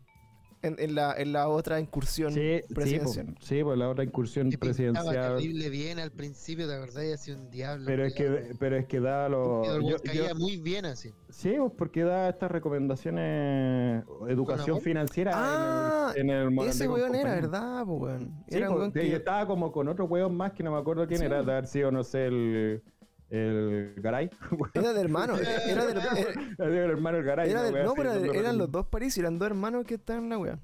[0.62, 3.36] En, en la, en la otra incursión Sí, sí, presidencial.
[3.40, 5.36] sí, pues la otra incursión Que pintaba presidencial.
[5.36, 7.04] terrible bien al principio, ¿te acordás?
[7.04, 7.84] Y hacía un diablo.
[7.86, 11.12] Pero es que, pero es que da el yo- caía yo- muy bien así.
[11.28, 17.14] sí, pues porque da estas recomendaciones, educación financiera Ah, en el, en el Ese weón
[17.14, 17.34] era.
[17.34, 18.34] ¿verdad, po, weón?
[18.48, 20.78] Sí, Era un weón de- que- estaba como con otro weón más que no me
[20.78, 21.26] acuerdo quién Sí.
[21.26, 22.82] era, de haber sido, no sé, el.
[23.30, 24.30] El Garay.
[24.74, 25.34] Era de hermano.
[25.66, 27.50] Era del, era, el hermano el Garay.
[27.50, 30.24] era una del- wea no, pero eran los dos París, eran dos hermanos que estaban
[30.24, 30.58] en la wea.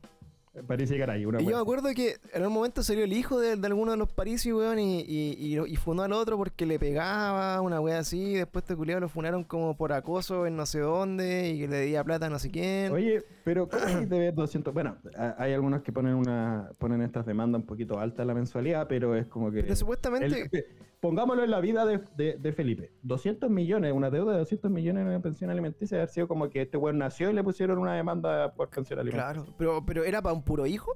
[0.67, 3.41] París y Garay, una Y yo me acuerdo que en un momento salió el hijo
[3.41, 6.67] de, de alguno de los Parisi, weón, y, y, y, y fundó al otro porque
[6.67, 8.33] le pegaba, una wea así.
[8.33, 11.69] y Después este culiado lo funaron como por acoso en no sé dónde y que
[11.69, 12.93] le debía plata a no sé quién.
[12.93, 14.75] Oye, pero ¿cómo de ver 200?
[14.75, 18.87] Bueno, a- hay algunos que ponen una ponen estas demandas un poquito altas la mensualidad,
[18.89, 19.63] pero es como que...
[19.63, 20.51] pero supuestamente.
[20.53, 20.65] el-
[21.03, 22.93] pongámoslo en la vida de, de- de Felipe.
[23.03, 26.63] 200 millones, una deuda de 200 millones en una pensión alimenticia, haber sido como que
[26.63, 29.33] este weón nació y le pusieron una demanda por pensión alimenticia.
[29.43, 30.93] Claro, pero, pero era para un puro hijo.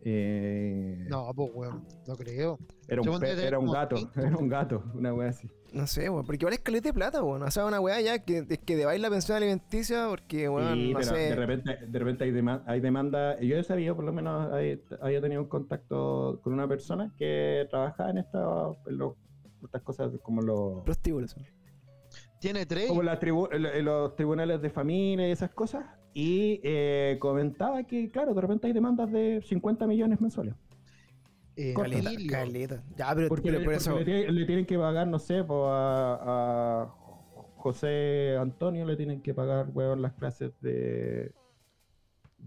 [0.00, 2.58] Eh, No, pues weón, no creo.
[2.88, 5.48] era, un pe- era un gato, era un gato, una wea así.
[5.74, 7.42] No sé, weón, porque igual es caleta de plata, weón.
[7.42, 10.92] O sea, una weá ya que, es que debáis la pensión alimenticia porque, weón, Sí,
[10.92, 13.40] no pero de repente, de repente hay, dema- hay demanda.
[13.40, 17.66] Yo he sabido, por lo menos, hay- había tenido un contacto con una persona que
[17.70, 18.38] trabajaba en, esta,
[18.86, 19.14] en los-
[19.64, 21.34] estas cosas como los, Prostíbulos.
[22.38, 22.86] Tiene tres.
[22.88, 23.48] como las tribu-
[23.82, 25.84] los tribunales de familia y esas cosas.
[26.12, 30.54] Y eh, comentaba que, claro, de repente hay demandas de 50 millones mensuales.
[31.56, 32.82] Eh, Caleta, caleta.
[32.96, 33.98] Ya, pero, Porque, pero le, por eso.
[33.98, 36.94] le tienen, le tienen que pagar, no sé, a, a
[37.56, 41.32] José Antonio le tienen que pagar, weón, las clases de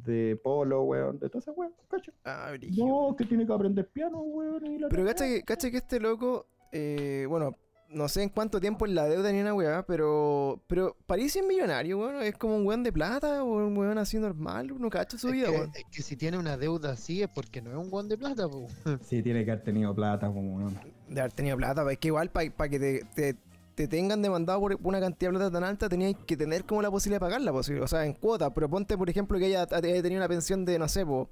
[0.04, 2.12] de polo, weón, de todas esas weón, cacho.
[2.24, 2.52] Ah.
[2.76, 4.66] No, que tiene que aprender piano, weón.
[4.66, 7.56] y la Pero cacha que, cacha que este loco, eh, bueno,
[7.90, 11.46] no sé en cuánto tiempo en la deuda ni una weá, pero, pero París es
[11.46, 12.22] millonario, weón.
[12.24, 15.34] Es como un weón de plata o un weón así normal, uno cacha su Es
[15.34, 15.72] vida, que, weón.
[15.74, 18.48] es que si tiene una deuda así es porque no es un guan de plata,
[18.50, 18.74] pues.
[19.08, 20.78] Sí, tiene que haber tenido plata, como weón.
[21.08, 23.36] De haber tenido plata, pa- es que igual para que te, te,
[23.76, 26.92] te tengan demandado por una cantidad de plata tan alta, tenías que tener como la
[26.92, 28.54] posibilidad de pagarla, pues, o sea, en cuota.
[28.54, 31.30] Pero ponte, por ejemplo, que ella haya tenido una pensión de, no sé, po,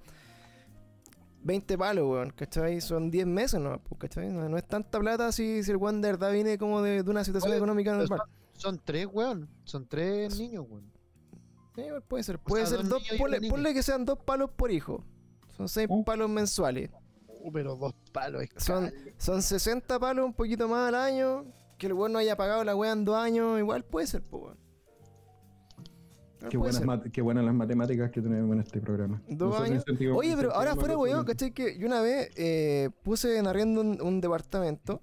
[1.46, 2.82] 20 palos, weón, ¿cachai?
[2.82, 3.80] Son 10 meses, ¿no?
[3.84, 4.30] Pues, ¿cachai?
[4.30, 7.12] No, no es tanta plata si, si el weón de verdad viene como de, de
[7.12, 8.22] una situación Oye, económica normal.
[8.54, 9.48] Son tres, weón.
[9.64, 10.92] Son tres niños, weón.
[11.76, 12.40] Sí, igual puede ser.
[12.40, 13.20] Puede sea, ser dos dos,
[13.50, 15.04] ponle, que sean dos palos por hijo.
[15.56, 16.04] Son seis Oh.
[16.04, 16.90] palos mensuales.
[17.28, 21.46] Uh, pero dos palos es Son, son 60 palos, un poquito más al año.
[21.78, 24.46] Que el weón no haya pagado la weá en dos años, igual puede ser, pues
[24.46, 24.58] weón.
[26.50, 26.82] Qué buenas,
[27.12, 29.22] qué buenas las matemáticas que tenemos en este programa.
[29.28, 29.84] Dos años.
[30.14, 31.26] Oye, pero ahora fuera weón.
[31.26, 31.52] ¿cachai?
[31.52, 35.02] Que yo una vez eh, puse en arriendo un, un departamento.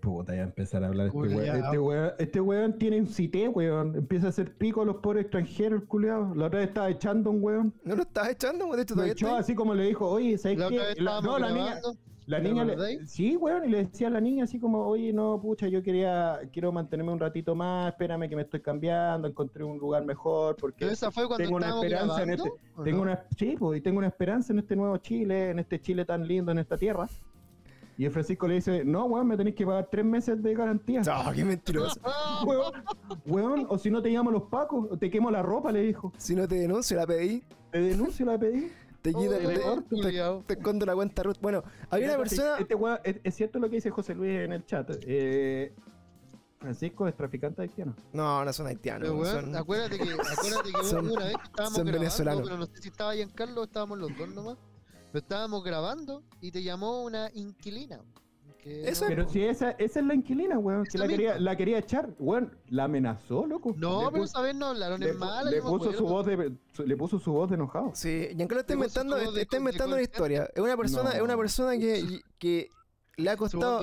[0.00, 1.56] Puta, ya empezar a hablar de este weón.
[1.64, 3.94] Este weón, este weón tiene un cité, weón.
[3.96, 6.34] Empieza a hacer pico a los pobres extranjeros, el culiado.
[6.34, 7.74] La otra vez estaba echando un weón.
[7.84, 8.76] No lo estás echando, weón.
[8.78, 10.80] De hecho, Lo todavía echó así como le dijo, oye, ¿sabes La qué?
[10.96, 11.80] La- no, la niña,
[12.30, 15.12] la ¿te niña le, sí, weón, y le decía a la niña así como, oye,
[15.12, 19.64] no, pucha, yo quería, quiero mantenerme un ratito más, espérame que me estoy cambiando, encontré
[19.64, 22.98] un lugar mejor, porque Pero esa fue cuando tengo una esperanza en este, ¿o tengo
[22.98, 23.02] no?
[23.02, 26.26] una, sí, pues, y tengo una esperanza en este nuevo Chile, en este Chile tan
[26.26, 27.08] lindo, en esta tierra.
[27.98, 31.02] Y el Francisco le dice, no, weón, me tenéis que pagar tres meses de garantía.
[31.10, 32.00] Ah, qué mentiroso.
[32.46, 32.72] Weón,
[33.26, 36.10] weón, o si no te llamo los pacos, te quemo la ropa, le dijo.
[36.16, 37.42] si no te denuncio, la pedí.
[37.70, 38.72] Te denuncio, la pedí.
[39.02, 41.38] Te quita, Oh, te, te- te esconde la cuenta root.
[41.40, 42.56] Bueno, había una Mira, persona.
[42.58, 42.74] Este
[43.04, 44.90] es, es cierto lo que dice José Luis en el chat.
[45.02, 45.74] Eh,
[46.58, 47.94] Francisco es traficante haitiano.
[48.12, 49.08] No, no son haitianos.
[49.08, 51.92] Pero, weón, weón, son- acuérdate que, acuérdate que Son- una vez que estábamos son grabando,
[51.92, 52.42] venezolanos.
[52.44, 54.58] pero no sé si estaba Giancarlo o estábamos los dos nomás.
[55.12, 58.00] Pero estábamos grabando y te llamó una inquilina.
[58.64, 61.78] No- Pero si esa, esa es la inquilina, weón, que Esa la quería, la quería
[61.78, 62.10] echar.
[62.18, 63.74] Weón, la amenazó, loco.
[63.76, 65.50] No, Le pero esa vez no hablaron en mala.
[65.50, 67.92] le puso su voz de, su- le puso su voz de enojado.
[67.94, 70.48] Sí, Giancarlo está inventando, está inventando una historia.
[70.54, 72.68] Es una persona, es una persona que, que
[73.16, 73.80] le ha costado,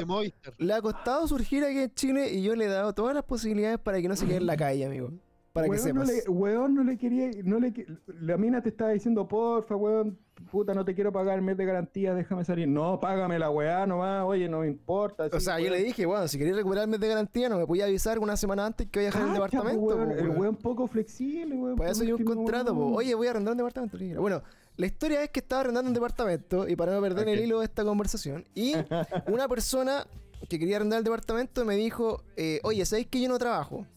[0.57, 3.77] le ha costado surgir aquí en Chile y yo le he dado todas las posibilidades
[3.79, 5.11] para que no se quede en la calle, amigo.
[5.57, 6.25] Para que weón, no sepas.
[6.25, 7.85] le, weón, no le quería, no le, que-
[8.19, 10.17] la mina te estaba diciendo, porfa, weón,
[10.51, 12.67] puta, no te quiero pagar el mes de garantía, déjame salir.
[12.67, 15.25] No, págame la weá nomás, oye, no me importa.
[15.31, 15.77] O sea, yo weón.
[15.77, 18.37] le dije, bueno, si querías recuperar el mes de garantía, no me podía avisar una
[18.37, 19.79] semana antes que voy a dejar el departamento.
[19.81, 20.39] po, po, weón, el weón.
[20.39, 21.75] weón poco flexible, weón.
[21.75, 22.81] Para eso hay un contrato, po.
[22.81, 22.95] weón.
[22.97, 23.97] Oye, voy a arrendar un departamento.
[23.97, 24.17] le.
[24.17, 24.41] Bueno,
[24.77, 27.65] la historia es que estaba arrendando un departamento y para no perder el hilo de
[27.65, 28.45] esta conversación.
[28.53, 28.73] Y
[29.27, 30.05] una persona
[30.47, 33.87] que quería arrendar el departamento me dijo, eh, oye, ¿sabéis que yo no trabajo?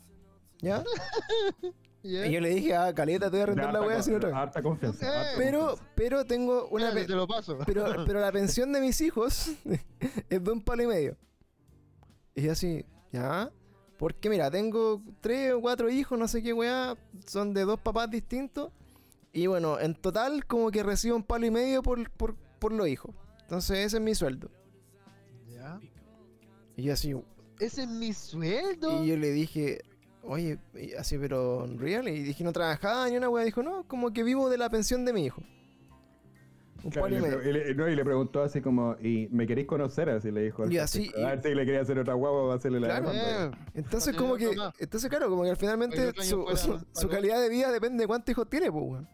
[0.63, 0.85] ¿Ya?
[2.03, 4.41] Y yo le dije, ah, caleta, te voy a De arrendar la si no trabajo.
[4.43, 5.07] Harta confianza.
[5.21, 5.93] Harta Pero, confianza.
[5.95, 6.89] pero tengo una...
[6.89, 7.59] Espérate, pe- te lo paso.
[7.67, 9.51] pero, pero la pensión de mis hijos
[10.31, 11.17] es de un palo y medio.
[12.35, 13.51] Y yo así, ¿ya?
[13.99, 16.97] Porque mira, tengo tres o cuatro hijos, no sé qué weá,
[17.27, 18.73] son de dos papás distintos.
[19.33, 22.89] Y bueno, en total como que recibo un palo y medio por, por, por los
[22.89, 23.15] hijos.
[23.43, 24.51] Entonces ese es mi sueldo.
[25.49, 25.79] Ya.
[26.77, 27.15] Y yo así,
[27.59, 29.05] Ese es mi sueldo.
[29.05, 29.83] y yo le dije,
[30.23, 30.59] oye,
[30.99, 32.09] así pero real.
[32.09, 33.45] Y dije, no trabajaba ni una weá.
[33.45, 35.43] Dijo, no, como que vivo de la pensión de mi hijo.
[36.83, 39.67] Un Claro, palo y le, y no, y le preguntó así como, ¿y me queréis
[39.67, 40.09] conocer?
[40.09, 40.67] Así le dijo.
[40.71, 41.13] Y así-.
[41.23, 43.11] A ver si le quería hacer otra guagua para hacerle la Claro.
[43.11, 43.59] demanda.
[43.59, 44.51] Eh, Entonces, como que.
[44.79, 48.85] Entonces, claro, como que finalmente su, calidad de vida depende de cuántos hijos tiene, pues,
[48.85, 49.09] weón.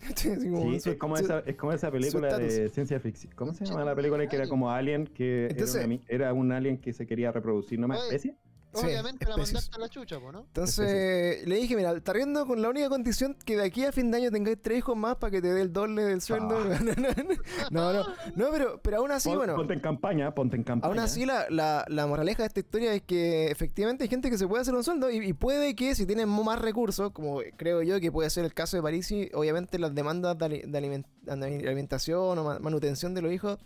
[0.50, 3.32] Como Sí, su- es como, su- esa, es como esa película de ciencia ficción.
[3.34, 6.32] ¿Cómo se llama la película que era como Alien, que era, Entonces- una mi- era
[6.32, 8.34] un alien que se quería reproducir, ¿no más Oye,
[8.72, 10.40] Sí, Obviamente la mandaste a la chucha, po, ¿no?
[10.42, 14.10] Entonces, le dije, mira, está riendo con la única condición que de aquí a fin
[14.12, 16.60] de año tengáis tres hijos más para que te dé el doble del sueldo.
[17.70, 18.04] no, no,
[18.36, 19.56] no, pero, pero aún así, Pon- bueno.
[19.56, 20.88] Ponte en campaña, ponte en campaña.
[20.92, 24.38] Aún así, la, la, la moraleja de esta historia es que efectivamente hay gente que
[24.38, 27.82] se puede hacer un sueldo y, y puede que si tienen más recursos, como creo
[27.82, 31.06] yo que puede ser el caso de Parisi, obviamente las demandas de, ali- de aliment-
[31.22, 31.32] de
[31.68, 33.58] alimentación o ma- manutención de los hijos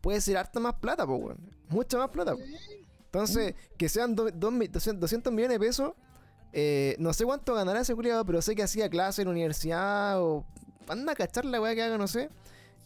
[0.00, 1.38] puede ser harta más plata, pues, weón.
[1.68, 2.32] Mucha más plata.
[2.34, 2.40] po.
[3.12, 5.92] Entonces, que sean do- dos mi- 200, 200 millones de pesos,
[6.54, 10.22] eh, no sé cuánto ganará ese culiado, pero sé que hacía clase en la universidad
[10.22, 10.46] o
[10.88, 12.30] anda a cachar la weá que haga, no sé.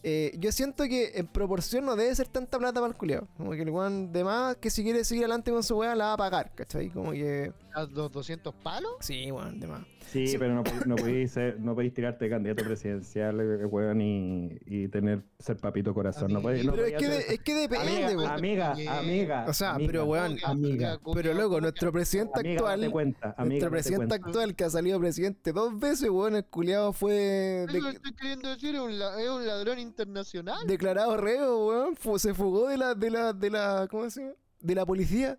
[0.03, 3.27] Eh, yo siento que en proporción no debe ser tanta plata para el culiado.
[3.37, 6.07] Como que el weón de más que si quiere seguir adelante con su weá la
[6.07, 6.89] va a pagar, ¿cachai?
[6.89, 7.51] Como que.
[7.73, 8.91] ¿A los 200 palos?
[8.99, 9.81] Sí, weón, de más.
[10.11, 10.37] Sí, Sí.
[10.37, 15.23] pero no, no podéis ser- no tirarte de candidato presidencial, eh, weón, y, y tener
[15.37, 16.31] ser papito corazón.
[16.31, 18.31] No podéis, no Pero es que, de- es que depende, Amiga, weón.
[18.31, 19.45] amiga, amiga.
[19.47, 20.99] O sea, amiga, pero weón, amiga.
[21.13, 22.91] Pero loco, nuestro presidente amiga, actual.
[22.91, 27.13] cuenta, amiga, nuestro presidente actual que ha salido presidente dos veces, weón, el culiado fue
[27.13, 30.65] de- Eso estoy queriendo decir, es un, la- es un ladrón internacional.
[30.67, 31.95] declarado reo, weón.
[31.97, 34.33] fu- se fugó de la, de la, de la, ¿cómo se llama?
[34.61, 35.37] De la policía.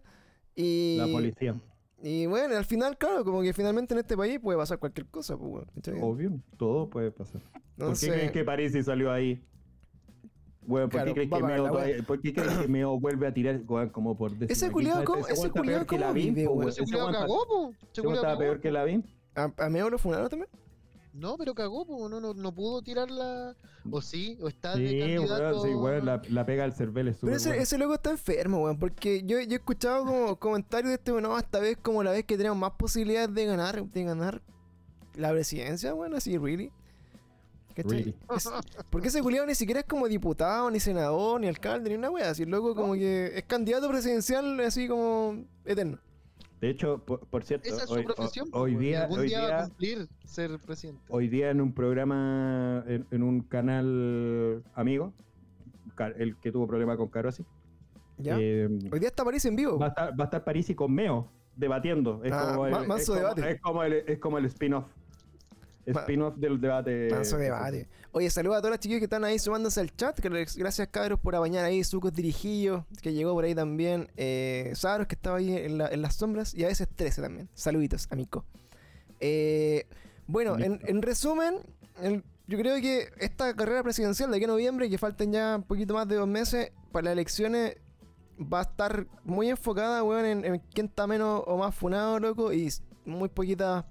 [0.55, 1.55] Y, La policía,
[2.03, 5.37] y bueno, al final, claro, como que finalmente en este país puede pasar cualquier cosa,
[5.37, 5.65] pues,
[6.01, 7.41] obvio, todo puede pasar.
[7.77, 9.43] ¿Por qué creen que París salió ahí?
[10.67, 11.71] Weón, ¿por Claro, qué crees que Meo la wea.
[11.73, 14.73] todavía- ¿por qué crees que Meo vuelve a tirar weón, como por décima Ese vez?
[15.05, 15.61] ¿cómo- Ese que
[15.97, 16.69] cómo vive.
[16.69, 17.73] Ese está- cagó, po.
[17.91, 18.39] Ese cagó.
[18.39, 19.05] peor que Lavín.
[19.35, 20.51] ¿a, a Meo lo funaron también?
[21.19, 22.09] No, pero cagó, po.
[22.09, 23.55] No, no, no pudo tirar la.
[23.91, 25.63] O sí, o está de Sí, candidato.
[25.63, 28.63] weón, sí, weón, la, la pega al cervel es Pero ese, ese loco está enfermo,
[28.63, 28.79] weón.
[28.79, 32.13] Porque yo, yo he escuchado como comentarios de este, weón, no, esta vez como la
[32.13, 34.43] vez que tenemos más posibilidades de ganar, de ganar
[35.15, 36.71] la presidencia, weón, así, really.
[37.77, 38.13] Really.
[38.37, 38.51] Es-
[38.91, 42.31] porque ese culiado ni siquiera es como diputado, ni senador, ni alcalde, ni una wea.
[42.31, 45.99] Así, el loco como que es candidato presidencial así como eterno.
[46.61, 48.49] De hecho, por, por cierto, Esa es hoy, su profesión.
[48.53, 51.03] hoy po, y día, algún hoy día va a cumplir ser presidente.
[51.09, 55.13] hoy día en un programa, en, en un canal amigo,
[56.17, 57.45] el que tuvo problema con Carosi,
[58.19, 58.37] ¿Ya?
[58.41, 59.79] eh, Hoy día está París en vivo.
[59.79, 62.23] va, a estar, va a estar París y con Meo debatiendo.
[62.25, 63.51] Es Ah, como el, ma- manso es como- debate.
[63.53, 64.87] es como el, es como el spin-off.
[65.93, 67.09] Spin-off del debate.
[67.11, 67.89] Manso debate.
[68.13, 70.19] Oye, saludos a todas las chiquillas que están ahí sumándose al chat.
[70.21, 71.85] Gracias, cabros, por apañar ahí.
[71.85, 74.09] Sucos Dirigillo, que llegó por ahí también.
[74.17, 76.55] Eh, Sabros, que estaba ahí en, la- en las sombras.
[76.55, 77.49] Y a veces 13 también.
[77.55, 78.45] Saluditos, amigo.
[79.21, 79.87] Eh,
[80.27, 81.57] bueno, en, resumen,
[82.03, 85.63] el- yo creo que esta carrera presidencial de aquí a noviembre, que faltan ya un
[85.65, 87.77] poquito más de dos meses para las elecciones,
[88.41, 92.53] va a estar muy enfocada, weón, en, en quién está menos o más funado, loco.
[92.53, 92.71] Y
[93.05, 93.85] muy poquitas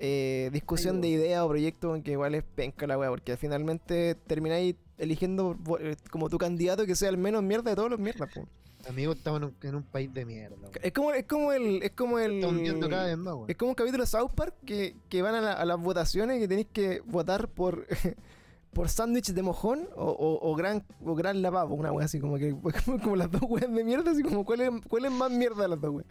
[0.00, 4.14] eh, discusión de ideas o proyectos en que igual es penca la weá, porque finalmente
[4.26, 8.28] termináis eligiendo eh, como tu candidato que sea el menos mierda de todos los mierdas,
[8.34, 8.46] po.
[8.88, 10.56] Amigo, estamos en un, en un país de mierda.
[10.82, 11.82] Es como, es como el.
[11.82, 12.42] Es como el.
[12.42, 13.34] Está cada vez más.
[13.46, 16.38] Es como un capítulo de South Park que, que van a, la- a las votaciones
[16.38, 17.86] y que tenéis que votar por
[18.72, 22.38] por sándwich de mojón o, o, o gran o gran lavabo, una wea así como
[22.38, 22.54] que
[23.02, 25.68] como las dos weas de mierda, así como cuál es, cuál es más mierda de
[25.68, 26.08] las dos weas.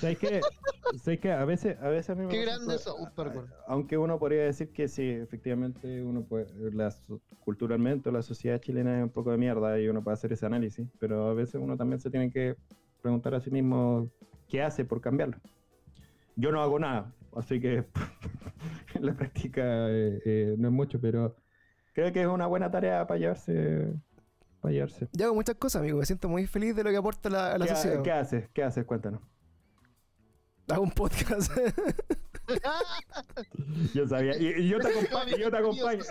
[0.00, 0.40] ¿Sabes qué?
[1.02, 1.32] ¿Sabes qué?
[1.32, 3.46] A veces, a veces a mí me Qué grande eso, weón.
[3.66, 6.94] Aunque uno podría decir que sí, efectivamente, uno puede, la
[7.40, 10.86] culturalmente la sociedad chilena es un poco de mierda y uno puede hacer ese análisis,
[10.98, 12.56] pero a veces uno también se tiene que
[13.00, 14.10] preguntar a sí mismo
[14.48, 15.38] qué hace por cambiarlo.
[16.34, 17.84] Yo no hago nada, así que
[18.94, 21.34] en la práctica eh, eh, no es mucho, pero
[21.96, 23.88] creo que es una buena tarea para llevarse.
[24.60, 25.08] Para llevarse.
[25.12, 27.58] Yo hago muchas cosas, amigo, me siento muy feliz de lo que aporta la, a
[27.58, 28.02] la ¿Qué, ha- sociedad.
[28.02, 28.48] ¿Qué haces?
[28.52, 28.84] ¿Qué haces?
[28.84, 29.22] Cuéntanos.
[30.68, 31.50] Hago un podcast.
[33.94, 34.36] Yo sabía.
[34.38, 35.36] Y, y yo te acompaño.
[35.36, 36.02] Y yo te acompaño.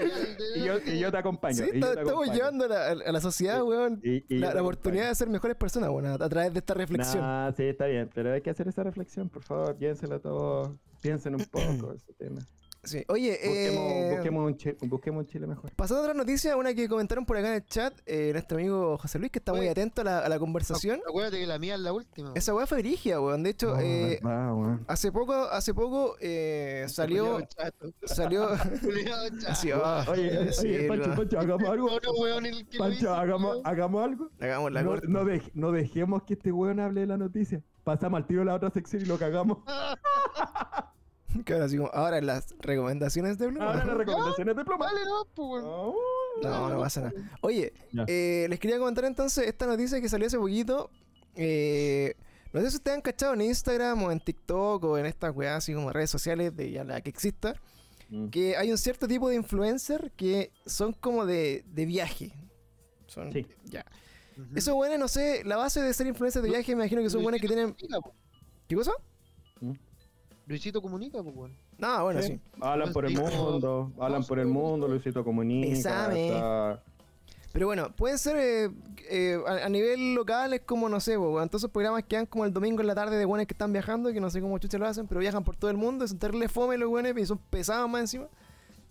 [0.56, 1.56] Y yo, y yo te acompaño.
[1.56, 2.34] sí, y yo está- te estamos acompaño.
[2.34, 5.56] llevando a la, a la sociedad, weón, Y- y yo la, oportunidad de ser mejores
[5.56, 7.24] personas, weón, a, través de esta reflexión.
[7.24, 8.10] Nah, sí, está bien.
[8.14, 9.76] Pero hay que hacer esa reflexión, por favor.
[9.78, 10.78] Piénselo todo.
[11.02, 12.42] Piensen un poco ese tema.
[12.86, 13.04] Sí.
[13.08, 15.72] Oye, Busquemos, eh, busquemos, un Chile, busquemos un Chile mejor.
[15.76, 18.98] Pasando a otra noticia, una que comentaron por acá en el chat, eh, nuestro amigo
[18.98, 21.02] José Luis, que está muy atento a la, a la conversación.
[21.08, 22.32] Acuérdate que la mía es la última.
[22.36, 23.44] Esa weá fue brigia, weón.
[23.44, 24.86] De hecho, Oh, eh, verdad, weón.
[24.88, 27.40] hace poco, hace poco eh, salió,
[28.06, 28.50] salió.
[29.56, 31.16] Sí, ah, Oye, sí, oye, Pancho.
[31.16, 31.88] Pancho, hagamos algo.
[31.90, 34.30] No, no, Pancho, hagamos, hagamos algo.
[34.40, 35.08] Hagamos la No, corta.
[35.10, 37.62] no, dej- no dejemos que este weón hable de la noticia.
[37.84, 39.60] Pasamos al tiro a la otra sección y lo cagamos.
[41.46, 41.54] Que
[41.94, 43.62] ahora, las recomendaciones de Blue.
[43.62, 44.86] Ahora las recomendaciones de pluma.
[44.86, 45.64] Vale, no, pues, weón.
[45.68, 45.96] Oh.
[46.44, 47.14] No, no pasa nada.
[47.42, 47.74] Oye,
[48.08, 50.90] eh, les quería comentar entonces esta noticia que salió hace poquito.
[51.36, 52.16] Eh,
[52.54, 55.58] no sé si ustedes han cachado en Instagram o en TikTok o en estas weas
[55.58, 57.56] así como redes sociales de ya la que exista.
[58.10, 58.28] Mm.
[58.28, 62.34] Que hay un cierto tipo de influencer que son como de, de viaje.
[63.08, 63.46] Son, Sí.
[63.66, 63.86] ya.
[64.38, 64.58] Ujú.
[64.58, 67.24] Esos buenos, no sé, la base de ser influencer de viaje me imagino que son
[67.24, 67.76] buenos que tienen...
[68.68, 68.92] ¿Qué cosa?
[70.48, 71.54] Luisito comunica, pues, weón.
[71.78, 72.28] No, bueno, Sí.
[72.34, 72.39] sí.
[72.62, 76.82] Hablan por el mundo, hablan por el mundo, Luisito Comunica.
[77.52, 78.70] Pero bueno, pueden ser eh,
[79.10, 82.43] eh, a, a nivel local, es como, no sé, pues, entonces programas que dan como
[82.43, 84.78] el domingo en la tarde de buenos que están viajando, que no sé cómo chucha
[84.78, 87.38] lo hacen, pero viajan por todo el mundo, son terrible fome los buenos y son
[87.38, 88.28] pesados más encima.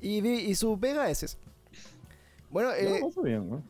[0.00, 1.38] Y, vi- y su pega es esa.
[2.50, 3.62] Bueno, eh, paso bien,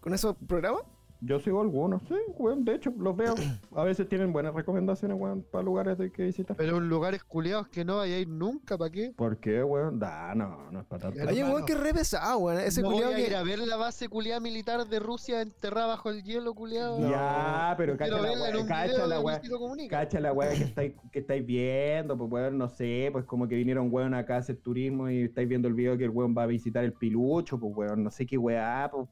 [0.00, 0.82] con esos programas,
[1.24, 2.64] Yo sigo algunos, sí, weón.
[2.64, 3.34] De hecho, los veo.
[3.76, 6.56] A veces tienen buenas recomendaciones, weón, para lugares de que visitar.
[6.56, 9.12] Pero en lugares culiados que no vaya a ir nunca, ¿para qué?
[9.16, 10.00] ¿Por qué, weón?
[10.00, 11.18] Da, no, no es para tanto.
[11.18, 12.60] Pero- hay un hermano, weón que es re pesado, weón.
[12.60, 13.36] Ese no voy ir que.
[13.36, 16.98] a ver la base culiada militar de Rusia enterrada bajo el hielo, culiado.
[17.08, 19.22] Ya, pero cacha la un cacha la
[19.58, 20.00] Comunica.
[20.00, 23.54] Cacha la weá que estáis, que estáis viendo, pues weón, no sé, pues como que
[23.54, 26.42] vinieron weón acá a hacer turismo y estáis viendo el video que el weón va
[26.42, 29.08] a visitar el pilucho, pues weón, no sé qué weá, pues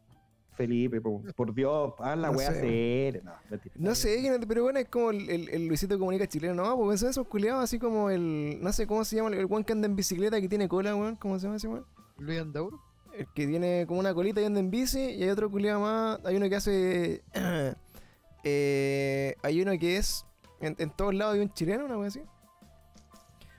[0.65, 3.23] Felipe, por Dios, haz la No weá seria.
[3.25, 3.75] No, mentira.
[3.79, 7.09] No sé, pero bueno, es como el, el, el Luisito Comunica chileno, no, pues son
[7.11, 8.59] esos culiados así como el.
[8.61, 11.17] No sé cómo se llama, el weón que anda en bicicleta que tiene cola, weón.
[11.17, 11.87] ¿Cómo se llama ese weón?
[12.19, 12.79] Luis Andauro.
[13.17, 16.21] El que tiene como una colita y anda en bici, y hay otro culiado más.
[16.25, 17.23] Hay uno que hace.
[18.45, 20.25] eh, hay uno que es.
[20.61, 22.21] En, en todos lados hay un chileno, una wea así.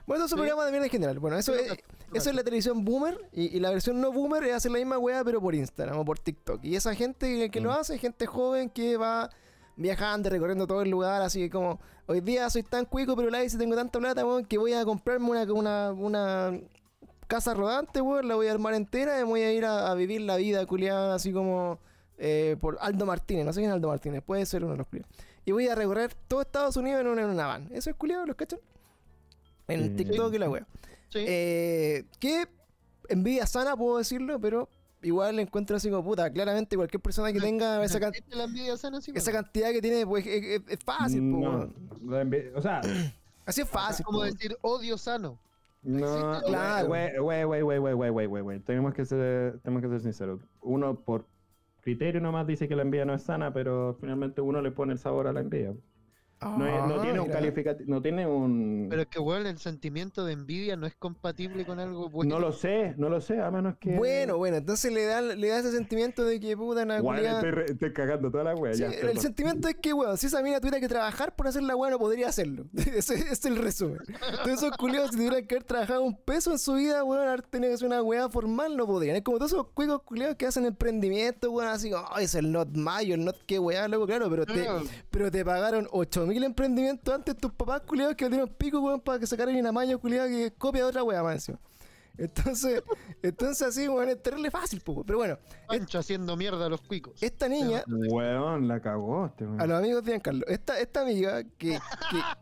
[0.06, 0.42] Bueno, eso es un Sí.
[0.48, 1.18] programa de mierda en general.
[1.18, 1.72] Bueno, eso es,
[2.14, 4.98] eso es la televisión boomer y, y la versión no boomer es hacer la misma
[4.98, 6.64] weá pero por Instagram o por TikTok.
[6.64, 7.72] Y esa gente que, lo Mm.
[7.74, 9.30] hace es gente joven que va
[9.76, 13.38] viajando, recorriendo todo el lugar, así que como hoy día soy tan cuico pero la
[13.38, 16.60] vez tengo tanta plata, weón, que voy a comprarme una, una, una
[17.26, 20.20] casa rodante, weón, la voy a armar entera y voy a ir a, a vivir
[20.20, 21.78] la vida culiada así como
[22.18, 24.86] eh, por Aldo Martínez, no sé quién es Aldo Martínez, puede ser uno de los
[24.86, 25.10] culiados.
[25.44, 27.68] Y voy a recorrer todo Estados Unidos en una, en una van.
[27.72, 28.60] Eso es culiado, ¿los cachan?
[29.66, 30.04] En Sí.
[30.04, 30.66] TikTok y la wea.
[31.12, 31.24] Sí.
[31.26, 32.46] Eh, que
[33.08, 34.68] envidia sana, puedo decirlo, pero
[35.02, 36.32] igual le encuentro así como puta.
[36.32, 38.12] Claramente, cualquier persona que tenga esa, can
[39.14, 41.34] esa cantidad que tiene, pues es, fácil.
[42.54, 42.80] O sea,
[43.46, 44.04] así es fácil.
[44.04, 45.38] Como decir odio sano.
[45.82, 46.92] No, claro.
[48.64, 50.40] Tenemos que ser, tenemos que ser sinceros.
[50.60, 51.26] Uno por
[51.80, 54.98] criterio nomás dice que la envidia no es sana, pero finalmente uno le pone el
[54.98, 55.74] sabor a la envidia.
[56.42, 58.86] No, es- no tiene un calificativo, no tiene un...
[58.90, 62.34] Pero es que, weón, el sentimiento de envidia no es compatible con algo bueno.
[62.34, 63.96] no lo sé, no lo sé, a menos que...
[63.96, 67.92] Bueno, bueno, entonces le da, le da ese sentimiento de que puta una estoy, estoy
[67.92, 68.74] cagando toda la wea.
[68.74, 69.18] Sí, ya, el perdón.
[69.18, 71.98] sentimiento es que, weón, si esa mina tuviera que trabajar por hacer la weá, no
[71.98, 72.66] podría hacerlo.
[72.94, 74.00] Ese, es el resumen.
[74.08, 77.42] Entonces, esos culiados, si tuvieran que haber trabajado un peso en su vida, weón, haber
[77.42, 79.16] tenido que hacer una weá formal, no podrían.
[79.16, 82.68] Es como todos esos cuicos culiados que hacen emprendimiento, weón, así, oh, es el not
[82.76, 84.66] mayo, el not qué weá, loco, claro, pero te,
[85.10, 89.18] pero te pagaron 8 mil emprendimientos antes tus papás culiados que tienen pico, weón, para
[89.18, 91.58] que sacaran una maña culiada que es copia de otra weá más encima.
[92.18, 92.82] Entonces,
[93.22, 97.22] entonces así, weón, es terrible fácil, po, pero bueno, Pancho haciendo mierda a los cuicos.
[97.22, 99.60] esta niña, Weón, la cagó este weón.
[99.60, 101.78] a los amigos de Giancarlo, esta, esta amiga, que,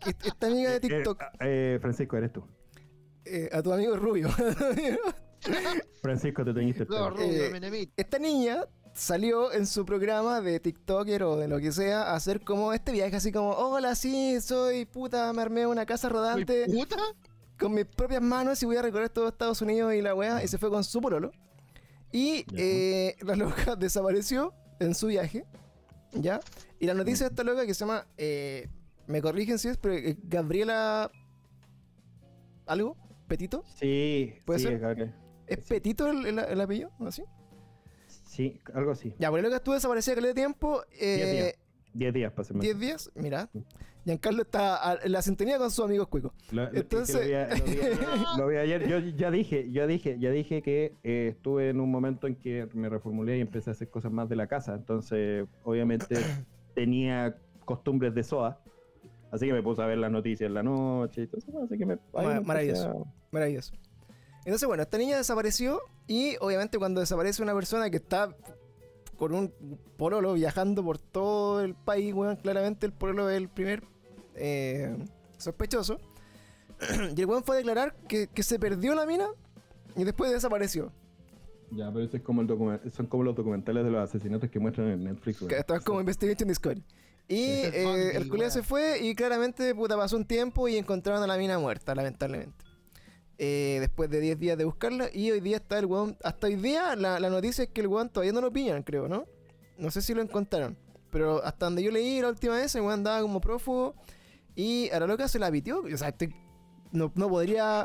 [0.02, 2.44] que- que- esta amiga de Eh, TikTok, eh, Francisco, eres tú.
[3.24, 4.28] eh, a tu amigo Rubio,
[6.02, 7.24] Francisco, te teñiste el No, rubio,
[7.56, 8.64] Eh, esta niña
[9.00, 12.92] salió en su programa de TikToker o de lo que sea a hacer como este
[12.92, 16.98] viaje así como, hola, sí, soy puta, me armé una casa rodante ¿Soy puta?
[17.58, 20.48] con mis propias manos y voy a recorrer todo Estados Unidos y la weá, y
[20.48, 21.32] se fue con su pololo.
[22.12, 25.44] Y eh, la loca desapareció en su viaje,
[26.12, 26.40] ¿ya?
[26.78, 28.68] Y la noticia de esta loca que se llama, eh,
[29.06, 31.10] me corrigen si es, pero eh, Gabriela...
[32.66, 32.96] ¿Algo?
[33.28, 33.64] ¿Petito?
[33.78, 34.78] Sí, ¿Puede sí, ser?
[34.78, 35.14] Gabriel.
[35.46, 35.64] ¿Es Sí.
[35.68, 36.90] Petito el, el- el apellido?
[36.98, 37.22] ¿O así?
[38.30, 39.12] Sí, algo así.
[39.18, 40.82] Ya, pues la loca estuvo desaparecida que de tiempo.
[40.90, 41.54] Diez Eh, días.
[41.94, 42.62] 10 días para ser más.
[42.62, 43.50] 10 días, mira.
[44.04, 46.32] Giancarlo está en la sintonía con sus amigos cuicos.
[46.52, 48.00] Lo, lo- es que Entonces- lo vi, lo vi ayer,
[48.38, 48.88] lo vi ayer.
[48.88, 52.68] Yo ya dije, yo dije, ya dije que eh, estuve en un momento en que
[52.72, 54.74] me reformulé y empecé a hacer cosas más de la casa.
[54.76, 56.14] Entonces, obviamente,
[56.76, 58.60] tenía costumbres de SOA.
[59.32, 61.62] Así que me puse a ver las noticias en la noche y todo eso.
[61.64, 61.98] Así que me.
[62.44, 63.06] maravilloso.
[63.32, 63.72] Maravilloso.
[64.44, 68.34] Entonces, bueno, esta niña desapareció y obviamente cuando desaparece una persona que está
[69.16, 69.52] con un
[69.98, 73.82] pololo viajando por todo el país, weón, claramente el pololo es el primer
[74.34, 74.96] eh,
[75.36, 75.98] sospechoso.
[77.16, 79.28] y el weón fue a declarar que, que se perdió la mina
[79.94, 80.90] y después desapareció.
[81.72, 84.58] Ya, pero eso es como el document- son como los documentales de los asesinatos que
[84.58, 85.38] muestran en Netflix.
[85.40, 85.60] Que weón.
[85.60, 86.82] esto es como Investigation Discovery.
[87.28, 88.50] Y eh, el culiao weón.
[88.50, 92.69] se fue y claramente puta, pasó un tiempo y encontraron a la mina muerta, lamentablemente.
[93.42, 96.14] Eh, después de 10 días de buscarla y hoy día está el weón.
[96.22, 99.08] Hasta hoy día la, la noticia es que el weón todavía no lo pillan, creo,
[99.08, 99.24] ¿no?
[99.78, 100.76] No sé si lo encontraron.
[101.10, 103.94] Pero hasta donde yo leí la última vez, el weón andaba como prófugo
[104.54, 105.80] y a la loca se la pitió.
[105.80, 106.34] O sea, estoy-
[106.92, 107.84] no, no podría.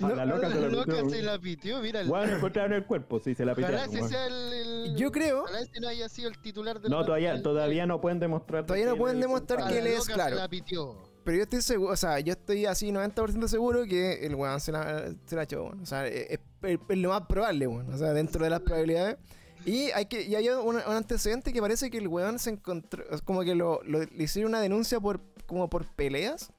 [0.00, 1.08] no- la loca se la loca pitió.
[1.08, 2.00] se la pitió, mira.
[2.02, 3.88] el- Bueno, encontraron el cuerpo, sí, se la Ojalá pitearon.
[3.88, 4.10] ese weón.
[4.10, 7.32] sea el, el- Yo creo- Ojalá ese no haya sido el titular del No, todavía,
[7.32, 8.66] del- todavía no pueden demostrar.
[8.66, 10.36] Todavía no que pueden demostrar A que la él es, loca claro.
[10.36, 11.09] Se la pitió.
[11.30, 14.72] Pero yo estoy seguro, o sea, yo estoy así 90% seguro que el weón se
[14.72, 15.66] la, se la echó.
[15.66, 17.88] O sea, es, es- lo más probable, weón.
[17.94, 19.16] O sea, dentro de las probabilidades.
[19.64, 23.42] Y hay que y hay un, antecedente que parece que el weón se encontró, como
[23.42, 26.50] que lo, le hicieron una denuncia por como por peleas,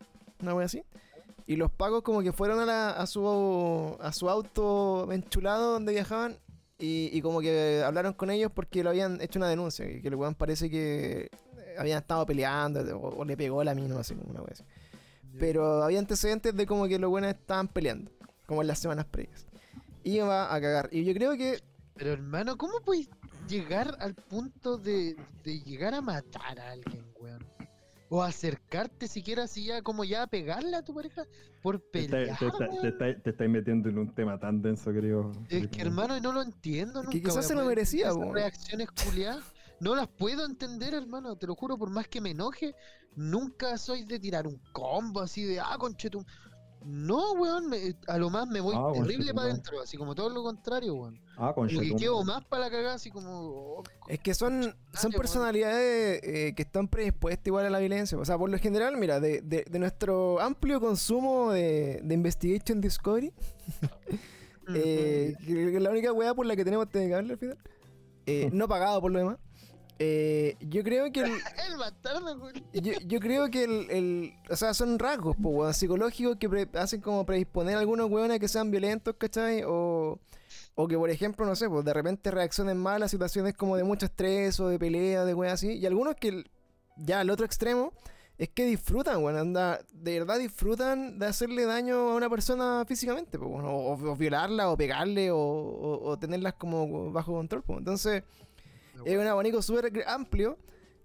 [0.41, 0.85] una wea así.
[1.45, 5.91] Y los pagos como que fueron a, la- a su a su auto enchulado donde
[5.91, 6.37] viajaban
[6.79, 10.15] y, como que hablaron con ellos porque lo habían hecho una denuncia, y que el
[10.15, 11.29] weón parece que
[11.81, 14.63] habían estado peleando o, o le pegó a la mina, así como una wea así.
[15.39, 18.11] Pero había antecedentes de como que los buenos estaban peleando,
[18.45, 19.45] como en las semanas previas.
[20.03, 20.89] Y va a cagar.
[20.91, 21.61] Y yo creo que
[21.95, 23.09] Pero hermano, ¿cómo puedes
[23.47, 27.45] llegar al punto de, de llegar a matar a alguien, weón?
[28.09, 31.23] O acercarte siquiera así ya como ya a pegarle a tu pareja
[31.63, 32.81] por pelear, te, está- weón?
[32.81, 35.31] te está- te estáis metiendo en un tema tan denso, creo.
[35.49, 37.11] Es que hermano, no lo entiendo nunca.
[37.11, 38.09] Que quizás se lo merecía.
[38.09, 39.45] Esas reacciones culiadas,
[39.81, 41.35] no las puedo entender, hermano.
[41.35, 42.73] Te lo juro, por más que me enoje,
[43.15, 46.23] nunca soy de tirar un combo así de, ah, conchetum.
[46.83, 50.29] No, weón, me- a lo más me voy Ah, terrible para adentro, así como todo
[50.31, 51.19] lo contrario, weón.
[51.37, 53.29] Ah, Como que quedo más para la cagada, así como.
[53.29, 54.61] oh, es que son,
[54.93, 58.17] son personalidades eh, que están predispuestas igual a la violencia.
[58.17, 62.81] O sea, por lo general, mira, de, de- de nuestro amplio consumo de, de Investigation
[62.81, 63.31] Discovery,
[64.73, 67.57] eh, que es la única weá por la que tenemos este cable al final,
[68.25, 69.37] eh, no pagado por lo demás.
[70.03, 71.31] Eh, yo creo que el,
[71.69, 72.53] El bastardo, weón.
[72.73, 76.69] yo, yo creo que el, el- O sea, son rasgos, po, weón, psicológicos que pre-
[76.73, 79.61] hacen como predisponer a algunos weones a que sean violentos, ¿cachai?
[79.65, 80.19] O,
[80.75, 83.83] o que, por ejemplo, no sé, pues de repente reaccionen mal a situaciones como de
[83.83, 85.73] mucho estrés o de pelea, de weas así.
[85.77, 86.45] Y algunos que
[86.97, 87.93] ya al otro extremo
[88.37, 93.37] es que disfrutan, weón, anda, de verdad disfrutan de hacerle daño a una persona físicamente,
[93.37, 97.77] po, weón, o, o violarla, o pegarle, o, o- o tenerlas como bajo control, pues.
[97.79, 98.23] Entonces.
[99.05, 100.57] Es un abanico súper amplio.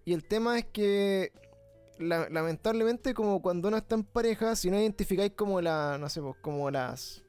[0.05, 1.33] Y el tema es que,
[1.99, 6.21] la- lamentablemente, como cuando uno está en pareja, si no identificáis como la, no sé,
[6.21, 7.23] pues, como las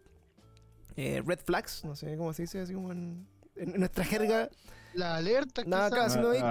[0.96, 4.50] eh, red flags, no sé cómo se dice, así como en, en nuestra jerga.
[4.94, 6.44] La alerta, No, acá, si no veis-.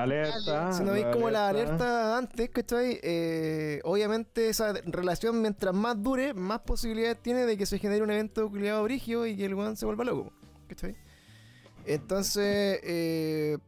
[0.77, 3.01] Si no veis como la alerta antes, ¿cachai?
[3.03, 8.11] Eh, obviamente esa relación, mientras más dure, más posibilidades tiene de que se genere un
[8.11, 10.33] evento culiado brigio y que el weón se vuelva loco,
[10.69, 10.95] ¿cachai?
[11.87, 13.59] Entonces, eh,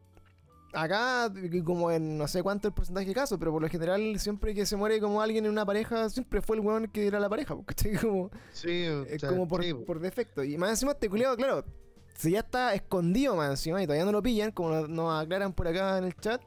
[0.73, 1.31] acá,
[1.63, 4.65] como en no sé cuánto el porcentaje de casos, pero por lo general, siempre que
[4.65, 7.55] se muere como alguien en una pareja, siempre fue el weón que era la pareja,
[7.65, 7.95] ¿cachai?
[7.95, 10.43] Como, Sí, o es sea, como por, sí, por defecto.
[10.43, 11.65] Y más encima este culiado, claro,
[12.15, 15.67] si ya está escondido más encima y todavía no lo pillan, como nos, aclaran por
[15.67, 16.41] acá en el chat,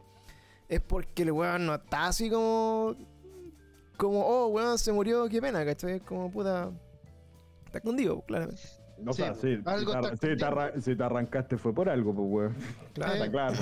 [0.68, 2.96] es porque el weón no está así como
[3.96, 5.92] como, oh, weón, se murió, qué pena, ¿cachai?
[5.96, 6.72] Es como, puta.
[7.66, 8.60] Está escondido, claramente.
[9.06, 12.56] O Sí, sea, sí, si, algo te, si te arrancaste fue por algo, pues, weón.
[12.94, 13.12] Claro.
[13.14, 13.56] Está claro.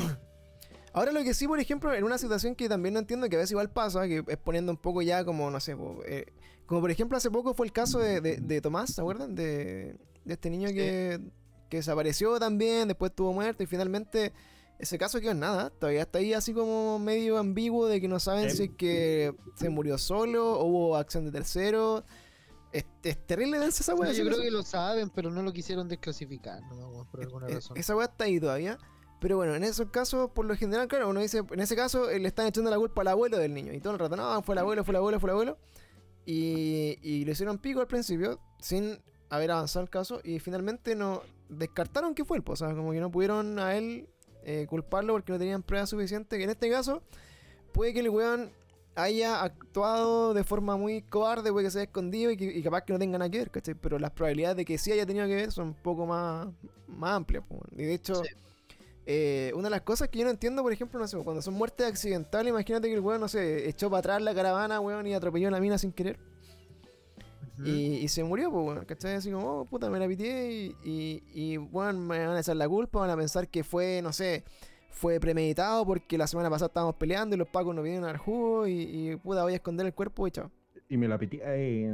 [0.92, 3.38] Ahora lo que sí, por ejemplo, en una situación que también no entiendo, que a
[3.38, 5.76] veces igual pasa, que es poniendo un poco ya como, no sé,
[6.06, 6.26] eh,
[6.66, 9.34] como por ejemplo hace poco fue el caso de, de- de Tomás, ¿se acuerdan?
[9.34, 11.20] De, de este niño que,
[11.68, 14.32] que desapareció también, después estuvo muerto y finalmente
[14.80, 15.70] ese caso quedó en nada.
[15.70, 18.56] Todavía está ahí así como medio ambiguo de que no saben Sí.
[18.56, 22.04] si es que se murió solo o hubo acción de tercero.
[22.72, 24.12] Es, es terrible densa esa No, weá.
[24.12, 27.76] yo creo que lo saben, pero no lo quisieron desclasificar, no, por alguna razón.
[27.76, 28.78] Esa weá está ahí todavía.
[29.20, 32.18] Pero bueno, en esos casos, por lo general, claro, uno dice, en ese caso eh,
[32.18, 33.72] le están echando la culpa al abuelo del niño.
[33.74, 35.58] Y todo el rato, no, fue el abuelo, fue el abuelo, fue el abuelo.
[36.26, 38.98] Y, y le hicieron pico al principio, sin
[39.28, 40.20] haber avanzado el caso.
[40.24, 42.42] Y finalmente no descartaron que fue él.
[42.42, 44.08] pues, O sea, como que no pudieron a él
[44.44, 46.36] eh, culparlo porque no tenían pruebas suficientes.
[46.38, 47.02] Que en este caso,
[47.72, 48.50] puede que el weón
[48.96, 52.82] haya actuado de forma muy cobarde, puede que se haya escondido y, que- y capaz
[52.82, 53.74] que no tenga nada que ver, ¿cachai?
[53.74, 56.48] Pero las probabilidades de que sí haya tenido que ver son un poco más,
[56.88, 57.44] más amplias.
[57.48, 58.28] pues, Y de hecho, Sí.
[59.06, 61.54] Eh, una de las cosas que yo no entiendo, por ejemplo, no sé, cuando son
[61.54, 65.14] muertes accidentales, imagínate que el weón, no sé, echó para atrás la caravana, weón, y
[65.14, 66.18] atropelló a la mina sin querer.
[67.62, 69.16] Y, y se murió, pues, weón, ¿cachai?
[69.16, 72.56] Así como, oh, puta, me la pitié y, y, y, weón, me van a echar
[72.56, 74.44] la culpa, van a pensar que fue, no sé,
[74.88, 78.66] fue premeditado porque la semana pasada estábamos peleando y los pacos nos vinieron al jugo
[78.66, 78.72] y,
[79.10, 80.50] y puta, voy a esconder el cuerpo y chao.
[80.88, 81.40] Y me la pití.
[81.42, 81.84] Ay,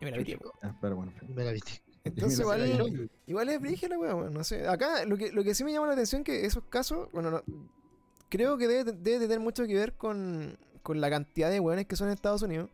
[0.00, 0.52] Y me la pitié, po.
[0.62, 1.12] ah, pero bueno.
[1.28, 1.80] Me la viste.
[2.06, 4.66] Entonces, igual, igual es brígida la weá, weón, no sé.
[4.68, 7.42] Acá lo que, lo que sí me llama la atención que esos casos, bueno, no-
[8.28, 11.96] creo que debe, debe tener mucho que ver con, con la cantidad de weones que
[11.96, 12.70] son en Estados Unidos.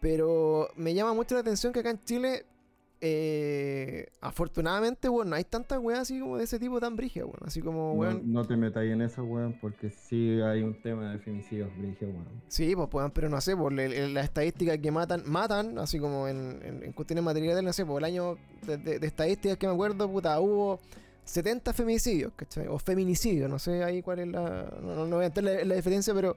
[0.00, 2.46] Pero me llama mucho la atención que acá en Chile,
[3.02, 7.40] eh, afortunadamente, bueno, no hay tantas weas así como de ese tipo tan brígidas, weón.
[7.46, 8.22] Así como, No, weón.
[8.32, 12.26] no te metas en eso, weón, porque sí hay un tema de femicidios, brígido, weón.
[12.48, 16.28] Sí, pues, weón, pero no sé, por la, la estadística que matan, matan, así como
[16.28, 18.36] en, en- en cuestiones materiales, no sé, por el año
[18.66, 20.78] de, de- de estadísticas que me acuerdo, puta, hubo
[21.24, 22.66] 70 femicidios, ¿cachai?
[22.66, 24.70] O feminicidios, no sé ahí cuál es la.
[24.82, 26.36] No, no- no voy a entrar en la, en la diferencia, pero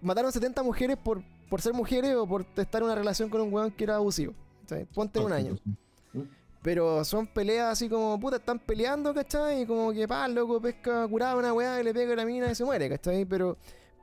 [0.00, 3.52] mataron 70 mujeres por, por ser mujeres o por estar en una relación con un
[3.52, 4.34] weón que era abusivo.
[4.62, 4.84] ¿cachai?
[4.84, 5.56] Ponte un año.
[6.62, 9.62] Pero son peleas así como, puta, están peleando, ¿cachai?
[9.62, 12.50] Y como que, pa, loco, pesca curado una weá y le pega a la mina
[12.50, 13.24] y se muere, ¿cachai?
[13.24, 13.56] Pero,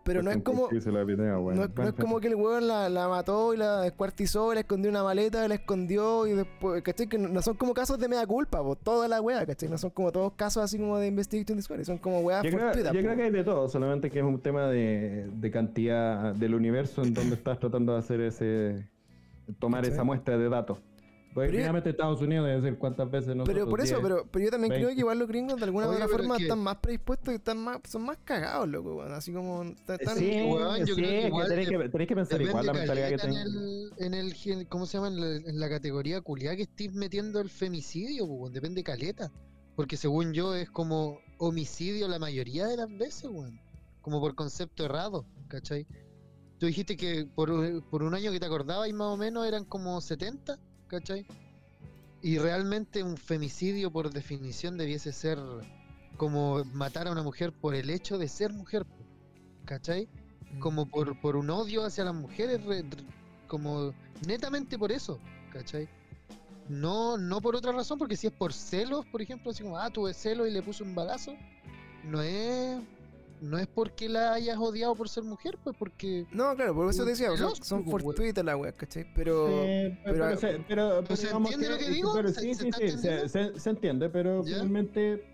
[0.05, 0.69] pero no es como.
[0.71, 1.33] La pitea.
[1.33, 4.61] No, es- no es como que el weón la, la mató y la descuartizó, la
[4.61, 7.07] escondió una maleta, la escondió y después, ¿cachai?
[7.07, 9.67] Que no, son como casos de mea culpa, po, toda la weá, ¿cachai?
[9.67, 12.93] No son como todos casos así como de investigation discovery, son como Yo creo, fortuitas,
[12.93, 16.55] yo creo que hay de todo, solamente que es un tema de, de cantidad del
[16.55, 18.87] universo en donde estás tratando de hacer ese.
[19.59, 19.93] tomar ¿Cachai?
[19.93, 20.77] esa muestra de datos.
[21.35, 23.53] Finalmente Estados Unidos debe ser cuántas veces nosotros.
[23.53, 24.95] Pero por eso, 10, pero, pero yo también creo 20.
[24.95, 27.35] que igual los gringos de alguna Oye, otra forma es que- están más predispuestos y
[27.35, 29.11] están más, son más cagados, loco, weón.
[29.13, 29.63] Así como.
[29.63, 32.15] están- Sí, Weón, yo sí, creo que es que igual tenéis de- que, tenéis que
[32.15, 33.91] pensar igual la mentalidad que caleta en tenés.
[33.97, 35.07] el, en el ¿cómo se llama?
[35.09, 39.31] En la, en la categoría culiada que estés metiendo el femicidio, pues, weón, depende caleta.
[39.75, 43.59] Porque según yo es como homicidio la mayoría de las veces, weón.
[44.01, 45.85] Como por concepto errado, ¿cachai?
[46.59, 49.45] Tú dijiste que por, un- por un año que te acordabas y más o menos
[49.45, 50.57] eran como 70,
[50.87, 51.25] ¿cachai?
[52.21, 55.37] Y realmente un femicidio por definición debiese ser
[56.17, 58.85] como matar a una mujer por el hecho de ser mujer,
[59.65, 60.07] ¿cachai?
[60.53, 60.59] Mm.
[60.59, 63.03] como por, por un odio hacia las mujeres, re- re-
[63.47, 63.93] como
[64.25, 65.19] netamente por eso,
[65.51, 65.87] ¿cachai?
[66.69, 69.89] No, no por otra razón, porque si es por celos, por ejemplo, así como, ah,
[69.91, 71.35] tuve celos y le puse un balazo,
[72.03, 72.79] no es,
[73.41, 77.03] no es porque la hayas odiado por ser mujer, pues porque No, claro, por eso
[77.03, 77.29] te decía,
[77.61, 79.05] son, pues, fortuitas las weas, ¿cachai?
[79.13, 79.47] Pero.
[79.47, 82.13] Sí, pero- pero, se, pero, pero ¿se digamos entiende lo que es digo?
[82.13, 83.27] pero ¿Se- sí, se sí, sí, se, entendiendo?
[83.29, 84.53] se- se entiende, pero ¿Ya?
[84.55, 85.25] finalmente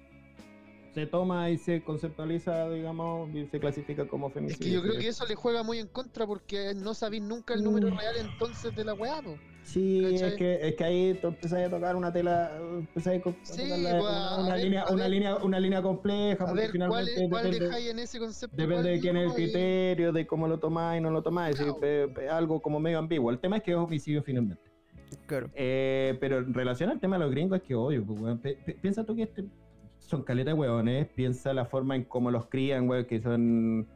[0.93, 4.65] se toma y se conceptualiza, digamos, y se clasifica como es femicidio.
[4.65, 7.63] que yo creo que eso le juega muy en contra porque no sabéis nunca el
[7.63, 7.97] número Mm.
[7.97, 9.37] real entonces de la weá, po.
[9.63, 13.63] Sí, es que, es que ahí tú empezás a tocar una tela, empezás a Sí,
[13.63, 15.11] tocar la- pues, una, a una ver, línea, a una, ver.
[15.11, 18.55] línea, una línea compleja, A porque ver, ¿cuál, es- cuál depende, dejáis en ese concepto?
[18.57, 19.29] depende ¿Cuál de quién es el?
[19.31, 21.79] Y- criterio, de cómo lo tomáis y no lo tomáis, Claro.
[22.31, 23.31] algo como medio ambiguo.
[23.31, 24.63] El tema es que es homicidio finalmente.
[25.27, 25.49] Claro.
[25.53, 28.55] Eh, pero en relación al tema de los gringos es que obvio, pues, weón, pi-
[28.65, 29.45] pi- piensa tú que este
[29.99, 33.87] son caletas de hueones, piensa la forma en cómo los crían, weón, que son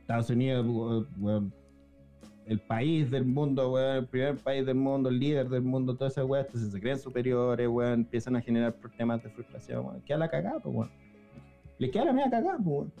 [0.00, 1.54] Estados Unidos, weón, weón,
[2.46, 6.12] el país del mundo, weón, el primer país del mundo, el líder del mundo, todas
[6.12, 10.00] esas weas, se creen superiores, weón, empiezan a generar problemas de frustración, weón.
[10.02, 10.90] Queda la cagada, pues, weón.
[11.78, 12.92] Le queda la media cagada, pues, weón.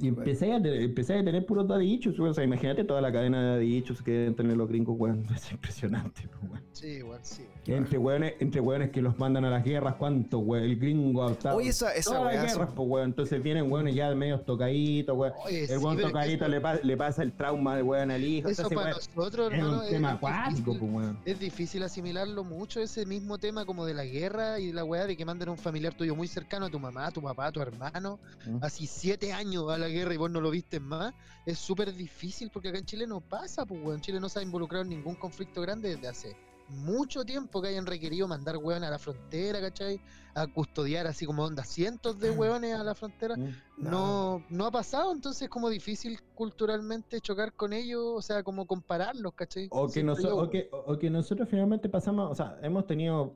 [0.00, 2.18] Y empecé a, tener, empecé a tener puros daddy issues.
[2.20, 5.26] O sea, imagínate toda la cadena de daddy issues que deben tener los gringos, weón.
[5.34, 6.64] Es impresionante, pues, weón.
[6.72, 7.44] Sí, sí.
[7.66, 10.64] Entre weones, entre weones que los mandan a las guerras, ¿cuánto, weón?
[10.64, 13.06] El gringo ha Oye, esa, esa todas las guerras, pues, weón.
[13.06, 15.32] Entonces vienen weones ya medio tocaditos, weón.
[15.44, 18.48] Oye, El weón tocadito eso- le, pa- le pasa el trauma de weón al hijo.
[18.48, 21.18] Eso Entonces, para weón, nosotros, es hermano, un es tema acuático, pues, weón.
[21.24, 25.16] Es difícil asimilarlo mucho, ese mismo tema como de la guerra y la weá de
[25.16, 27.52] que manden a un familiar tuyo muy cercano, a tu mamá, a tu papá, a
[27.52, 28.58] tu hermano, Mm.
[28.62, 31.14] así siete años a la guerra y vos no lo viste más,
[31.46, 34.00] es súper difícil porque acá en Chile no pasa, pues weón.
[34.00, 36.36] Chile no se ha involucrado en ningún conflicto grande desde hace
[36.70, 39.98] mucho tiempo que hayan requerido mandar weón a la frontera, ¿cachai?
[40.34, 42.30] A custodiar así como onda cientos de
[42.62, 43.36] weones a la frontera.
[43.36, 43.54] Mm.
[43.78, 48.66] No, no ha pasado, entonces es como difícil culturalmente chocar con ellos, o sea, como
[48.66, 49.68] compararlos, ¿cachai?
[49.70, 52.86] O que, Siento noso- yo, o, que, o que nosotros finalmente pasamos, o sea, hemos
[52.86, 53.34] tenido,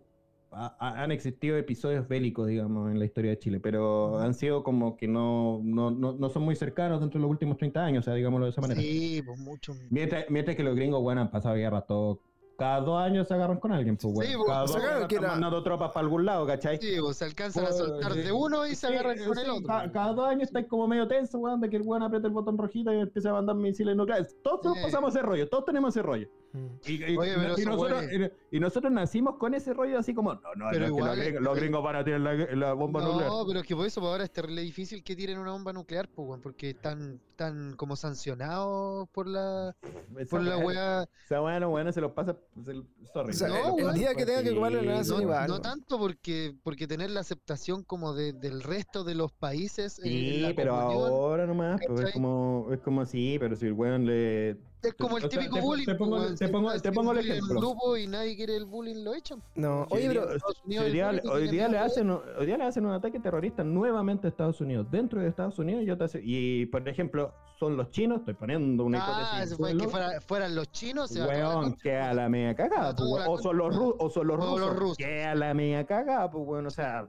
[0.54, 4.62] ha- ha- han existido episodios bélicos, digamos, en la historia de Chile, pero han sido
[4.62, 8.00] como que no, no, no, no son muy cercanos dentro de los últimos 30 años,
[8.00, 8.80] o sea, digámoslo de esa manera.
[8.80, 9.74] Sí, pues mucho.
[9.90, 12.20] Mientras, mientras que los gringos, bueno, han pasado guerras todo.
[12.58, 14.38] Cada dos años se agarran con alguien, pues, Sí, bueno.
[14.44, 16.78] pues, Cada dos años están mandando tropas para algún lado, ¿cachai?
[16.80, 18.20] Sí, pues se alcanzan a Pues, soltar sí.
[18.20, 19.66] de uno y se Sí, agarran con sí, el otro.
[19.66, 22.32] ca- cada dos años estáis como medio tenso, weón, de que el weón aprieta el
[22.32, 24.36] botón rojito y empieza a mandar misiles nucleares.
[24.42, 26.28] Todos pasamos ese rollo, todos tenemos ese rollo.
[26.52, 26.66] Mm.
[26.86, 28.04] Y, y- Oye, pero y nosotros,
[28.50, 30.86] y, y nosotros nacimos con ese rollo así como, no, no, Pero no, es que
[30.88, 33.30] igual, los, gringos, los eh, gringos van a tirar la, la bomba nuclear.
[33.30, 35.72] No, pero es que por eso pues, ahora es terrible difícil que tiren una bomba
[35.72, 39.74] nuclear, pues, weón, porque están, están como sancionados por la,
[40.18, 41.08] Esa por la weá-.
[41.24, 42.36] Esa weá no, weón, se los pasa.
[42.54, 42.72] Se,
[43.12, 43.30] sorry.
[43.30, 45.60] O sea, No, el- el, día que tenga que ocuparlo la Sí, nación No, no
[45.60, 49.98] tanto porque, porque tener la aceptación como de, del resto de los países.
[49.98, 53.66] eh, en Sí, la pero ahora nomás, pues, es como, es como sí, pero si
[53.66, 54.58] el weón le...
[54.82, 55.86] Es como el o sea, típico te- bullying.
[55.86, 57.60] te pongo- pues, te pongo- te pongo el ejemplo.
[57.60, 59.40] grupo y nadie quiere el bullying, lo echan.
[59.54, 60.26] No, oye, hoy pero
[60.64, 64.30] día- hoy el hoy le hacen, hoy día le hacen un ataque terrorista nuevamente a
[64.30, 68.18] Estados Unidos, dentro de Estados Unidos, yo te hace- y por ejemplo, son los chinos,
[68.20, 69.50] estoy poniendo una Ah, hipótesis.
[69.50, 72.54] se fue que fuera- fueran los chinos, se va a Weón, que a la media
[72.56, 74.96] cagada, pues, o son los o son los los rusos, rusos.
[74.96, 77.06] que a la media cagada, pues bueno, o sea,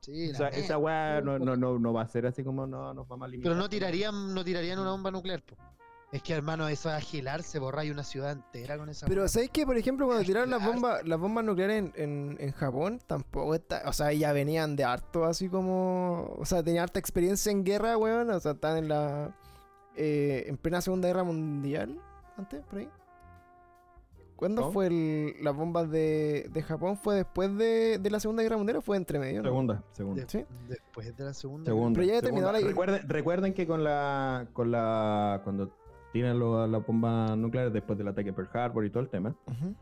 [0.00, 2.94] Sí, o sea, esa weá no, no, no, no va a ser así como no
[2.94, 3.50] nos vamos a limitar.
[3.50, 5.56] Pero no tirarían, no tirarían una bomba nuclear, po.
[6.10, 9.28] Es que hermano, eso es agilarse, borrar una ciudad entera con esa Pero weá.
[9.28, 12.98] ¿sabéis que, por ejemplo, cuando tiraron las bombas, las bombas nucleares en, en, en Japón,
[13.06, 17.52] tampoco está, o sea, ya venían de harto, así como, o sea, tenían harta experiencia
[17.52, 19.36] en guerra, weón, o sea, están en la,
[19.96, 22.00] eh, en plena Segunda Guerra Mundial,
[22.38, 22.88] antes, por ahí.
[24.34, 24.70] ¿Cuándo ¿No?
[24.72, 26.96] fue el, las bombas de, de Japón?
[26.96, 29.42] ¿Fue después de, de la Segunda Guerra Mundial o fue entre medio?
[29.42, 29.48] no?
[29.48, 30.22] Segunda, segunda.
[30.22, 30.44] De- ¿sí?
[30.68, 31.64] Después de la segunda.
[31.66, 32.22] Segunda, Pero ya segunda.
[32.22, 35.76] terminó la- Recuerden, recuerden que con la, con la, cuando
[36.12, 39.36] tiran lo- la bomba nuclear después del ataque a Pearl Harbor y todo el tema,
[39.46, 39.74] Ujú.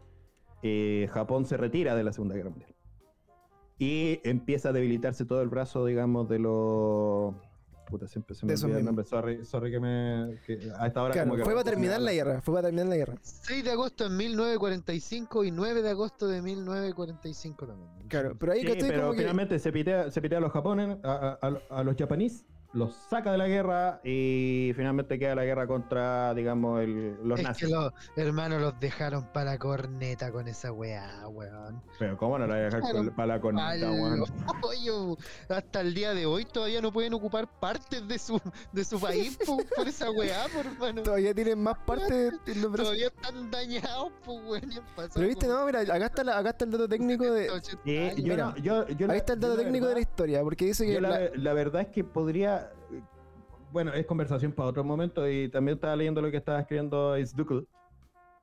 [0.63, 2.75] eh, Japón se retira de la Segunda Guerra Mundial.
[3.79, 7.35] Y empieza a debilitarse todo el brazo, digamos, de los...
[7.89, 9.05] Puta, siempre se me olvida el nombre.
[9.05, 10.41] Sorry, sorry que me...
[10.45, 11.45] Que a esta hora Claro, como que...
[11.45, 13.15] fue para terminar la guerra, fue para terminar la guerra.
[13.21, 17.91] 6 de agosto de 1945 y 9 de agosto de 1945 también.
[18.09, 18.89] Claro, pero ahí Sí, ¿cachai?
[18.89, 19.19] pero como que...
[19.19, 22.45] finalmente se pitea, se pitea a los japoneses, a, a- a- a los japoneses,
[22.77, 27.45] los saca de la guerra y finalmente queda la guerra contra, digamos, el- los Es
[27.47, 27.69] nazis.
[27.69, 31.83] que los hermanos los dejaron para la corneta con esa weá, weón.
[31.99, 34.25] Pero ¿cómo no la voy a dejar para la corneta, Al- weón?
[34.63, 35.17] Oye,
[35.49, 38.39] hasta el día de hoy todavía no pueden ocupar partes de su,
[38.73, 41.03] de su país po, por esa weá, por hermano.
[41.03, 42.89] Todavía tienen más parte en los brazos.
[42.95, 44.71] Todavía están dañados, pues, weón.
[45.15, 47.51] Pero viste, no, mira, acá está, la- acá está el dato técnico de...
[47.51, 48.17] 80 Sí, años.
[48.17, 50.43] yo, Mira, no- yo- yo la- Ahí está el dato la técnico de la historia,
[50.43, 51.01] porque dice que...
[51.01, 52.66] la, la- la verdad es que podría.
[53.73, 57.69] Bueno, es conversación para otro momento y también estaba leyendo lo que estaba escribiendo Isdukul.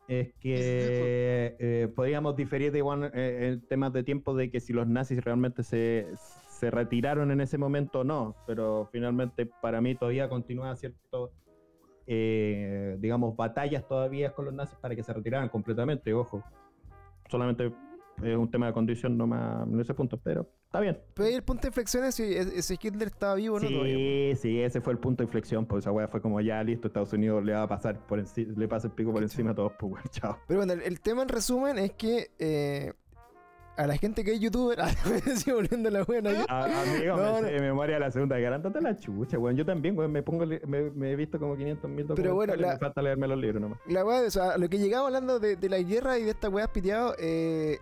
[0.07, 4.73] Es que eh, podríamos diferir de igual eh, en temas de tiempo de que si
[4.73, 6.07] los nazis realmente se,
[6.49, 11.31] se retiraron en ese momento o no, pero finalmente para mí todavía continúa cierto,
[12.05, 16.43] eh, digamos, batallas todavía con los nazis para que se retiraran completamente, ojo.
[17.29, 17.73] Solamente
[18.21, 20.97] es un tema de condición nomás en ese punto, pero está bien.
[21.13, 23.93] Pero ahí el punto de inflexión es si ese Hitler estaba vivo o no todavía.
[23.95, 26.87] Sí, sí, ese fue el punto de inflexión, pues esa weá fue como ya listo,
[26.87, 29.55] Estados Unidos le va a pasar por encima, le pasa el pico por encima a
[29.55, 30.39] todos, pues weón, chao.
[30.47, 32.91] Pero bueno, el, el tema en resumen es que eh,
[33.77, 36.31] a la gente que es youtuber, ah, me sigo volviendo la buena.
[36.49, 37.47] A- amigo, No, me no.
[37.47, 39.55] sé de memoria la segunda guerra, andate a la chucha, weón.
[39.55, 42.73] Yo también, weón, me pongo, me, me he visto como 500 mil Pero bueno, la-
[42.73, 43.77] me falta leerme los libros nomás.
[43.87, 46.49] La weá, o sea, lo que llegaba hablando de, de la guerra y de esta
[46.49, 47.77] weá piteado, eh,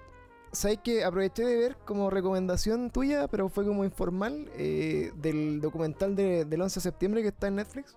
[0.51, 6.15] ¿sabes que Aproveché de ver como recomendación tuya, pero fue como informal, eh, del documental
[6.15, 7.95] de- del 11 de septiembre que está en Netflix.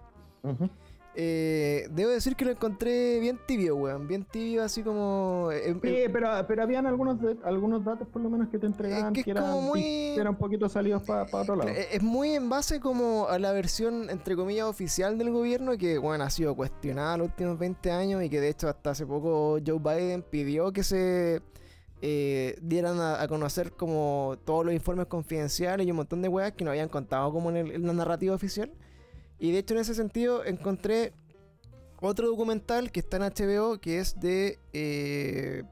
[1.16, 4.08] eh, debo decir que lo encontré bien tibio, weón.
[4.08, 5.48] Bien tibio, así como.
[5.52, 8.66] eh, eh, Sí, pero, pero habían algunos de- algunos datos por lo menos que te
[8.66, 11.70] entregaban que es que, eran, como muy- eran un poquito salidos para otro lado.
[11.70, 15.98] Eh, Es muy en base como a la versión, entre comillas, oficial del gobierno que,
[15.98, 19.58] bueno, ha sido cuestionada los últimos 20 años y que de hecho hasta hace poco
[19.64, 21.40] Joe Biden pidió que se
[22.06, 26.52] eh, dieran a, a conocer como todos los informes confidenciales y un montón de weas
[26.52, 28.70] que no habían contado como en, el- en la narrativa oficial.
[29.38, 31.14] Y de hecho en ese sentido encontré
[32.02, 34.58] otro documental que está en HBO que es de...
[34.74, 35.62] eh,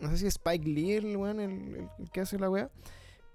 [0.00, 2.70] no sé si Spike Lee el, weón, el, el- el que hace la wea.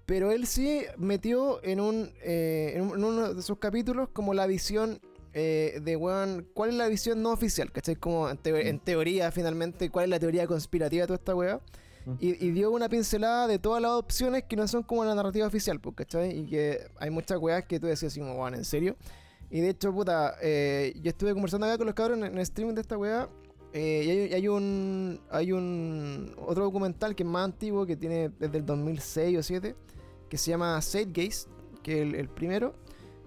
[0.08, 4.34] Pero él sí metió en, un, eh, en, un- en uno de sus capítulos como
[4.34, 5.00] la visión
[5.34, 7.72] eh, de, weón, ¿cuál es la visión no oficial?
[7.72, 7.95] ¿Cachai?
[7.95, 11.62] Como en, teo- en teoría, finalmente, ¿cuál es la teoría conspirativa de toda esta weá?
[12.20, 15.80] Y, dio una pincelada de todas las opciones que no son como la narrativa oficial,
[15.80, 16.39] pues, ¿cachai?
[16.39, 18.95] Y que hay muchas weas que tú decías así como, ¿en serio?
[19.49, 22.82] Y de hecho, puta, eh, yo estuve conversando acá con los cabros en, streaming de
[22.82, 23.30] esta weá.
[23.74, 28.57] eh, y hay, un hay un otro documental que es más antiguo que tiene desde
[28.57, 29.76] el 2006 o 7
[30.28, 31.47] que se llama Gaze
[31.84, 32.74] que es el, primero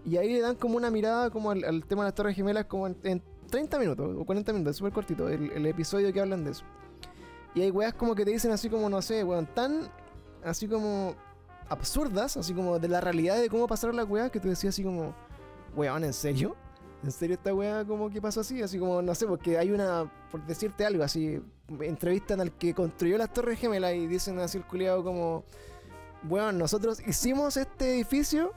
[0.04, 2.88] y ahí le dan como una mirada como al, tema de las torres gemelas como
[2.88, 6.50] en, en 30 minutos o 40 minutos, súper cortito el, el episodio que hablan de
[6.50, 6.64] eso
[7.54, 9.88] y hay weas como que te dicen así como no sé, weón, tan
[10.44, 11.14] así como
[11.68, 14.82] absurdas, así como de la realidad de cómo pasaron las weas que tú decías así
[14.82, 15.14] como
[15.74, 16.56] weón, ¿en serio?
[17.02, 18.62] ¿En serio esta wea como que pasó así?
[18.62, 21.42] Así como, no sé, porque hay una, por decirte algo, así,
[21.80, 25.44] entrevistan al que construyó las Torres Gemelas y dicen así el culiado como,
[26.28, 28.52] weón, nosotros hicimos este edificio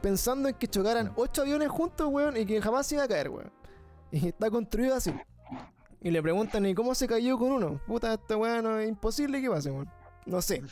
[0.00, 3.28] pensando en que chocaran ocho aviones juntos, weón, y que jamás se iba a caer,
[3.28, 3.52] weón.
[4.12, 5.12] Y está construido así.
[6.02, 7.80] Y le preguntan, ¿y cómo se cayó con uno?
[7.86, 9.88] Puta, esta weá no es imposible que pase, weón.
[10.26, 10.62] No sé.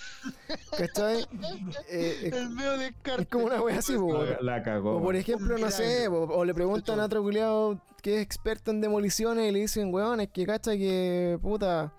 [0.76, 1.26] ¿Cachai?
[1.90, 3.22] Eh, es- El medio descarte.
[3.22, 4.36] es como una wea así, po, weón.
[4.40, 4.96] La cagó.
[4.96, 8.70] O por ejemplo, no sé, o, o le preguntan a otro culiado que es experto
[8.70, 11.92] en demoliciones y le dicen, weón, es que cacha que, puta,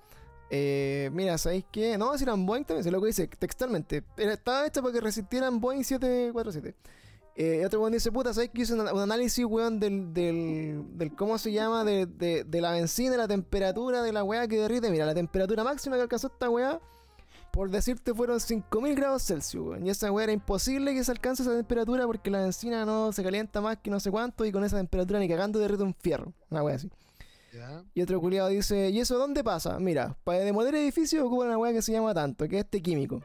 [0.50, 1.98] eh, mira, ¿sabéis qué?
[1.98, 4.04] No, si eran Boeing también, se lo que dice textualmente.
[4.18, 6.76] Era- estaba hecha para que resistieran Boeing 747.
[7.42, 11.16] Eh, otro weón dice, puta, ¿sabéis que hice un, un análisis, weón, del, del, del
[11.16, 14.92] cómo se llama, de, de, de la benzina, la temperatura de la weá que derrite?
[14.92, 16.82] Mira, la temperatura máxima que alcanzó esta weá
[17.52, 19.88] por decirte, fueron 5000 grados Celsius, weón.
[19.88, 23.24] Y esa weá era imposible que se alcance esa temperatura porque la benzina no se
[23.24, 26.34] calienta más que no sé cuánto y con esa temperatura ni cagando derrite un fierro.
[26.50, 26.92] Una weá así.
[27.96, 29.80] Y otro culiado dice, ¿y eso dónde pasa?
[29.80, 33.22] Mira, para demoler edificios ocupan una weá que se llama tanto, que es este químico.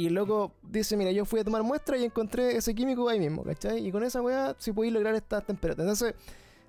[0.00, 3.20] Y el loco dice, mira, yo fui a tomar muestra y encontré ese químico ahí
[3.20, 3.86] mismo, ¿cachai?
[3.86, 5.84] Y con esa weá sí podéis lograr estas temperaturas.
[5.92, 6.14] Entonces,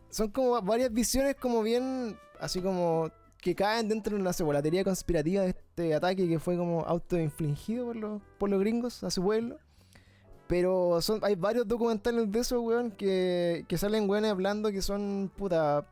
[0.10, 4.84] son como varias visiones como bien, así como que caen dentro de una la teoría
[4.84, 9.24] conspirativa de este ataque que fue como autoinfligido por los, por los gringos a su
[9.24, 9.58] pueblo.
[10.48, 15.88] Pero hay varios documentales de eso, weón, que, que salen weones hablando que son puta.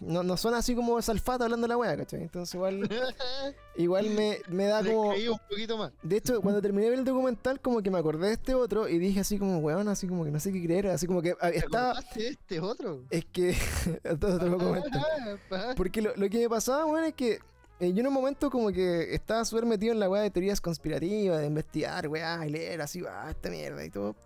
[0.00, 2.22] No, no son así como salfata hablando la weá, ¿cachai?
[2.22, 2.88] Entonces igual,
[3.76, 5.10] igual me, me da Le como.
[5.10, 5.92] creí un poquito más.
[6.02, 8.88] De hecho, cuando terminé de ver el documental, como que me acordé de este otro
[8.88, 11.34] y dije así como, weón, así como que no sé qué creer, así como que
[11.40, 11.90] ah, ¿Te estaba.
[11.90, 13.04] acordaste de este otro?
[13.10, 13.54] Es que.
[13.92, 14.08] te.
[14.16, 15.74] Ah, pa.
[15.76, 17.38] Porque lo, lo que me pasaba, weón, es que
[17.80, 20.60] eh, yo en un momento como que estaba súper metido en la weá de teorías
[20.60, 24.16] conspirativas, de investigar, weá, y leer así, ah, esta mierda y todo.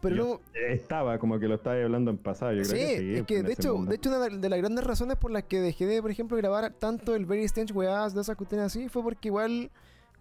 [0.00, 2.52] Pero Yo luego, Estaba como que lo estaba hablando en pasado.
[2.54, 3.14] Yo sí, creo que sí.
[3.16, 3.90] es que en de hecho, mundo.
[3.90, 6.72] de hecho una de las grandes razones por las que dejé de, por ejemplo, grabar
[6.72, 9.70] tanto el Very Strange weás de esas cuestiones así, fue porque igual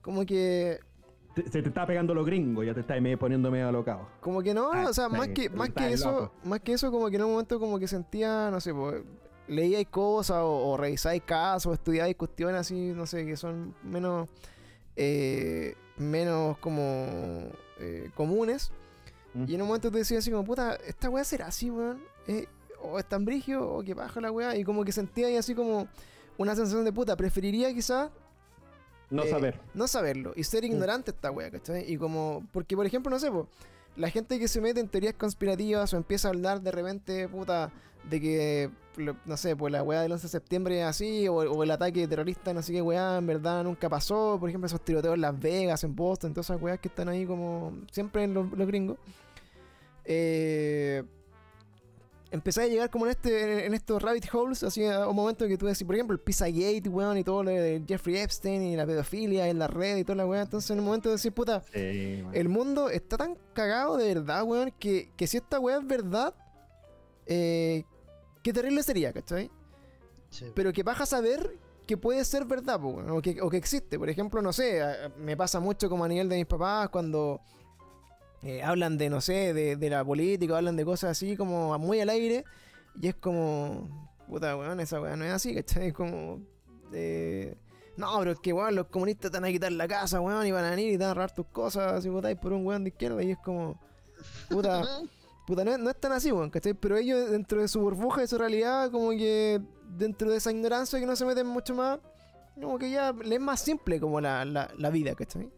[0.02, 0.80] como que
[1.36, 4.08] Te- se te está pegando los gringos, ya te está medio poniendo medio alocado.
[4.20, 6.34] Como que no, Ah, o sea, más que, más que eso, loco.
[6.44, 9.02] más que eso, como que en un momento como que sentía, no sé, pues,
[9.48, 14.28] leíais cosas o, o revisáis casos, o estudiáis cuestiones así, no sé, que son menos,
[14.96, 17.50] eh, menos como
[17.80, 18.72] eh, comunes.
[19.34, 19.46] Mm.
[19.48, 22.02] Y en un momento te decía así como, puta, esta weá será así, weón.
[22.28, 22.48] Eh,
[22.82, 24.56] o es tan brigio, o que baja la weá.
[24.56, 25.88] Y como que sentía ahí así como
[26.38, 27.16] una sensación de puta.
[27.16, 28.10] Preferiría quizás
[29.10, 29.60] No eh, saber.
[29.74, 31.92] no saberlo y ser ignorante esta wea, ¿cachai?
[31.92, 33.48] Y como, porque por ejemplo, no sé, po,
[33.98, 37.72] la gente que se mete en teorías conspirativas o empieza a hablar de repente, puta,
[38.04, 38.70] de que,
[39.26, 42.08] no sé, pues la wea del 11 de septiembre es así, o, o el ataque
[42.08, 45.40] terrorista, no sé qué wea, en verdad nunca pasó, por ejemplo, esos tiroteos en Las
[45.40, 48.98] Vegas, en Boston, todas esas weas que están ahí como siempre en los, los gringos.
[50.06, 51.04] Eh,
[52.32, 55.58] empecé a llegar como en este en estos rabbit holes, así a un momento que
[55.58, 58.86] tú decís, por ejemplo, el Pizzagate, weón, y todo lo de Jeffrey Epstein y la
[58.86, 60.42] pedofilia en la red y toda la weá.
[60.44, 64.44] Entonces, en un momento de decir, puta, Sí, el mundo está tan cagado de verdad,
[64.44, 66.34] weón, que, que si esta weá es verdad,
[67.30, 67.84] eh,
[68.44, 69.50] qué terrible sería, ¿cachai?
[70.30, 70.46] Sí.
[70.54, 71.58] Pero que baja saber
[71.88, 73.98] que puede ser verdad, po, weón, o, que, o que existe.
[73.98, 76.90] Por ejemplo, no sé, a- a- me pasa mucho como a nivel de mis papás
[76.90, 77.40] cuando
[78.44, 82.00] eh, hablan de, no sé, de, de la política, hablan de cosas así como muy
[82.02, 82.44] al aire.
[83.02, 83.88] Y es como,
[84.28, 85.88] puta, weón, esa weá no es así, ¿cachai?
[85.88, 86.40] Es como,
[86.94, 87.56] eh,
[87.98, 90.52] no, pero es que, weón, los comunistas te van a quitar la casa, weón, y
[90.52, 92.84] van a venir y te van a robar tus cosas si votáis por un weón
[92.84, 93.22] de izquierda.
[93.24, 93.80] Y es como,
[94.50, 94.84] puta,
[95.50, 96.76] puta, no, no es tan así, weón, ¿cachai?
[96.76, 99.60] Pero ellos, dentro de su burbuja, de su realidad, como que
[99.98, 102.00] dentro de esa ignorancia que no se meten mucho más,
[102.54, 105.50] como que ya le es más simple como la, la, la vida, ¿cachai?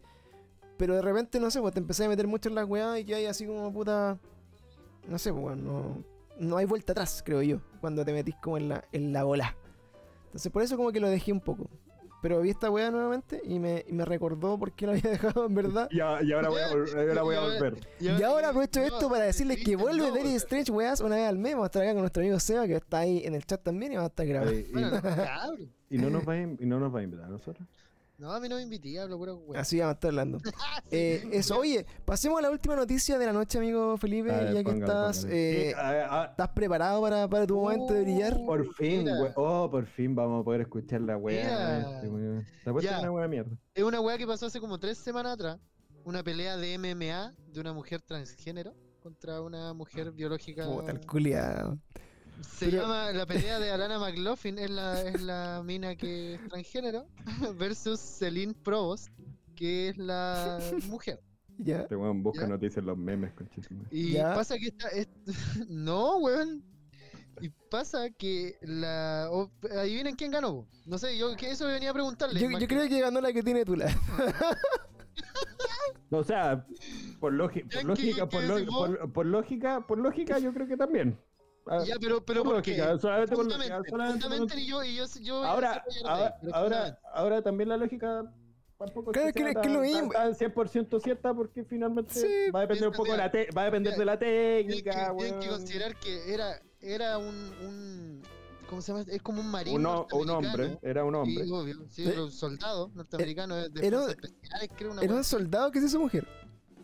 [0.78, 3.04] Pero de repente, no sé, pues te empecé a meter mucho en las weas y
[3.04, 4.18] que hay así como puta.
[5.06, 6.02] No sé, pues weón, no,
[6.38, 9.54] no hay vuelta atrás, creo yo, cuando te metís como en la, en la bola.
[10.24, 11.68] Entonces por eso como que lo dejé un poco.
[12.22, 15.44] Pero vi esta wea nuevamente y me, y me recordó por qué lo había dejado
[15.44, 15.88] en verdad.
[15.90, 16.66] Y, a- y ahora voy a,
[17.00, 17.86] ahora voy a volver.
[18.00, 20.34] Y ahora aprovecho no, esto para decirles que vuelve no, Very.
[20.36, 21.52] Strange Weas una vez al mes.
[21.52, 23.92] Vamos a estar acá con nuestro amigo Seba, que está ahí en el chat también
[23.92, 24.52] y vamos a estar grabando.
[24.58, 24.98] Y, Bueno, no,
[25.90, 27.68] y nos va a, y no nos va a invitar a nosotros.
[28.22, 29.56] No, a mí no me invité, hablo pura weón.
[29.56, 30.38] Así vamos a estar hablando.
[30.94, 34.58] Eh, eso, oye, pasemos a la última noticia de la noche, amigo Felipe, ver, ya
[34.58, 35.40] que póngale, estás, póngale.
[35.40, 38.36] eh, Sí, ah, ah, ¿estás preparado para, para tu momento de brillar?
[38.46, 41.42] por fin, we- oh, por fin vamos a poder escuchar la weá.
[41.44, 41.94] Mira.
[41.96, 42.46] este, weón.
[42.62, 42.96] Te apuesto que Ya.
[42.98, 43.56] es una weá de mierda.
[43.74, 45.58] Es una weá que pasó hace como tres semanas atrás.
[46.04, 50.66] Una pelea de MMA de una mujer transgénero contra una mujer biológica.
[50.66, 51.78] Puta, el culiao.
[52.40, 56.48] Se Pero- llama la pelea de Alana McLaughlin, es la, es la mina que es
[56.48, 57.06] transgénero,
[57.58, 59.08] versus Celine Provost,
[59.54, 61.20] que es la mujer.
[61.58, 61.82] Ya.
[61.82, 62.48] Este weón busca Ya.
[62.48, 63.84] noticias en los memes, conchísimo.
[63.90, 64.34] Y Ya.
[64.34, 64.88] pasa que esta.
[64.88, 65.08] es-
[65.68, 66.64] no, weón.
[67.40, 69.28] Y pasa que la.
[69.30, 70.66] o- adivinen quién ganó.
[70.86, 72.38] No sé, yo que eso venía a preguntarle.
[72.40, 73.86] Yo, yo creo que ganó la que tiene Tula.
[76.10, 76.66] O sea,
[77.20, 80.76] por, logi- por Ya, ¿qué- lógica, por, por- por lógica, por lógica, yo creo que
[80.76, 81.18] también.
[81.66, 82.76] Ah, Ya, pero, pero por ¿por qué?
[83.00, 87.42] solamente por lógica, Fundamente, solamente y yo, y yo, yo Ahora, ahora, pero ahora, ahora
[87.42, 88.24] también la lógica
[88.78, 92.14] tampoco Claro, es que- que, sea que lo tan- tan- tan 100% cierta porque finalmente
[92.14, 94.66] Sí, va a depender un poco de la te- va a depender de la Tienen
[94.66, 95.58] que, técnica, tienen que weón.
[95.60, 97.26] considerar que era, era un,
[97.62, 98.22] un.
[98.68, 99.04] ¿Cómo se llama?
[99.06, 99.76] Es como un marino.
[99.76, 101.44] un, o- un hombre, era un hombre.
[101.44, 101.76] Sí, obvio.
[101.90, 104.00] Sí, Eh, un soldado norteamericano de, de era-
[104.76, 104.90] creo.
[104.92, 106.26] Una Era un soldado que se hizo mujer.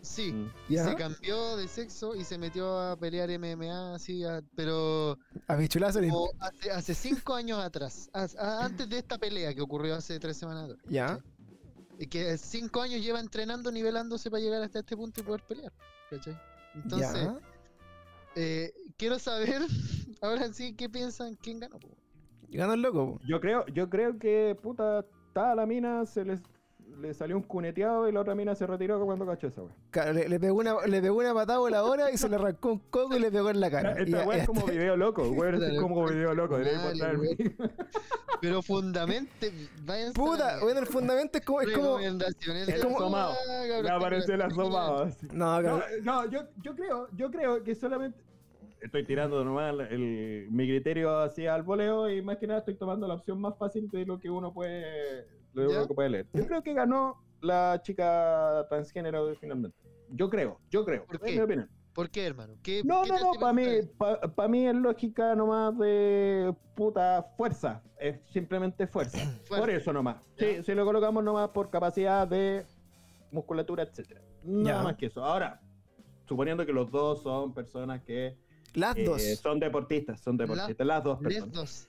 [0.02, 0.32] Sí.
[0.32, 0.52] Mm.
[0.68, 0.84] Ya.
[0.84, 6.00] se cambió de sexo y se metió a pelear MMA así, a- pero A bichulazo
[6.40, 10.36] hace, hace cinco años atrás, a- a- antes de esta pelea que ocurrió hace tres
[10.36, 10.80] semanas atrás.
[10.88, 11.18] Ya.
[11.98, 15.72] Y que cinco años lleva entrenando, nivelándose para llegar hasta este punto y poder pelear.
[16.10, 16.38] ¿cachai?
[16.74, 17.38] Entonces, Ya.
[18.36, 19.60] eh, quiero saber,
[20.22, 21.34] ahora sí, ¿qué piensan?
[21.36, 21.78] ¿Quién ganó?
[21.78, 21.88] po?
[22.50, 23.14] Ganó el loco.
[23.18, 23.20] po.
[23.26, 26.40] Yo creo, yo creo que puta, estaba la mina, se les
[27.00, 29.72] le salió un cuneteado y la otra mina se retiró cuando cachó esa weá.
[29.90, 32.78] Claro, le, le pegó una, le pegó una patada voladora y se le arrancó un
[32.90, 33.92] coco y le pegó en la cara.
[33.92, 34.72] Esta weá es como está.
[34.72, 36.58] video loco, weón, es como video loco.
[38.40, 39.52] Pero fundamente,
[39.84, 41.60] vayan Puta, bueno, el fundamento es como.
[41.60, 41.98] Es como.
[41.98, 43.34] Es como- cabrón,
[43.82, 45.04] Me apareció el asomado.
[45.04, 45.26] así.
[45.32, 45.82] no, No, cabrón.
[46.02, 48.18] no, yo, yo creo, yo creo que solamente
[48.80, 53.08] estoy tirando nomás el, mi criterio hacia el voleo y más que nada estoy tomando
[53.08, 55.26] la opción más fácil de lo que uno puede, de
[55.66, 55.86] lo ¿Ya?
[55.88, 56.26] que puede leer.
[56.32, 59.76] Yo creo que ganó la chica transgénero finalmente.
[60.10, 61.04] Yo creo, yo creo.
[61.06, 61.32] ¿Por es qué?
[61.36, 61.70] mi opinión.
[61.92, 62.54] ¿Por qué, hermano?
[62.62, 63.64] ¿Qué, No, qué no, no, para mí,
[64.36, 67.82] para mí es lógica nomás de puta fuerza.
[67.98, 69.18] Es simplemente fuerza.
[69.46, 69.58] Fuerza.
[69.64, 70.16] Por eso nomás.
[70.38, 72.64] Sí, si lo colocamos nomás por capacidad de
[73.32, 74.20] musculatura, etcétera.
[74.44, 74.82] Nada Ya.
[74.84, 75.24] más que eso.
[75.24, 75.60] Ahora,
[76.28, 78.36] suponiendo que los dos son personas que
[78.74, 79.22] Las eh, dos.
[79.40, 81.52] son deportistas, son deportistas, las dos personas.
[81.52, 81.88] dos.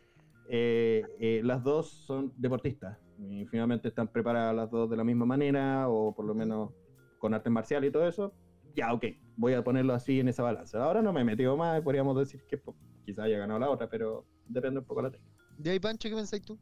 [0.49, 5.25] Eh, eh, las dos son deportistas y finalmente están preparadas las dos de la misma
[5.25, 6.71] manera o por lo menos
[7.17, 8.33] con artes marciales y todo eso.
[8.75, 9.05] Ya, ok,
[9.35, 10.81] voy a ponerlo así en esa balanza.
[10.83, 13.89] Ahora no me he metido más, podríamos decir que pues, quizás haya ganado la otra,
[13.89, 15.35] pero depende un poco de la técnica.
[15.57, 16.57] ¿De ahí, Pancho, qué pensáis tú?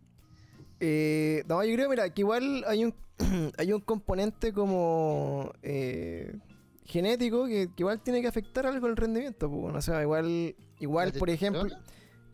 [0.79, 2.93] Eh, no, yo creo, mira, que igual hay un,
[3.57, 6.37] hay un componente como eh,
[6.85, 9.47] genético que, que igual tiene que afectar algo el rendimiento.
[9.49, 11.67] pues, bueno, o sea, igual, igual ¿La por ejemplo?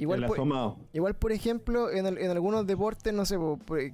[0.03, 0.77] Igual por, asomado.
[0.93, 3.37] igual por ejemplo en, al- en algunos deportes, no sé,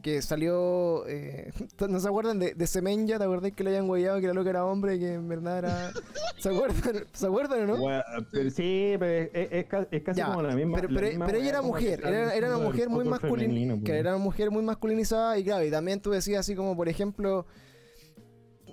[0.02, 1.52] que salió, eh,
[1.90, 3.18] ¿no se acuerdan de, de Semenya?
[3.18, 5.58] ¿Te acordás que le habían huellado que la loca era hombre y que en verdad
[5.60, 5.92] era...
[6.38, 7.06] ¿Se acuerdan?
[7.14, 8.02] ¿Se acuerdan o no?
[8.32, 10.78] Pero sí, pero es, es ca- es casi Ya, como la misma.
[10.78, 13.92] pero, la pero- misma pero ella era mujer, era, era una mujer muy masculina, que
[13.98, 17.46] era una mujer muy masculinizada y claro, y también tú decías así como por ejemplo,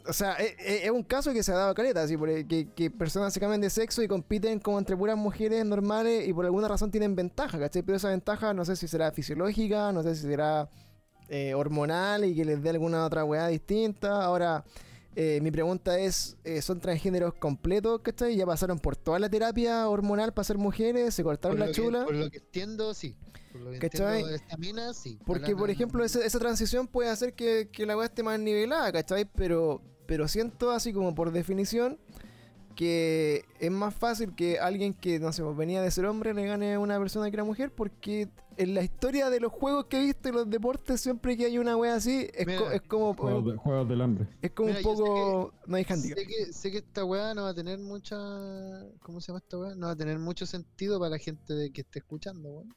[0.08, 2.28] o sea, es, es- es un caso que se ha dado a caleta, así, por-
[2.46, 6.32] que, que personas se cambian de sexo y compiten como entre puras mujeres normales y
[6.32, 7.82] por alguna razón tienen ventaja, ¿cachai?
[7.82, 10.68] Pero esa ventaja no sé si será fisiológica, no sé si será
[11.28, 14.24] eh, hormonal y que les dé alguna otra weá distinta.
[14.24, 14.64] Ahora,
[15.16, 18.36] eh, mi pregunta es, eh, ¿son transgéneros completos, cachai?
[18.36, 21.14] ¿Ya pasaron por toda la terapia hormonal para ser mujeres?
[21.14, 22.04] ¿Se cortaron Por la lo que- chula?
[22.04, 23.16] por lo que entiendo, sí.
[23.50, 24.06] Por lo que ¿Cachai?
[24.20, 25.18] entiendo de esta mina, sí.
[25.24, 29.24] Porque, por ejemplo, esa transición puede hacer que, que la weá esté más nivelada, ¿cachai?
[29.24, 31.98] Pero, pero siento así como por definición
[32.74, 36.44] que es más fácil que alguien que, no sé, pues, venía de ser hombre le
[36.46, 38.28] gane a una persona que era mujer, porque
[38.58, 41.58] en la historia de los juegos que he visto y los deportes, siempre que hay
[41.58, 44.28] una wea así, es, Mira, co- es como, Juegos, de- juegos del hambre.
[44.42, 45.54] es como Mira, un sé poco.
[45.66, 46.18] No hay handicap.
[46.18, 48.16] Sé que, sé que esta weá no va a tener mucha.
[49.00, 49.74] ¿Cómo se llama esta weá?
[49.74, 52.74] No va a tener mucho sentido para la gente de que esté escuchando, weón.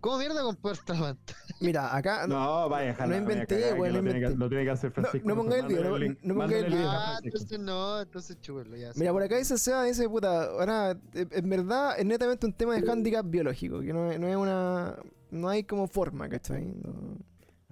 [0.00, 1.38] ¿Cómo mierda comporta la pantalla?
[1.60, 2.26] Mira, acá.
[2.26, 4.36] No, No, vaya a dejarla, no inventé, weón, lo, no tiene que, inventé.
[4.38, 5.28] lo tiene que hacer Francisco.
[5.28, 6.90] no pongáis el video, no- no pongáis el video.
[6.90, 8.92] Ah, entonces no, entonces chúbelo ya.
[8.96, 12.74] Mira, por acá dice Seba, dice puta, ahora, eh, en verdad es netamente un tema
[12.76, 14.96] de handicap biológico, que no, es- no es una.
[15.30, 16.64] No hay como forma, ¿cachai?
[16.66, 17.18] No-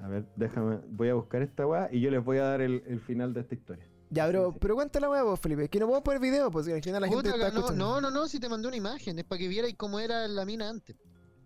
[0.05, 2.83] A ver, déjame, voy a buscar esta weá y yo les voy a dar el,
[2.87, 3.85] el final de esta historia.
[4.11, 4.59] Ya, pero, Sí, sí.
[4.61, 7.09] pero cuéntala, weá, vos, Felipe, que no podemos poner video, pues si al final la
[7.09, 7.85] gente Puta, está escuchando.
[7.85, 10.45] no, no, no, si te mandé una imagen, es para que vierais cómo era la
[10.45, 10.97] mina antes.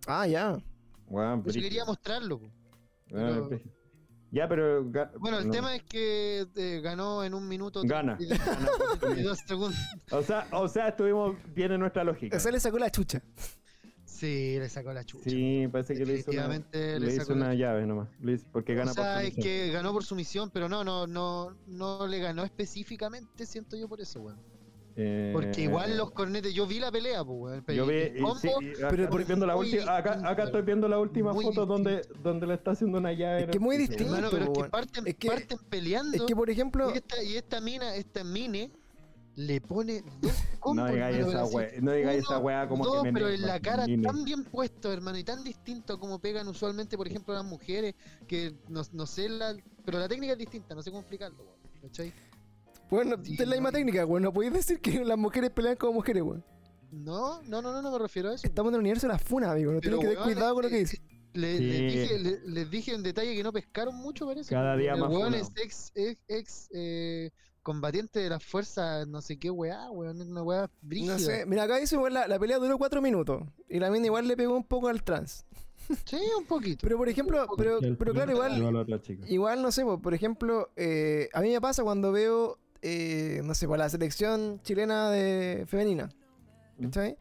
[0.07, 0.59] Ah, ya.
[1.21, 1.63] Eso brígido.
[1.63, 2.41] quería mostrarlo.
[3.09, 3.73] pero- brígido.
[4.31, 4.83] Ya, pero.
[5.19, 5.53] Bueno, el no.
[5.53, 8.17] tema es que eh, ganó en un minuto Gana.
[8.19, 8.25] y
[9.21, 9.79] y dos segundos.
[10.11, 12.39] O sea, o sea, estuvimos bien en nuestra lógica.
[12.39, 13.23] O sea, le sacó la chucha.
[14.07, 15.29] Sí, le sacó la chucha.
[15.29, 18.09] Sí, parece que le hizo una, le hizo una llave nomás.
[18.23, 21.55] Hizo- porque gana o sea, por es que ganó por sumisión, pero no, no, no,
[21.67, 24.39] no le ganó específicamente, siento yo por eso, weón.
[24.39, 24.52] Eh,
[25.33, 27.63] Porque igual los cornetes, yo vi la pelea, pues.
[27.69, 28.11] Yo vi,
[28.41, 28.49] sí,
[28.91, 32.21] pero por- viendo la última, acá, acá estoy viendo la última foto donde, distinto.
[32.23, 33.45] donde le está haciendo una llave.
[33.45, 34.05] Es que muy distinto.
[34.15, 36.17] Hermano, pero es que parten, Es que- parten peleando.
[36.17, 38.71] Es que, por ejemplo, y, esta, y esta mina, esta mine,
[39.35, 40.91] le pone dos No combos.
[40.93, 43.61] digáis esa wea, no digáis esa weá como dos, que me pero me- en la
[43.61, 44.03] cara mine.
[44.07, 47.95] tan bien puesto, hermano, y tan distinto como pegan usualmente, por ejemplo, las mujeres,
[48.29, 49.57] que no, no sé, la,
[49.87, 52.13] pero la técnica es distinta, no sé cómo explicarlo, weón, ¿cachai?
[52.97, 53.77] Bueno, Sí, es la misma no.
[53.79, 54.23] técnica, weón.
[54.23, 56.45] No podéis decir que las mujeres pelean como mujeres, weón.
[56.91, 58.47] No, no, no, no, no me refiero a eso.
[58.47, 59.73] Estamos en el universo de las funas, amigo.
[59.73, 61.01] No tienes que tener cuidado con lo que eh, dices.
[61.33, 61.65] Le- Sí.
[61.65, 64.51] les, dije, le- les dije en detalle que no pescaron mucho, parece.
[64.55, 67.31] Cada día el más weón es ex, ex, ex, eh,
[67.63, 71.15] combatiente de las fuerzas, no sé qué weá, weón, es una weá brígida.
[71.15, 73.43] No sé, mira, acá dice, weón, la, la pelea duró cuatro minutos.
[73.71, 75.47] Y la mina igual le pegó un poco al trans.
[76.07, 76.81] Sí, un poquito.
[76.83, 79.01] Pero, por ejemplo, pero, pero claro, igual, la.
[79.27, 83.55] Igual, no sé, po, por ejemplo, eh, a mí me pasa cuando veo, eh, no
[83.55, 86.11] sé, por la selección chilena de femenina.
[86.79, 86.85] Mm.
[86.85, 87.17] ¿Cachai?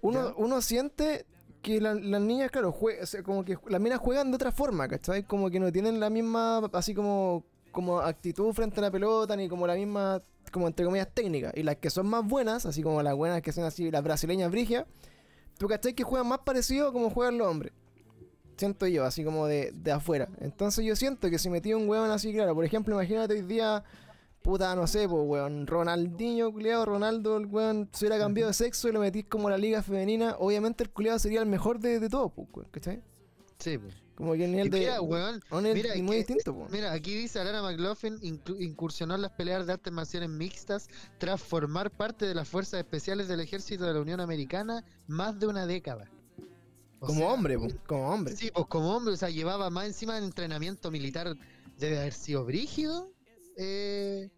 [0.00, 1.24] Uno, uno siente
[1.62, 4.52] que la- las niñas, claro, jue- o sea, como que las minas juegan de otra
[4.52, 5.24] forma, ¿cachai?
[5.24, 9.48] Como que no tienen la misma, así como, como actitud frente a la pelota, ni
[9.48, 10.22] como la misma,
[10.52, 11.52] como entre comillas, técnica.
[11.54, 14.50] Y las que son más buenas, así como las buenas que son así, las brasileñas
[14.50, 14.84] brigias,
[15.58, 17.72] tú cachai que juegan más parecido a como juegan los hombres.
[18.56, 20.28] Siento yo, así como de, de afuera.
[20.40, 23.84] Entonces yo siento que si metí un weón así, claro, por ejemplo, imagínate hoy día,
[24.48, 28.88] puta, no sé, pues weón, Ronaldinho, culiado, Ronaldo, el weón, se hubiera cambiado de sexo
[28.88, 32.08] y lo metís como la liga femenina, obviamente el culiado sería el mejor de, de
[32.08, 33.02] todos, pues, weón, ¿cachai?
[33.58, 33.94] Sí, pues.
[34.14, 34.78] Como que el nivel de...
[34.80, 36.70] mira, weón, nivel mira, muy que- distinto, pues.
[36.70, 38.18] Mira, aquí dice Alana McLaughlin
[38.58, 40.88] incursionó en las peleas de artes marciales mixtas
[41.18, 45.46] tras formar parte de las fuerzas especiales del ejército de la Unión Americana más de
[45.46, 46.10] una década.
[47.00, 48.34] O Como sea, hombre, pues, como hombre.
[48.34, 51.34] Sí, pues como hombre, o sea, llevaba más encima de entrenamiento militar,
[51.78, 53.12] debe haber sido brígido
[53.56, 54.30] eh,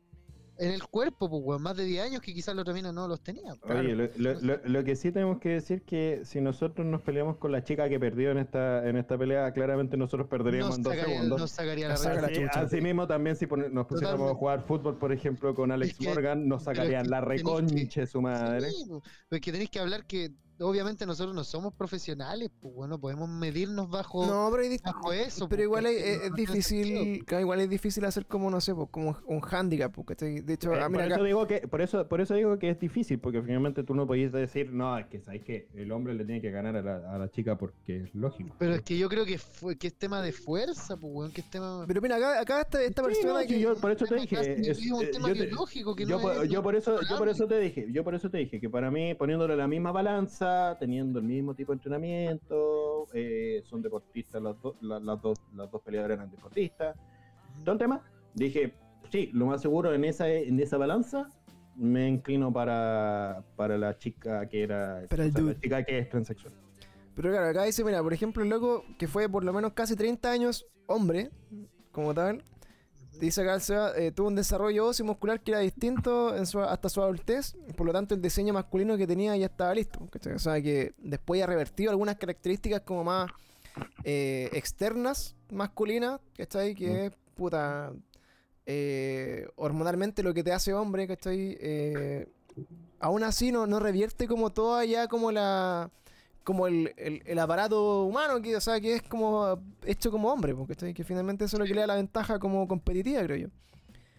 [0.61, 3.09] en el cuerpo, pues, weón, más de 10 años que quizás la otra mina no
[3.09, 3.55] los tenía.
[3.63, 7.39] Oye, lo, lo- lo- lo que sí tenemos que decir que si nosotros nos peleamos
[7.39, 10.83] con la chica que perdió en esta en esta pelea, claramente nosotros perderíamos Nos en
[10.83, 11.41] dos sacaría, segundos.
[11.41, 12.41] nos sacaría La la saca la revancha.
[12.41, 12.61] Así, chucha.
[12.67, 14.37] así mismo también si pone- nos pusiéramos Totalmente.
[14.37, 18.07] a jugar fútbol, por ejemplo, con Alex Es que- Morgan, nos es sacarían la reconche
[18.07, 18.71] su madre.
[18.71, 20.31] Sí, pues, pues que tenéis que hablar que
[20.61, 25.49] obviamente nosotros no somos profesionales, pues bueno, podemos medirnos bajo, No, pero, bajo eso.
[25.49, 28.75] pero pues, igual es, es- es difícil, claro, igual es difícil hacer como, no sé,
[28.75, 30.41] pues, como un handicap, pues, ¿cachai?
[30.41, 32.59] De hecho, Eh, ah, por mira eso acá, digo que por eso por eso digo
[32.59, 35.91] que es difícil porque finalmente tú no podías decir no es que sabes que el
[35.93, 38.83] hombre le tiene que ganar a la, a la chica porque es lógico Pero es
[38.83, 41.85] que yo creo que, fue, que es tema de fuerza, pues weón, que es tema...
[41.87, 43.61] pero mira, acá, acá esta, esta Sí, persona no, que...
[43.61, 46.17] yo por eso te dije es- es un eh, tema yo te- biológico que yo,
[46.17, 48.39] no por, es- yo por eso yo por eso te dije yo por eso te
[48.39, 53.63] dije que para mí poniéndole la misma balanza teniendo el mismo tipo de entrenamiento eh,
[53.65, 56.97] son deportistas las dos la- las dos las dos peleadoras eran deportistas.
[57.65, 58.03] Todo el tema.
[58.35, 58.73] Dije
[59.11, 61.29] sí lo más seguro en esa en esa balanza
[61.77, 65.99] me inclino para para la chica que era Para el o sea, la chica que
[65.99, 66.53] es transexual.
[67.17, 69.97] Pero claro, acá dice, mira, por ejemplo, el loco que fue por lo menos casi
[69.97, 71.31] 30 años hombre,
[71.93, 72.43] como tal,
[73.21, 76.47] dice acá el Seba, eh, tuvo un desarrollo óseo y muscular que era distinto en
[76.47, 80.01] su- hasta su adultez, por lo tanto el diseño masculino que tenía ya estaba listo.
[80.11, 80.33] ¿cachai?
[80.35, 83.31] O sea que después ha revertido algunas características como más
[84.05, 86.75] eh, externas, masculinas, ¿cachai?
[86.75, 86.97] Que Mm.
[87.07, 87.93] es, puta,
[88.67, 91.57] eh, hormonalmente lo que te hace hombre, ¿cachai?
[92.99, 95.91] Aún así no, no revierte como toda ya como la
[96.51, 100.55] como el, el- el aparato humano que o sea que es como hecho como hombre
[100.55, 103.49] porque que finalmente eso es lo que le da la ventaja como competitiva creo yo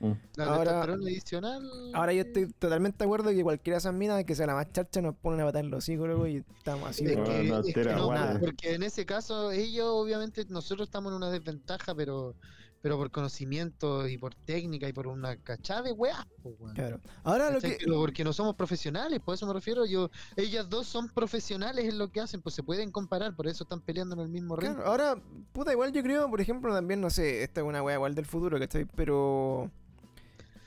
[0.03, 0.13] Mm.
[0.35, 1.61] La Ahora- adicional.
[1.93, 4.71] Ahora yo estoy totalmente de acuerdo que cualquiera de esas minas que sea la más
[4.71, 7.05] charcha nos ponen a patar los loco, y estamos así.
[7.05, 8.39] Es No, que- no, es que no, guarda.
[8.39, 12.33] porque en ese caso ellos obviamente nosotros estamos en una desventaja pero
[12.81, 16.75] pero por conocimiento y por técnica y por una cachada de weá pues, weón.
[16.75, 16.99] Claro.
[17.23, 17.77] Ahora lo que...
[17.79, 20.09] Pero porque no somos profesionales, por eso me refiero yo.
[20.35, 23.81] Ellas dos son profesionales en lo que hacen, pues se pueden comparar, por eso están
[23.81, 24.73] peleando en el mismo ring.
[24.73, 25.21] Claro, ahora,
[25.53, 28.25] puta, igual yo creo, por ejemplo, también, no sé, esta es una wea igual del
[28.25, 28.85] futuro, ¿cachai?
[28.95, 29.69] Pero.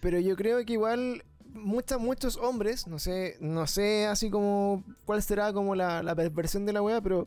[0.01, 1.25] Pero yo creo que igual
[1.55, 6.67] muchas, muchos hombres, no sé, no sé así como cuál será como la, la perversión
[6.67, 7.27] de la wea, pero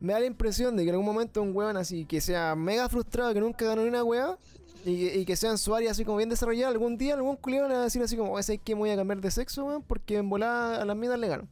[0.00, 2.88] me da la impresión de que en algún momento un weón así que sea mega
[2.88, 4.36] frustrado, que nunca ganó ni una wea,
[4.84, 7.36] y, que- y que sea en su área así como bien desarrollada, algún día algún
[7.36, 9.30] culiado le va a decir así como, ese es que me voy a cambiar de
[9.30, 11.48] sexo, weón, porque en volada a las minas le gano.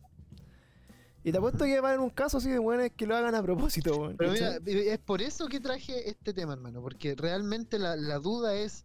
[1.27, 3.35] Y te apuesto que va a haber un caso así de weones que lo hagan
[3.35, 4.17] a propósito, weón.
[4.19, 4.59] Pero mira,
[4.93, 8.85] es por eso que traje este tema, hermano, porque realmente la, la duda es,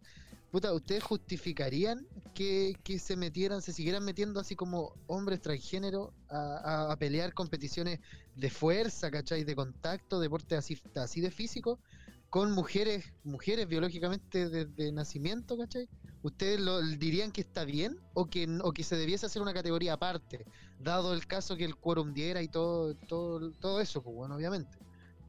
[0.50, 6.92] puta, ¿ustedes justificarían que, que se metieran, se siguieran metiendo así como hombres transgénero a,
[6.92, 7.98] a- pelear competiciones
[8.34, 9.44] de fuerza, ¿cachai?
[9.44, 11.80] De contacto, deporte así, así de físico,
[12.28, 15.88] con mujeres, mujeres biológicamente desde nacimiento, ¿cachai?
[16.22, 19.94] ¿Ustedes lo, dirían que está bien o que, o que se debiese hacer una categoría
[19.94, 20.46] aparte,
[20.78, 24.78] dado el caso que el quórum diera y todo, todo, todo eso, pues bueno, obviamente.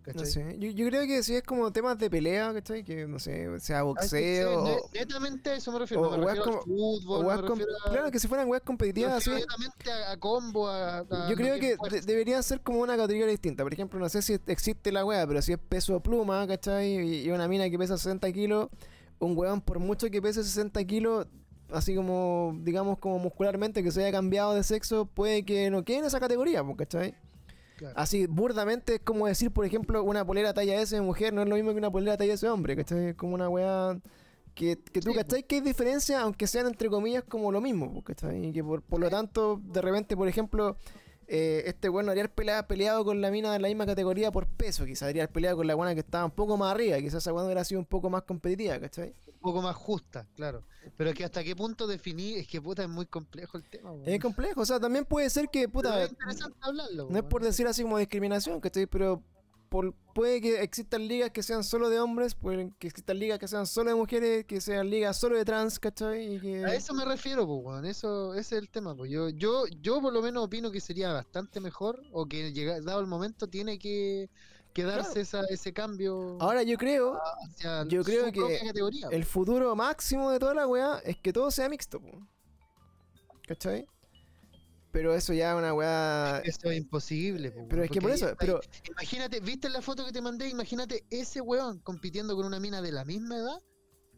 [0.06, 0.26] No ¿cachai?
[0.32, 2.84] sé, yo, yo creo que si es como temas de pelea, ¿cachai?
[2.84, 6.02] Que no sé, sea Ah, sí, boxeo sí, o, ne- netamente a eso me refiero.
[6.02, 8.50] o me refiero al como- fútbol, o me com- refiero a- Claro, que si fueran
[8.50, 9.30] weas competitivas así.
[9.30, 11.98] netamente a, a combo, a, a Yo creo que fuerza.
[11.98, 13.62] de- deberían ser como una categoría distinta.
[13.64, 16.96] Por ejemplo, no sé si existe la wea, pero si es peso pluma, ¿cachai?
[17.08, 18.70] Y, y una mina que pesa 60 kilos,
[19.20, 21.28] un weón por mucho que pese 60 kilos,
[21.70, 26.00] así como, digamos, como muscularmente, que se haya cambiado de sexo, puede que no quede
[26.00, 27.14] en esa categoría, ¿cachai?
[27.82, 27.96] Claro.
[27.98, 31.50] Así, burdamente, es como decir, por ejemplo, una polera talla S de mujer no es
[31.50, 33.08] lo mismo que una polera talla S de hombre, ¿cachai?
[33.08, 34.00] Es como una weá
[34.54, 35.18] que, que tú, Sí.
[35.18, 35.42] ¿cachai?
[35.44, 38.46] Que hay diferencia, aunque sean entre comillas como lo mismo, ¿cachai?
[38.50, 40.78] Y que por, por lo tanto, de repente, por ejemplo,
[41.28, 44.46] eh, este weón no haría pelea, peleado con la mina de la misma categoría por
[44.46, 47.32] peso, quizás habría peleado con la buena que estaba un poco más arriba, quizás esa
[47.32, 49.16] buena hubiera sido un poco más competitiva, ¿cachai?
[49.42, 50.64] Un poco más justa, claro.
[50.98, 53.92] Pero que hasta qué punto definir, es que puta es muy complejo el tema.
[53.92, 54.08] weón.
[54.08, 57.08] Es complejo, o sea, también puede ser que, puta, es interesante hablarlo.
[57.10, 58.86] No es por decir así como discriminación, ¿cachai?
[58.86, 59.24] Pero
[59.70, 63.48] por- puede que existan ligas que sean solo de hombres, pueden que existan ligas que
[63.48, 66.36] sean solo de mujeres, que sean ligas solo de trans, ¿cachai?
[66.36, 66.64] Y que...
[66.66, 67.86] A eso me refiero, pues, weón.
[67.86, 69.10] Eso, ese es el tema, pues.
[69.10, 73.00] Yo, yo, yo por lo menos opino que sería bastante mejor, o que llega, dado
[73.00, 74.30] el momento tiene que,
[74.74, 79.08] que darse esa, ese cambio Ahora yo creo, hacia yo creo que categoría.
[79.12, 82.28] el futuro máximo de toda la weá es que todo sea mixto, po.
[83.48, 83.86] ¿cachai?
[84.92, 86.42] Pero eso ya es una weá...
[86.44, 90.06] Eso es imposible, pues, Pero es que por eso, ahí- pero Imagínate, ¿viste la foto
[90.06, 90.50] que te mandé?
[90.50, 93.62] Imagínate ese weón compitiendo con una mina de la misma edad,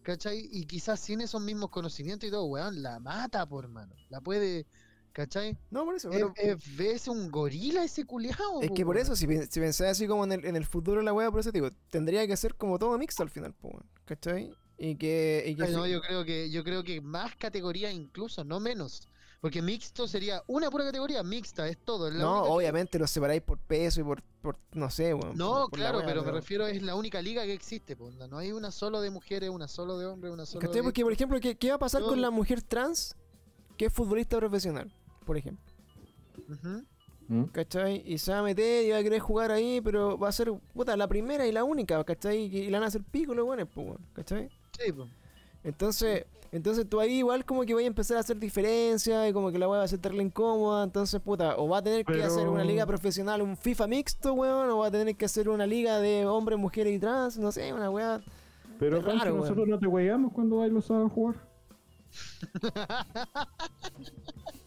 [0.02, 0.50] ¿cachai?
[0.52, 3.94] Y quizás sin esos mismos conocimientos y todo, weón, la mata, por mano.
[4.10, 4.66] La puede,
[5.14, 5.58] ¿cachai?
[5.72, 8.62] no por eso, Es, pero es- ves un gorila ese culiao.
[8.62, 11.06] es que por eso, si, si pensáis así como en el, en el futuro de
[11.06, 14.52] la weá, por eso digo, tendría que ser como todo mixto al final, po, ¿cachai?
[14.78, 15.44] Y que...
[15.48, 19.08] Y que Ay, no, yo creo que, yo creo que más categorías incluso, no menos.
[19.40, 22.08] Porque mixto sería una pura categoría, mixta, es todo.
[22.08, 25.38] es No, obviamente los separáis por peso y por, por no sé, weón.
[25.38, 27.96] No, por- por la claro, wea, pero me refiero, es la única liga que existe,
[27.98, 30.78] po, no hay una solo de mujeres, una solo de hombres, una solo ¿Cachai?
[30.78, 30.84] de...
[30.84, 33.16] Porque, por ejemplo, ¿qué, qué va a pasar con la mujer trans
[33.78, 34.94] que es futbolista profesional?
[35.26, 35.64] Por ejemplo.
[37.28, 37.44] ¿Mm?
[37.46, 38.04] ¿Cachai?
[38.06, 40.52] Y se va a meter y va a querer jugar ahí, pero va a ser,
[40.74, 42.46] puta, la primera y la única, ¿cachai?
[42.46, 44.50] Y, y le van a hacer pico los buenos, pues, ¿cachai?
[44.78, 45.08] Sí, po.
[45.64, 49.52] Entonces, entonces tú ahí igual como que vas a empezar a hacer diferencia y como
[49.52, 52.26] que la weá va a terrible incómoda, entonces puta, o va a tener que Pero-
[52.26, 55.66] hacer una liga profesional, un FIFA mixto, weón, o va a tener que hacer una
[55.66, 58.22] liga de hombres, mujeres y trans, no sé, una weá.
[58.80, 61.36] Pero Pancho, raro, nosotros no te hueamos cuando vais los sábados a jugar.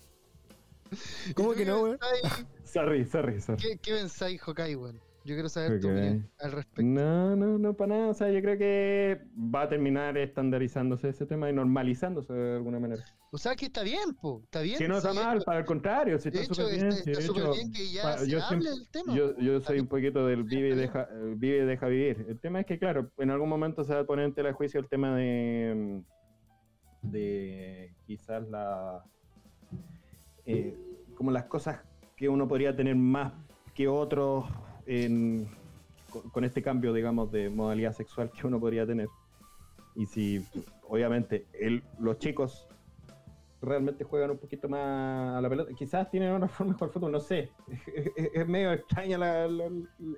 [1.34, 1.98] ¿Cómo ¿Y que no, qué weón?
[1.98, 3.62] pensáis- Sorry, sorry, sorry.
[3.62, 5.00] ¿Qué, qué pensáis, Hokai, weón?
[5.24, 6.82] Yo quiero saber tu opinión al respecto.
[6.84, 8.08] No, no, no, para nada.
[8.10, 12.78] O sea, yo creo que va a terminar estandarizándose ese tema y normalizándose de alguna
[12.78, 13.02] manera.
[13.32, 14.78] O sea que está bien, po, está bien.
[14.78, 16.86] Si no está sí, mal, para el contrario, si De está súper bien.
[16.90, 19.14] está, si está hecho, bien que ya pa- se yo hable siempre- del tema.
[19.42, 22.26] Yo, soy un poquito del vive y, deja, vive y deja vivir.
[22.28, 24.54] El tema es que, claro, en algún momento se va a poner en tela de
[24.54, 25.74] juicio el tema de,
[27.02, 29.02] mm, de quizás la...
[30.46, 30.76] eh,
[31.14, 31.80] como las cosas
[32.16, 33.32] que uno podría tener más
[33.74, 34.44] que otros
[34.86, 35.48] en-
[36.10, 39.08] con, con este cambio, digamos, de modalidad sexual que uno podría tener.
[39.94, 40.46] Y si,
[40.88, 42.68] obviamente, el, los chicos
[43.60, 45.72] realmente juegan un poquito más a la pelota.
[45.74, 47.50] Quizás tienen otra forma de jugar fútbol, no sé.
[47.68, 47.80] Es,
[48.16, 49.70] es- es medio extraña la- la-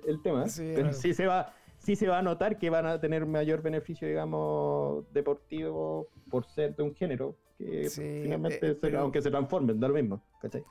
[0.05, 2.99] el tema, Sí, pero sí se va, sí se va a notar que van a
[2.99, 8.75] tener mayor beneficio, digamos, deportivo por ser de un género que Sí, finalmente, eh, se-
[8.75, 10.63] pero- aunque se transformen, da lo mismo, ¿cachai?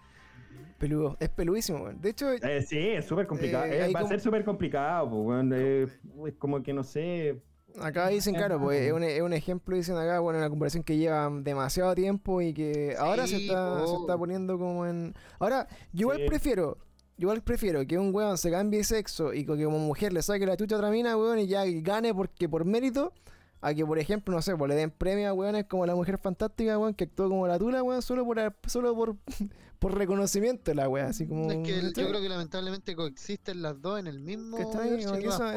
[0.78, 1.16] Peludo.
[1.20, 2.00] Es peludísimo, weón.
[2.00, 3.64] De hecho, Eh, sí, es súper complicado.
[3.66, 7.40] Eh, va a ser súper complicado, pues, weón, es como que no sé.
[7.80, 10.96] acá dicen, claro, pues es un, es un ejemplo, dicen acá, bueno, una conversación que
[10.96, 15.14] lleva demasiado tiempo y que ahora se está, se está poniendo como en.
[15.38, 16.24] Ahora, yo igual Sí.
[16.26, 16.78] prefiero.
[17.18, 20.22] Yo igual prefiero que un weón se cambie de sexo y que como mujer le
[20.22, 23.12] saque la chucha a otra mina, weón, y ya gane porque por mérito,
[23.60, 26.18] a que por ejemplo, no sé, pues le den premio a weones como la mujer
[26.18, 29.16] fantástica, weón, que actuó como la tula, weón, solo por solo por,
[29.78, 31.50] por reconocimiento la weá, así como.
[31.50, 34.58] Es que el- yo creo que lamentablemente coexisten las dos en el mismo.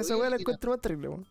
[0.01, 1.27] Esa, weá la encuentro más terrible, weón.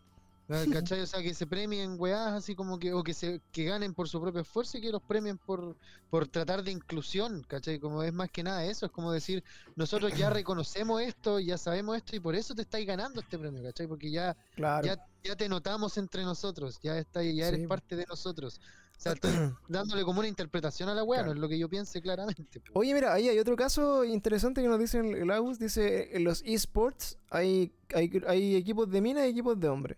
[0.50, 1.00] Ah, ¿Cachai?
[1.00, 4.08] O sea, que se premien weás así como que, o que se que ganen por
[4.08, 5.76] su propio esfuerzo y que los premien por,
[6.10, 7.78] por tratar de inclusión, ¿cachai?
[7.78, 9.44] Como es más que nada eso, es como decir,
[9.76, 13.62] nosotros ya reconocemos esto, ya sabemos esto y por eso te estáis ganando este premio,
[13.62, 13.86] ¿cachai?
[13.86, 14.86] Porque ya, Claro.
[14.86, 17.66] ya, ya te notamos entre nosotros, ya está, ya eres Sí.
[17.66, 18.60] parte de nosotros.
[18.98, 19.30] O sea, estoy
[19.68, 21.28] dándole como una interpretación a la weá, Claro.
[21.32, 22.60] no es lo que yo piense claramente.
[22.74, 25.58] Oye, mira, ahí hay otro caso interesante que nos dice el, el Agus.
[25.58, 29.96] Dice, en los esports hay, hay, hay equipos de mina y equipos de hombre.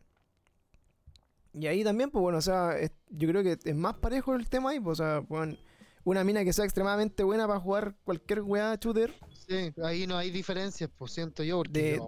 [1.55, 4.49] Y ahí también, pues bueno, o sea, es- yo creo que es más parejo el
[4.49, 5.57] tema ahí, pues, o sea, bueno,
[6.05, 9.15] una mina que sea extremadamente buena para jugar cualquier weá shooter,
[9.49, 11.99] Sí, ahí no hay diferencias, pues siento yo, porque De-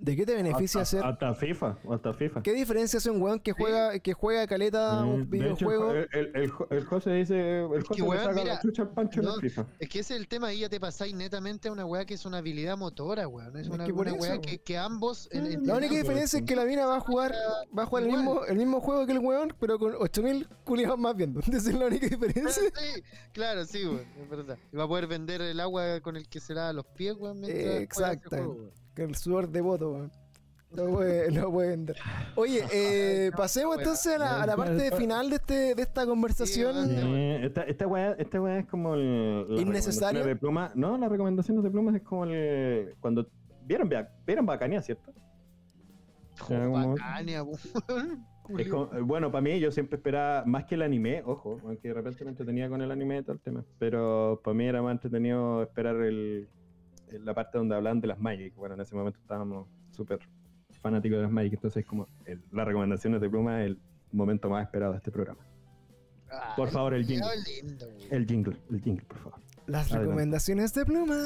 [0.00, 1.10] ¿de qué te beneficia hasta, hacer?
[1.10, 2.42] hasta FIFA, hasta FIFA.
[2.42, 5.90] ¿Qué diferencia hace un weón que juega, que juega caleta Mm, un de hecho, videojuego?
[5.92, 8.82] el, el, el, el José dice, el José que, le weón, saca mira, la chucha
[8.82, 9.66] al pancho no, FIFA.
[9.78, 12.14] Es que ese es el tema, ahí ya te pasáis netamente a una weá que
[12.14, 13.56] es una habilidad motora, weón.
[13.56, 15.28] Es Es una, que una eso, weá que, que ambos.
[15.30, 17.34] Sí, La única en- diferencia es que la mina va a jugar,
[17.76, 20.98] va a jugar el mismo, el mismo juego que el weón, pero con 8000 culiados
[20.98, 21.40] más viendo.
[21.40, 22.62] Esa es la única diferencia.
[22.62, 23.02] Sí,
[23.32, 24.58] claro, sí, weón, es verdad.
[24.72, 27.40] Y va a poder vender el agua con el que se lava los pies, weón.
[27.40, 28.70] mientras Eh, juega ese exacto.
[29.02, 30.12] El sudor de voto, weón.
[30.72, 31.96] Lo puede, lo vender.
[32.36, 36.06] Oye, eh, pasemos entonces a la, a la parte de final de, este, de esta
[36.06, 36.88] conversación.
[36.88, 40.24] Sí, Eh, esta, esta weá, esta weá es como el, ¿Innecesario?
[40.24, 40.70] de pluma.
[40.74, 42.94] No, las recomendaciones de plumas es como el.
[43.00, 43.26] Cuando.
[43.64, 43.88] ¿Vieron,
[44.26, 45.12] ¿vieron Bacanía, cierto?
[46.40, 47.44] Joder, bacania.
[48.58, 51.86] Es como- eh, bueno, para mí yo siempre esperaba más que el anime, ojo, aunque
[51.86, 54.82] de repente me entretenía con el anime y todo el tema, pero para mí era
[54.82, 56.48] más entretenido esperar el,
[57.10, 58.54] el- la parte donde hablaban de las Magic.
[58.56, 60.18] Bueno, en ese momento estábamos súper
[60.80, 63.78] fanáticos de las Magic, entonces como el- las recomendaciones de pluma es el
[64.12, 65.40] momento más esperado de este programa.
[66.56, 67.26] por Ay, favor, el jingle.
[67.60, 67.86] lindo.
[68.08, 69.40] El jingle, el jingle, por favor.
[69.66, 69.98] Las Adelante.
[70.06, 71.16] recomendaciones de Pluma.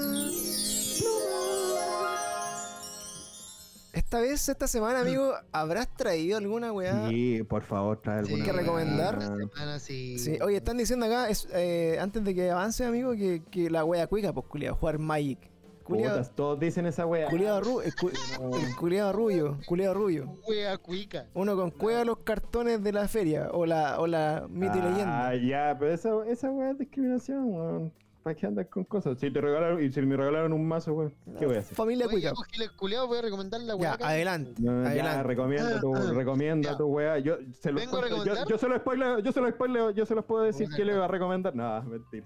[3.92, 7.08] Esta vez, esta semana, amigo, ¿habrás traído alguna weá?
[7.08, 8.44] Sí, por favor, trae Sí, alguna.
[8.44, 9.18] ¿Qué recomendar?
[9.22, 10.18] esta semana sí.
[10.18, 13.84] Sí, oye, están diciendo acá, es, eh, antes de que avance, amigo, que, que la
[13.84, 15.38] wea cuica, pues, culiado, jugar Magic.
[15.84, 17.28] Culiado, Putas, todos dicen esa wea.
[17.28, 20.38] culiado, ru el, cu- el culiado rubio, culiado rubio.
[20.48, 21.26] Wea cuica.
[21.34, 25.28] Uno con cueva los cartones de la feria, o la, o la mito y leyenda.
[25.28, 27.92] Ah, ya, pero esa, esa weá es discriminación, weón.
[28.22, 29.18] ¿Para qué andas con cosas?
[29.20, 31.76] Si te regalaron, y si me regalaron un mazo, weón, ¿qué voy a hacer?
[31.76, 32.32] Familia cuica.
[32.32, 33.92] pues, culiao, voy a recomendar la Ya, wea.
[33.92, 34.08] acá.
[34.08, 34.54] adelante.
[34.56, 35.22] Ya, adelante.
[35.24, 36.76] recomienda tu, Ah, recomienda ya.
[36.78, 37.18] tu weá.
[37.18, 39.90] Yo se lo Vengo a cuento- yo, yo se lo spoileo, yo se lo spoileo,
[39.90, 41.54] yo se los puedo decir que le va a recomendar.
[41.54, 42.24] No, mentira.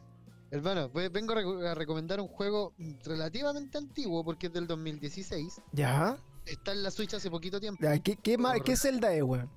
[0.51, 2.73] Hermano, pues, vengo a, reco- a recomendar un juego
[3.05, 5.61] relativamente antiguo porque es del 2016.
[5.73, 6.17] Ya.
[6.47, 7.83] Está en la Switch hace poquito tiempo.
[7.83, 9.51] ya ¿qué, qué, ma- ¿Qué Zelda es, weón?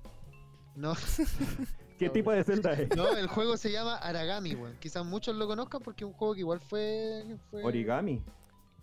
[0.74, 0.94] No,
[1.98, 2.12] ¿Qué No.
[2.12, 2.94] tipo de celda es?
[2.96, 4.76] no, el juego se llama Aragami, weón.
[4.80, 8.22] Quizás muchos lo conozcan porque es un juego que igual fue, fue Origami.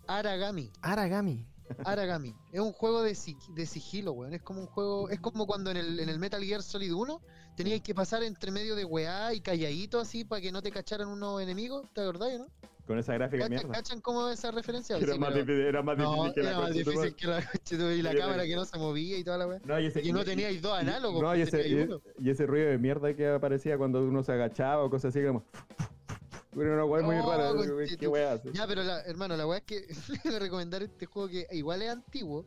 [0.06, 0.70] Aragami.
[0.82, 1.46] Aragami.
[1.84, 2.34] Aragami.
[2.52, 3.16] Es un juego de,
[3.54, 4.34] de sigilo, weón.
[4.34, 5.08] Es como un juego.
[5.10, 7.20] Es como cuando en el, en el Metal Gear Solid 1
[7.64, 11.08] tenías que pasar entre medio de weá y calladito así para que no te cacharan
[11.08, 11.86] unos enemigos.
[11.94, 12.46] ¿Te acordás, no?
[12.86, 13.72] Con esa gráfica de ¿Cachan, mierda.
[13.82, 14.96] cachan cómo es esa referencia?
[14.96, 16.90] Era, Sí, más pero- difícil, era más No, difícil que la era más de tu
[16.90, 19.60] difícil que la y la cámara que no se movía y toda la weá.
[19.64, 21.22] No, y, ese, Y no teníais dos análogos.
[21.22, 24.32] No, y pues, ese, y, y ese ruido de mierda que aparecía cuando uno se
[24.32, 25.44] agachaba o cosas así como.
[26.56, 27.52] Era una weá muy Oh, rara.
[27.96, 28.50] ¿Qué weá hace?
[28.52, 29.86] Ya, pero la, hermano, la weá es que
[30.24, 32.44] voy a recomendar este juego que igual es antiguo,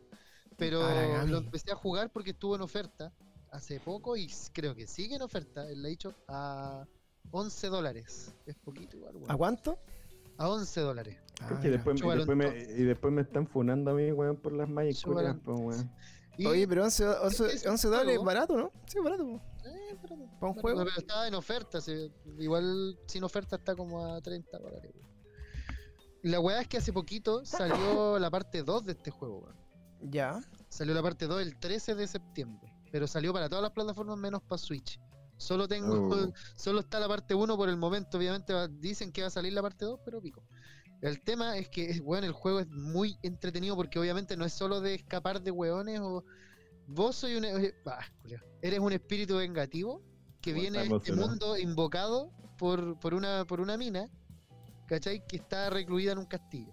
[0.58, 0.82] pero
[1.26, 3.12] lo empecé a jugar porque estuvo en oferta
[3.54, 6.86] hace poco y creo que sigue en oferta en la hecho a
[7.30, 8.34] 11 dólares.
[8.46, 9.30] Es poquito igual, weón.
[9.30, 9.78] ¿A cuánto?
[10.36, 11.16] A 11 dólares.
[11.40, 11.70] Ah, ya.
[11.70, 15.02] después, y, después me, y después me están funando a mí, weón, por las Magic
[15.44, 15.90] po, weón.
[16.36, 18.72] Y, Oye, pero 11, 11, Ese 11 dólares es barato, ¿no?
[18.86, 19.22] Sí, barato.
[19.64, 20.84] eh, pero- ¿Para un pero- juego?
[20.84, 22.10] pero estaba en oferta, sí,
[22.40, 24.92] igual sin oferta está como a 30 dólares.
[26.24, 29.56] Y La weá es que hace poquito salió la parte 2 de este juego, weón.
[30.10, 30.40] Ya.
[30.68, 34.40] Salió la parte 2 el 13 de septiembre, pero salió para todas las plataformas menos
[34.42, 35.00] para Switch.
[35.36, 36.32] Solo tengo, Oh.
[36.56, 39.52] solo está la parte 1 por el momento, obviamente va- dicen que va a salir
[39.52, 40.44] la parte 2, pero pico.
[41.00, 44.80] El tema es que, bueno, el juego es muy entretenido porque obviamente no es solo
[44.80, 46.22] de escapar de hueones o...
[46.86, 47.44] Vos soy un...
[47.46, 47.74] eh,
[48.62, 50.00] eres un espíritu vengativo
[50.40, 54.08] que Bueno, viene a está este mundo invocado por, por, una, por una mina,
[54.86, 55.26] ¿cachai?
[55.26, 56.72] Que está recluida en un castillo.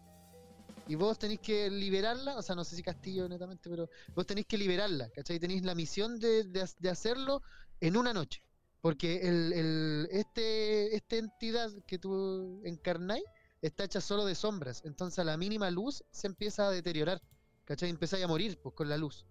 [0.91, 4.45] Y vos tenéis que liberarla, o sea, no sé si castillo netamente, pero vos tenéis
[4.45, 5.39] que liberarla, ¿cachai?
[5.39, 7.41] Tenéis la misión de, de ha- de hacerlo
[7.79, 8.43] en una noche.
[8.81, 13.23] Porque el, el, este, esta entidad que tú encarnáis
[13.61, 14.81] está hecha solo de sombras.
[14.83, 17.21] Entonces a la mínima luz se empieza a deteriorar.
[17.63, 17.89] ¿Cachai?
[17.89, 19.25] Empezáis a morir pues, con la luz.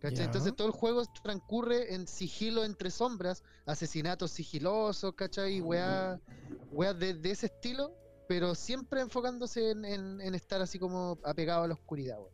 [0.00, 0.18] ¿Cachai?
[0.18, 0.24] Ya.
[0.24, 5.60] Entonces todo el juego transcurre en sigilo entre sombras, asesinatos sigilosos, ¿cachai?
[5.60, 6.18] Weá,
[6.72, 7.94] weas de, de ese estilo,
[8.28, 12.32] pero siempre enfocándose en, en- en estar así como apegado a la oscuridad, weón.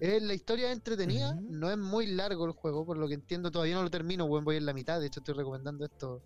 [0.00, 3.50] Eh, la historia es entretenida, no es muy largo el juego, por lo que entiendo,
[3.50, 6.22] todavía no lo termino, weón, voy en la mitad, de hecho estoy recomendando esto.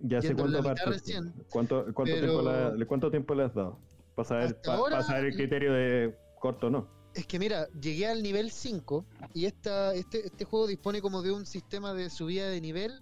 [0.00, 0.84] Ya sé cuánto parte.
[0.86, 3.78] recién, ¿Cuánto, cuánto, pero- tiempo le, ¿Cuánto tiempo le has dado?
[4.14, 6.88] Para saber, Hasta pa- ahora- pa saber el criterio de corto o no.
[7.14, 11.32] Es que mira, llegué al nivel 5 y esta, este, este juego dispone como de
[11.32, 13.00] un sistema de subida de nivel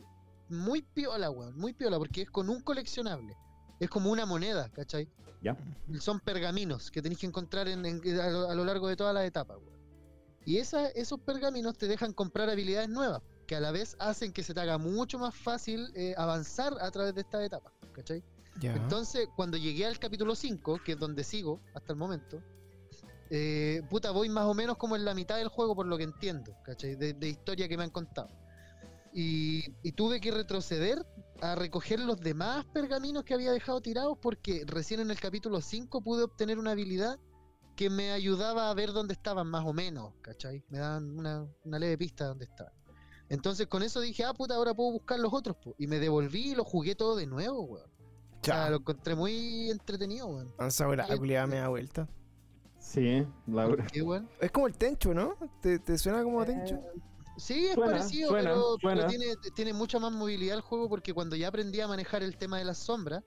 [0.48, 3.36] muy piola, weón, muy piola, porque es con un coleccionable.
[3.80, 5.08] Es como una moneda, ¿cachai?
[5.42, 5.56] Ya.
[6.00, 9.14] Son pergaminos que tenéis que encontrar en, en- a, lo, a lo largo de todas
[9.14, 9.76] las etapas, weón.
[10.44, 14.42] Y esa, esos pergaminos te dejan comprar habilidades nuevas, que a la vez hacen que
[14.42, 18.22] se te haga mucho más fácil eh, avanzar a través de estas etapas, ¿cachai?
[18.60, 18.74] Ya.
[18.74, 22.42] Entonces, cuando llegué al capítulo 5, que es donde sigo hasta el momento,
[23.28, 26.04] eh, puta, voy más o menos como en la mitad del juego, por lo que
[26.04, 26.94] entiendo, ¿cachai?
[26.94, 28.28] De, de historia que me han contado.
[29.12, 31.04] Y, y tuve que retroceder
[31.40, 36.00] a recoger los demás pergaminos que había dejado tirados, porque recién en el capítulo 5
[36.00, 37.18] pude obtener una habilidad
[37.74, 40.64] que me ayudaba a ver dónde estaban más o menos, ¿cachai?
[40.68, 42.72] Me daban una, una leve pista de dónde estaban.
[43.28, 45.74] Entonces con eso dije, ah, puta, ahora puedo buscar los otros, po.
[45.78, 47.90] y me devolví y lo jugué todo de nuevo, weón.
[48.40, 50.54] O sea, lo encontré muy entretenido, weón.
[51.08, 52.08] La culiada me da vuelta.
[52.78, 54.28] Sí, la ¿Qué, weón?
[54.40, 55.34] Es como el Tencho, ¿no?
[55.60, 56.80] ¿Te, te suena como a Tencho?
[57.36, 58.50] Sí, es Suena, parecido, suena,
[58.82, 62.36] pero, tiene, tiene mucha más movilidad el juego porque cuando ya aprendí a manejar el
[62.36, 63.22] tema de las sombras,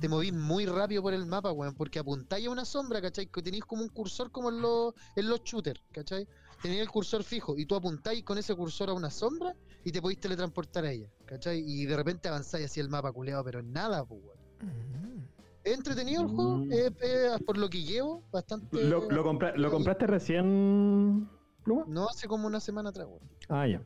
[0.00, 3.26] te moví muy rápido por el mapa, weón, porque apuntáis a una sombra, ¿cachai?
[3.26, 6.26] Que tenéis como un cursor como en los, en los shooters, ¿cachai?
[6.62, 9.54] Tenéis el cursor fijo y tú apuntáis con ese cursor a una sombra
[9.84, 11.62] y te podéis teletransportar a ella, ¿cachai?
[11.66, 15.28] Y de repente avanzáis así el mapa culeado, pero en nada, pues, weón.
[15.62, 18.66] Es entretenido el juego, es- es, por lo que llevo, bastante...
[18.82, 21.28] ¿Lo, lo, compra- ¿Lo compraste recién,
[21.64, 21.84] Pluma?
[21.88, 23.20] No hace como una semana atrás, weón.
[23.48, 23.82] Ah, ya.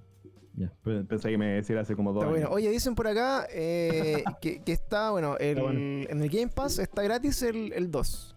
[0.54, 2.46] Ya, pe- pensé que me decía hace como dos Está bueno.
[2.48, 2.56] años.
[2.56, 5.78] Oye, dicen por acá eh, que, que está, bueno, el- Está bueno.
[5.78, 8.36] en el Game Pass está gratis el, el 2.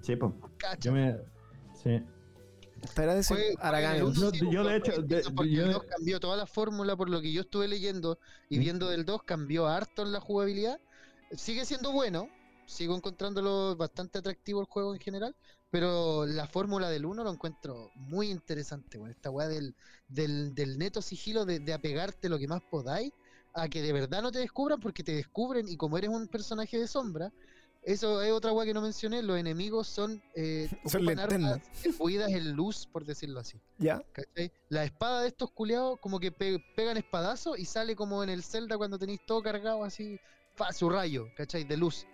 [0.00, 0.34] Sí, po.
[0.56, 0.78] Cacha.
[0.80, 1.16] Yo me...
[1.82, 2.02] Sí.
[2.82, 3.98] Está gratis el Fue- Aragán.
[3.98, 7.10] Yo- sí, yo de hecho, de- porque yo- el 2 cambió toda la fórmula por
[7.10, 8.18] lo que yo estuve leyendo
[8.48, 8.60] y ¿Mm?
[8.60, 10.80] viendo del 2 cambió harto en la jugabilidad.
[11.32, 12.28] Sigue siendo bueno,
[12.68, 15.34] sigo encontrándolo bastante atractivo el juego en general,
[15.70, 19.74] pero la fórmula del 1 lo encuentro muy interesante, bueno, esta weá del,
[20.08, 23.12] del, del neto sigilo de, de apegarte lo que más podáis
[23.54, 26.78] a que de verdad no te descubran porque te descubren y como eres un personaje
[26.78, 27.32] de sombra,
[27.82, 32.52] eso es otra weá que no mencioné, los enemigos son, eh, Son armas imbuidas en
[32.52, 33.58] luz, por decirlo así.
[33.78, 34.02] ¿Ya?
[34.12, 34.52] ¿Cachai?
[34.68, 38.42] La espada de estos culiados como que pe- pegan espadazo y sale como en el
[38.42, 40.18] Zelda cuando tenéis todo cargado así,
[40.54, 41.64] fa, su rayo, ¿cachai?
[41.64, 42.06] De luz.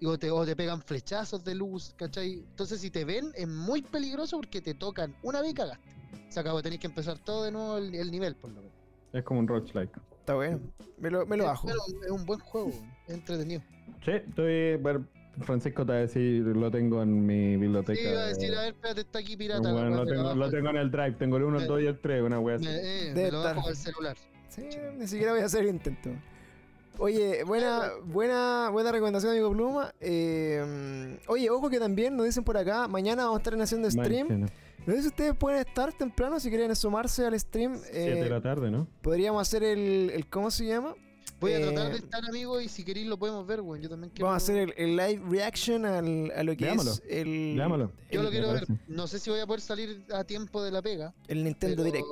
[0.00, 2.34] Y O te, o te pegan flechazos de luz, ¿cachai?
[2.34, 5.90] Entonces si te ven es muy peligroso porque te tocan una vez y cagaste.
[6.28, 8.72] Se acabó, tenéis que empezar todo de nuevo el, el nivel, por lo menos.
[9.12, 9.92] Es como un roguelike.
[10.20, 10.60] Está bueno.
[10.98, 11.66] Me lo, me lo bajo.
[11.66, 12.70] pero es un buen juego,
[13.08, 13.60] es entretenido.
[14.04, 14.76] Sí, estoy...
[14.76, 15.06] Bueno,
[15.40, 18.00] Francisco te va a decir, lo tengo en mi biblioteca.
[18.00, 19.72] Sí, iba a decir, de- a ver, espérate, está aquí pirata.
[19.72, 21.86] Bueno, lo, tengo, lo tengo en el drive, tengo el 1, el Me- 2 y
[21.86, 22.66] el 3, una wea así.
[22.68, 24.16] Eh, Debe me lo bajo al celular.
[24.48, 24.62] Sí,
[24.98, 26.10] ni siquiera voy a hacer intento.
[26.98, 29.94] Oye, buena, buena, buena recomendación, amigo Pluma.
[30.00, 33.90] Eh, oye, ojo que también nos dicen por acá, mañana vamos a estar en haciendo
[33.90, 34.48] stream.
[34.86, 37.76] No sé si ustedes pueden estar temprano, si quieren sumarse al stream.
[37.78, 38.86] Siete eh, de la tarde, ¿no?
[39.00, 40.94] podríamos hacer el, el- ¿cómo se llama?
[41.40, 43.80] Voy a Eh, tratar de estar, amigo, y si queréis lo podemos ver, weón.
[43.80, 44.26] Yo también quiero.
[44.26, 47.56] Vamos a hacer el, el live reaction al- a lo que es el.
[47.56, 47.64] Yo
[48.10, 48.64] el, lo quiero ver.
[48.86, 51.14] No sé si voy a poder salir a tiempo de la pega.
[51.28, 52.08] el Nintendo pero, Direct.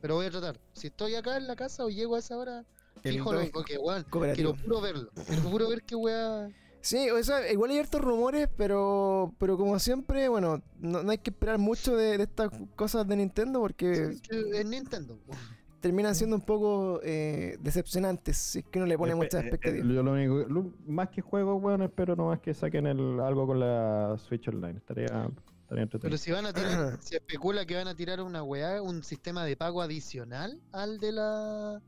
[0.00, 0.60] Pero voy a tratar.
[0.72, 2.64] Si estoy acá en la casa o llego a esa hora,
[3.12, 4.04] fijo lo porque, weón.
[4.34, 5.10] Quiero puro verlo.
[5.26, 6.48] Quiero puro ver qué weá.
[6.80, 11.18] Sí, o sea, igual hay hartos rumores, pero pero como siempre, bueno, no, no hay
[11.18, 15.18] que esperar mucho de, de estas cosas de Nintendo porque Es que Es Nintendo.
[15.26, 15.40] weón.
[15.80, 19.48] terminan siendo un poco eh, decepcionantes si es que no le pone muchas eh, eh,
[19.48, 19.88] expectativas.
[19.94, 23.60] Yo lo único, lo- más que juego, weón, espero nomás que saquen el, algo con
[23.60, 24.76] la Switch Online.
[24.78, 25.32] Estaría, estaría
[25.68, 26.18] Pero entretenido.
[26.18, 29.56] si van a tirar, se especula que van a tirar una weá, un sistema de
[29.56, 31.82] pago adicional al de la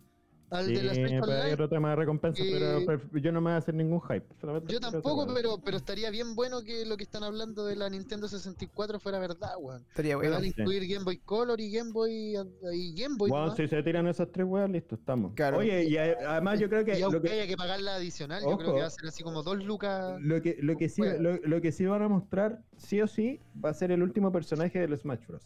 [0.48, 1.52] Al Sí, de la Switch pero hay Online.
[1.54, 4.24] otro tema de recompensa, pero, Eh, pero yo no me voy a hacer ningún hype.
[4.40, 7.90] solamente Yo tampoco, pero, pero estaría bien bueno que lo que están hablando de la
[7.90, 9.84] Nintendo 64 fuera verdad, weón.
[9.88, 10.30] Estaría bueno.
[10.34, 12.36] van a incluir Game Boy Color y Game Boy
[12.72, 13.28] y Game Boy.
[13.30, 15.32] Bueno, si se tiran esas tres weas, listo, estamos.
[15.34, 15.58] Claro.
[15.58, 18.40] Oye, y además yo creo que y lo aunque que, haya que pagar la adicional,
[18.42, 18.74] yo creo Ojo.
[18.76, 20.20] que va a ser así como dos lucas.
[20.20, 23.40] lo que, lo que sí, lo, lo que sí van a mostrar, sí o sí,
[23.64, 25.42] va a ser el último personaje del Smash Bros.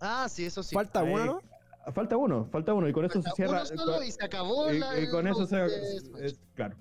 [0.00, 0.74] Ah, sí, eso sí.
[0.74, 1.40] Falta uno, ¿no?
[1.92, 3.62] Falta uno, falta uno, y con eso se cierra.
[3.70, 5.64] uno solo y se acabó y- la- y con eso se,
[6.24, 6.76] es- claro.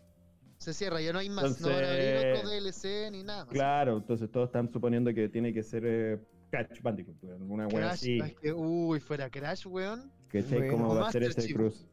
[0.59, 1.59] Se cierra, ya no hay más.
[1.59, 3.53] no van a abrir Entonces- otro DLC ni nada más.
[3.53, 6.19] Claro, entonces todos están suponiendo que tiene que ser eh,
[6.51, 10.09] Crash Bandicoot, weón, una wea así, que, uy, fuera Crash, weón.
[10.29, 10.59] ¿cachai?
[10.59, 10.71] Bueno.
[10.73, 11.57] ¿Cómo O va a ser Master ese Chief.
[11.57, 11.85] cruz?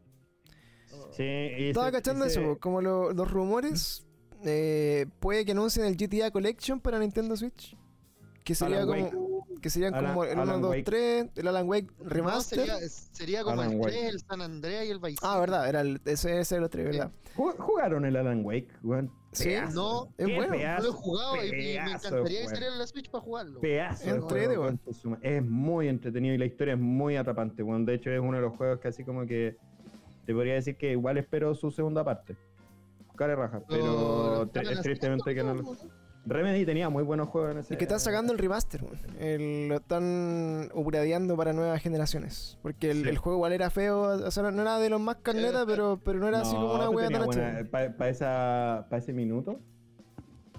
[0.93, 1.09] Oh.
[1.13, 4.07] Sí, y Estaba ese- cachando ese- eso, como lo- los rumores.
[4.45, 7.77] eh, puede que anuncien el GTA Collection para Nintendo Switch.
[8.45, 9.29] Que sería Alan como.
[9.61, 10.83] Que serían Alan- como el 1, Alan 2, Wake.
[10.85, 12.59] 3, el Alan Wake No, Remaster.
[12.61, 13.93] sería, sería como Alan el Wake.
[13.93, 16.71] 3, el San Andreas y el Vice Ah, verdad, era el, ese, ese era el
[16.71, 17.11] 3, ¿verdad?
[17.37, 19.11] Ju- ¿Jugaron el Alan Wake, weón?
[19.33, 20.55] Sí, Pedazo, no, es bueno.
[20.57, 23.61] No lo he jugado y- y, me encantaría que saliera en la Switch para jugarlo.
[23.61, 24.57] Pedazo Entrete,
[25.23, 27.85] Es muy entretenido y la historia es muy atrapante, weón.
[27.85, 29.57] De hecho, es uno de los juegos que así como que
[30.27, 32.37] te podría decir que igual espero su segunda parte.
[33.17, 35.77] Care raja, pero es tristemente que no lo...
[36.27, 37.75] Remedy tenía muy buenos juegos en ese...
[37.75, 38.99] El que están sacando el remaster, weón.
[39.19, 42.59] El- lo están upgradeando para nuevas generaciones.
[42.63, 43.09] Porque el, Sí.
[43.09, 46.19] el juego igual era feo, o sea, no era de los más carnetas, pero, pero
[46.19, 47.69] no era así como una wea tan.
[47.71, 49.61] Para esa, pa ese minuto,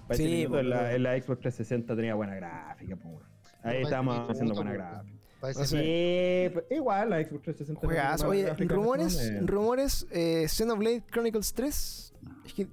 [0.08, 3.08] para ese Sí, minuto en, la, porque- en la Xbox 360 tenía buena gráfica, po,
[3.08, 3.22] weón.
[3.62, 5.18] Ahí ese haciendo minuto, buena gráfica.
[5.54, 5.64] Sé.
[5.66, 8.26] Sí, pues, igual la Xbox 360 tenía Juegazo.
[8.26, 12.14] buena Oye, ese rumores, rumores, eh, Xenoblade Chronicles 3,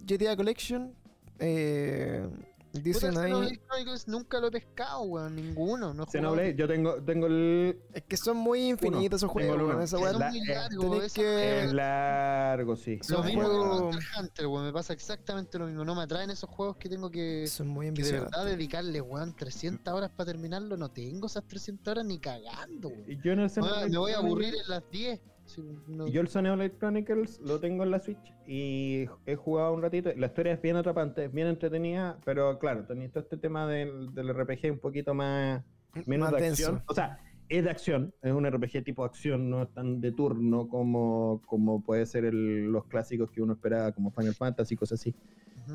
[0.05, 0.93] GTA Collection,
[1.39, 2.27] eh,
[2.73, 5.35] dicen el ahí, Chronicles nunca lo he pescado, weón.
[5.35, 5.93] Ninguno.
[5.93, 6.11] No he jugado.
[6.11, 7.79] Xenoblade, yo tengo, tengo el...
[7.93, 11.01] es que son muy infinitos esos juegos, weón, esa Es weá- la- muy largo.
[11.01, 12.97] esa- que- Es largo, sí.
[12.97, 14.65] Lo son mismo juegos- que Hunter, weón.
[14.65, 15.83] Me pasa exactamente lo mismo.
[15.83, 19.35] No me atraen esos juegos que tengo que, son muy que de verdad dedicarle, weón,
[19.35, 20.77] 300 horas para terminarlo.
[20.77, 23.21] No tengo esas 300 horas ni cagando, weón.
[23.23, 23.51] Yo en el
[23.89, 25.19] Me voy a- aburrir en las 10.
[25.49, 29.81] Sí, no- Yo el Xenoblade Chronicles lo tengo en la Switch y he jugado un
[29.81, 30.11] ratito.
[30.15, 34.13] La historia es bien atrapante, es bien entretenida, pero claro, tenéis todo este tema del,
[34.13, 35.63] del RPG un poquito más
[36.05, 36.63] menos Más de denso.
[36.67, 36.83] acción.
[36.87, 37.17] O sea,
[37.49, 41.81] es de acción, es un RPG tipo acción, no es tan de turno como, como
[41.83, 45.15] puede ser el- los clásicos que uno esperaba, como Final Fantasy y cosas así,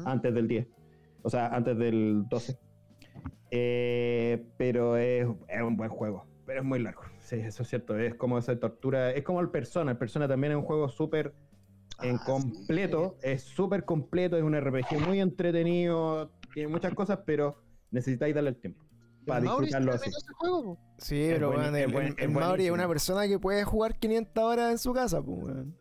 [0.04, 0.68] antes del 10.
[1.22, 2.56] O sea, antes del 12.
[3.50, 7.02] Eh, pero es, es un buen juego, pero es muy largo.
[7.24, 7.98] Sí, eso es cierto.
[7.98, 9.10] Es como esa tortura.
[9.12, 9.92] Es como el Persona.
[9.92, 11.34] El Persona también es un juego súper
[12.02, 12.24] en Ah, sí.
[12.26, 13.16] completo.
[13.22, 14.36] Es súper completo.
[14.36, 16.30] Es un RPG muy entretenido.
[16.52, 18.84] Tiene muchas cosas, pero necesitáis darle el tiempo.
[19.26, 20.10] Para El Mauri disfrutarlo así.
[20.36, 20.78] juego.
[20.98, 23.64] Sí, Es pero es el, buen- el- es el Mauri es una persona que puede
[23.64, 25.76] jugar 500 horas en su casa, pues, weón.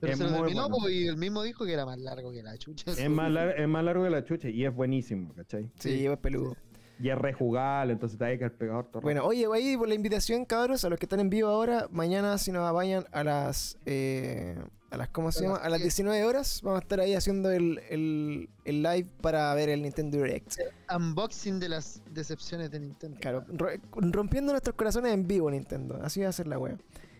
[0.00, 0.88] Pero Es se lo terminó, bueno.
[0.90, 2.90] y el mismo dijo que era más largo que la chucha.
[2.92, 5.70] Es más, lar- es más largo que la chucha y es buenísimo, ¿cachai?
[5.78, 6.54] Sí, es peludo.
[6.98, 9.94] Y es rejugable, entonces te hay que el pegador todo Bueno, oye, ahí por la
[9.94, 13.76] invitación, cabros, a los que están en vivo ahora, mañana si nos vayan a las,
[13.84, 14.56] eh,
[14.90, 15.56] a las, ¿cómo se A llama?
[15.58, 15.94] A las 10.
[15.94, 20.16] 19 horas, vamos a estar ahí haciendo el, el, el live para ver el Nintendo
[20.22, 20.54] Direct.
[20.94, 23.18] Unboxing de las decepciones de Nintendo.
[23.20, 25.98] Claro, ro- rompiendo nuestros corazones en vivo, Nintendo.
[26.02, 26.76] Así va a ser la wea.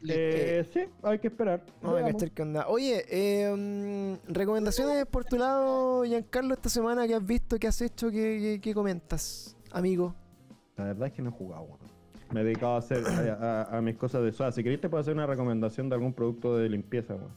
[0.09, 1.65] Eh, sí, hay que esperar.
[1.83, 2.69] Vamos a qué onda.
[2.69, 8.11] Oye, eh, recomendaciones por tu lado, Giancarlo, esta semana que has visto, que has hecho,
[8.11, 10.15] que, que- que comentas, amigo.
[10.77, 11.79] La verdad es que no he jugado, weón.
[12.33, 14.51] Me he dedicado a hacer a, a- a mis cosas de SOA.
[14.53, 17.31] Si queréis te puedo hacer una recomendación de algún producto de limpieza, weón.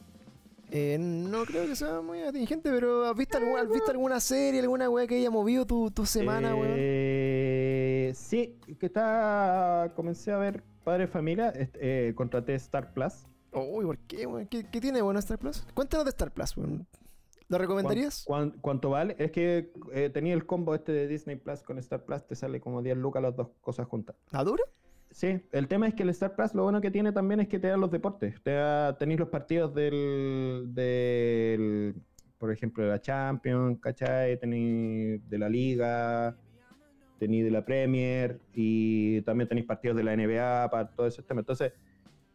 [0.71, 4.59] Eh, no creo que sea muy atingente, pero ¿has visto, alguna, has visto alguna serie,
[4.61, 6.75] alguna weá que haya movido tu, tu semana, weón?
[6.77, 9.91] Eh, sí, que está.
[9.95, 11.51] Comencé a ver Padre Familia.
[11.55, 13.25] eh, contraté Star Plus.
[13.51, 14.45] Uy, ¿por qué, weón?
[14.47, 15.65] ¿Qué, qué tiene bueno Star Plus?
[15.73, 16.85] Cuéntanos de Star Plus, weón.
[17.49, 18.23] ¿Lo recomendarías?
[18.25, 19.15] ¿Cuán- ¿Cuánto vale?
[19.19, 22.25] Es que eh, tenía el combo este de Disney Plus con Star Plus.
[22.25, 24.15] Te sale como 10 lucas las dos cosas juntas.
[24.31, 24.63] ¿La dura?
[25.11, 27.57] Sí, el tema es que el Star Plus lo bueno que tiene también es que
[27.59, 28.35] te da los deportes.
[28.43, 31.95] Te da, tenéis los partidos del, del,
[32.37, 34.39] por ejemplo, de la Champions, ¿cachai?
[34.39, 36.37] Tenéis de la Liga,
[37.17, 41.39] tenéis de la Premier y también tenéis partidos de la NBA para todo ese tema.
[41.41, 41.73] Entonces,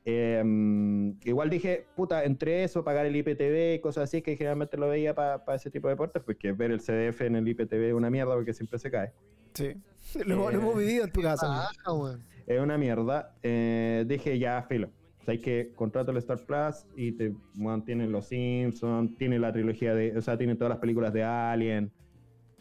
[0.05, 4.89] em, igual dije, puta, entre eso, pagar el IPTV y cosas así, que generalmente lo
[4.89, 7.95] veía para ese tipo de deportes, pues que ver el CDF en el IPTV es
[7.95, 9.13] una mierda porque siempre se cae.
[9.55, 9.75] Sí.
[10.27, 11.69] Lo, lo Eh, hemos vivido en tu casa.
[11.87, 12.25] weón.
[12.47, 13.35] es una mierda.
[13.43, 14.89] Eh, dije ya, filo.
[15.21, 19.53] O sea, hay que contrato el Star Plus y te mantienen los Simpsons, tiene la
[19.53, 21.91] trilogía de, o sea, tiene todas las películas de Alien.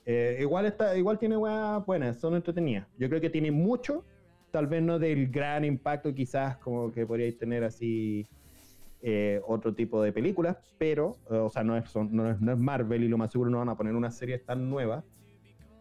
[0.05, 2.87] Eh, igual está, igual tiene weas buenas, son entretenidas.
[2.97, 4.05] Yo creo que tiene mucho,
[4.53, 8.27] tal vez no del gran impacto quizás como que podríais tener así
[9.01, 12.51] eh, otro tipo de películas, pero, eh, o sea, no es, son- no, es, no
[12.51, 15.03] es Marvel y lo más seguro no van a poner una serie tan nueva,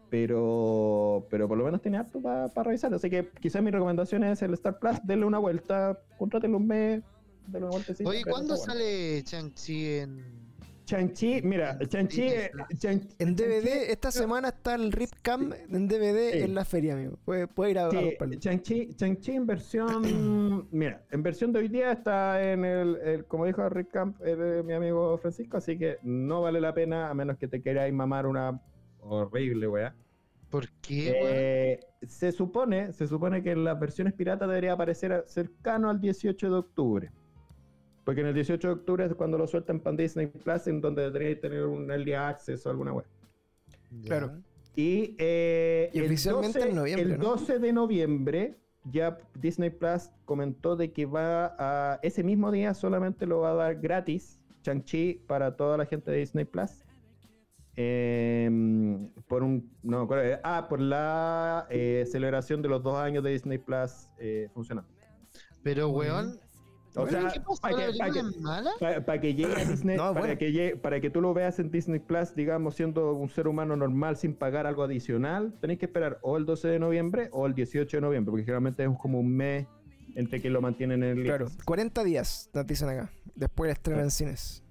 [0.09, 2.93] pero, pero por lo menos tiene harto para revisar.
[2.95, 7.03] Así que quizás mi recomendación es el Star Plus, denle una vuelta, contrátenlo un mes,
[7.47, 8.09] denle una vueltecita.
[8.09, 8.81] Oye, ¿cuándo está bueno.
[8.81, 10.42] sale Chang-Chi en.
[10.85, 16.33] Chanchi, mira, Chanchi, eh, Chan- En DVD, esta semana está el Rip Cam en DVD
[16.33, 16.39] Sí.
[16.41, 17.19] en la feria, amigo.
[17.25, 18.39] Puede, puede ir a, a Sí, comprarlo.
[18.39, 20.69] Shang-Chi, Shang-Chi en versión.
[20.73, 22.97] mira, en versión de hoy día está en el.
[22.97, 27.09] el- como dijo Rick Camp, eh, mi amigo Francisco, así que no vale la pena
[27.11, 28.61] a menos que te queráis mamar una
[29.01, 29.95] horrible, weá.
[30.51, 31.13] ¿Por qué?
[31.25, 36.01] Eh, se supone, se supone que en las versiones piratas debería aparecer a- cercano al
[36.01, 37.11] 18 de octubre.
[38.05, 41.03] Porque en el 18 de octubre es cuando lo sueltan para Disney Plus, en donde
[41.03, 43.07] debería tener un early access o alguna web.
[44.05, 44.33] Claro.
[44.75, 47.25] Y, eh, Y el oficialmente 12, en noviembre, El ¿no?
[47.25, 48.59] 12 de noviembre
[48.91, 53.55] ya Disney Plus comentó de que va a ese mismo día solamente lo va a
[53.55, 56.85] dar gratis Shang-Chi para toda la gente de Disney Plus.
[57.75, 63.31] Em, por un no eh, ah por la eh, celebración de los dos años de
[63.31, 64.91] Disney Plus eh, funcionando
[65.63, 66.39] Pero, weón.
[66.95, 68.71] O sea para ¿La que, para película que- es mala?
[69.07, 70.39] para que llegue a Disney, No, para, bueno.
[70.39, 73.77] que llegue- para que tú lo veas en Disney Plus, digamos, siendo un ser humano
[73.77, 77.55] normal sin pagar algo adicional, tenéis que esperar o el 12 de noviembre o el
[77.55, 79.67] 18 de noviembre, porque generalmente es como un mes
[80.15, 83.11] entre que lo mantienen en el Claro, 40 días nos dicen acá.
[83.35, 84.03] Después Claro.
[84.03, 84.62] en cines.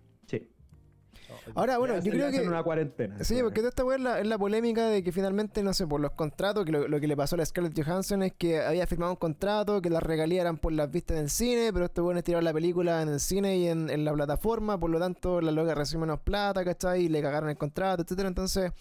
[1.55, 2.41] Ahora, bueno, yo creo que.
[2.41, 3.23] una cuarentena.
[3.23, 5.87] Sí, porque toda esta weá es la, es la polémica de que finalmente, no sé,
[5.87, 8.61] por los contratos, que lo, lo que le pasó a la Scarlett Johansson es que
[8.61, 11.85] había firmado un contrato, que las regalías eran por las vistas en el cine, pero
[11.85, 14.99] estos weones tiraron la película en el cine y en, en la plataforma, por lo
[14.99, 17.03] tanto la loca recibe menos plata, ¿cachai?
[17.03, 18.27] Y le cagaron el contrato, etcétera.
[18.27, 18.71] Entonces,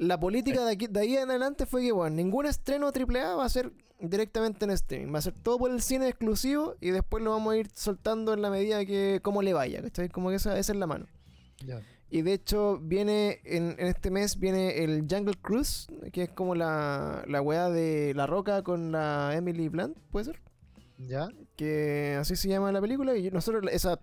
[0.00, 3.44] la política de, aquí, de ahí en adelante fue que, bueno, ningún estreno AAA va
[3.44, 3.70] a ser
[4.00, 7.52] directamente en streaming, va a ser todo por el cine exclusivo y después lo vamos
[7.52, 10.08] a ir soltando en la medida que como le vaya, ¿cachai?
[10.08, 11.06] Como que esa, esa es la mano.
[12.10, 16.54] Y de hecho, viene en, en este mes viene el Jungle Cruise, que es como
[16.54, 20.40] la, la weá de La Roca con la Emily Blunt, ¿puede ser?
[20.98, 21.28] ¿Ya?
[21.56, 23.16] Que así se llama la película.
[23.16, 23.98] Y nosotros, esa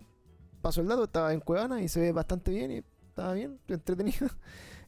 [0.62, 4.28] pasó el dato, estaba en Cuevana y se ve bastante bien y estaba bien, entretenido.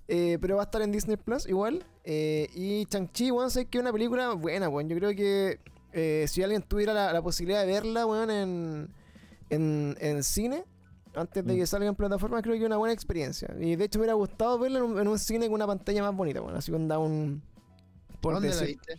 [0.09, 1.85] Eh, pero va a estar en Disney Plus igual.
[2.05, 4.89] Eh, y Chang-Chi, weón, sé que es una película buena, weón.
[4.89, 5.61] Yo creo que
[5.93, 8.89] eh, si alguien tuviera la, la posibilidad de verla, weón, en,
[9.51, 10.65] en, en cine,
[11.15, 11.57] antes de Mm.
[11.57, 13.55] que salga en plataforma, creo que es una buena experiencia.
[13.59, 16.03] Y de hecho me hubiera gustado verla en un, en un cine con una pantalla
[16.03, 17.43] más bonita, bueno, así con da un...
[18.21, 18.99] Por ¿Dónde la decir- viste?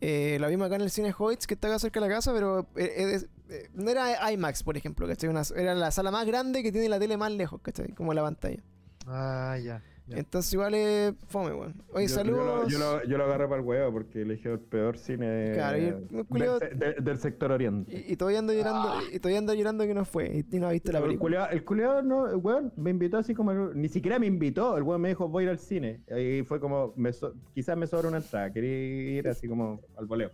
[0.00, 2.32] eh, la vimos acá en el cine Hoyts, que está acá cerca de la casa,
[2.32, 3.20] pero eh, eh,
[3.50, 5.28] eh, no era IMAX, por ejemplo, ¿cachai?
[5.30, 7.92] Una- era la sala más grande que tiene la tele más lejos, ¿cachai?
[7.92, 8.62] Como la pantalla.
[9.06, 9.82] Ah, ya.
[10.06, 10.18] Ya.
[10.18, 11.74] Entonces igual es fome, weón.
[11.92, 12.68] Oye, yo, saludos.
[12.70, 15.52] Yo lo, yo lo- yo lo agarré para el huevo porque eligió el peor cine
[15.54, 18.04] Claro, y el- del, el culiao- se- de- del sector oriente.
[18.08, 20.68] Y, y todavía ando llorando, y todavía ando llorando que no fue, y, y no
[20.68, 21.46] ha visto la el película.
[21.46, 25.00] el culiao no, el weón me invitó así como, ni siquiera me invitó, el weón
[25.00, 26.02] me dijo voy a ir al cine.
[26.16, 30.06] Y fue como, me so- quizás me sobra una entrada, quería ir así como al
[30.06, 30.30] voleo.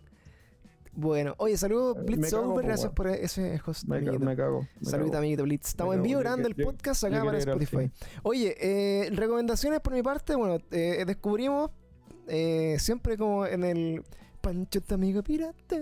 [0.93, 3.85] Bueno, oye, saludos Me Blitz cago, Over, po, gracias por ese host.
[3.85, 4.25] Me, ca- amiguito.
[4.25, 4.67] me cago.
[4.89, 5.15] cago.
[5.17, 5.67] amiguito Blitz.
[5.69, 7.89] Estamos en vivo grabando el podcast acá para Spotify.
[8.23, 10.35] Oye, eh, recomendaciones por mi parte.
[10.35, 11.71] Bueno, eh, descubrimos
[12.27, 14.03] eh, siempre como en el
[14.41, 15.77] Pancho amigo pirata.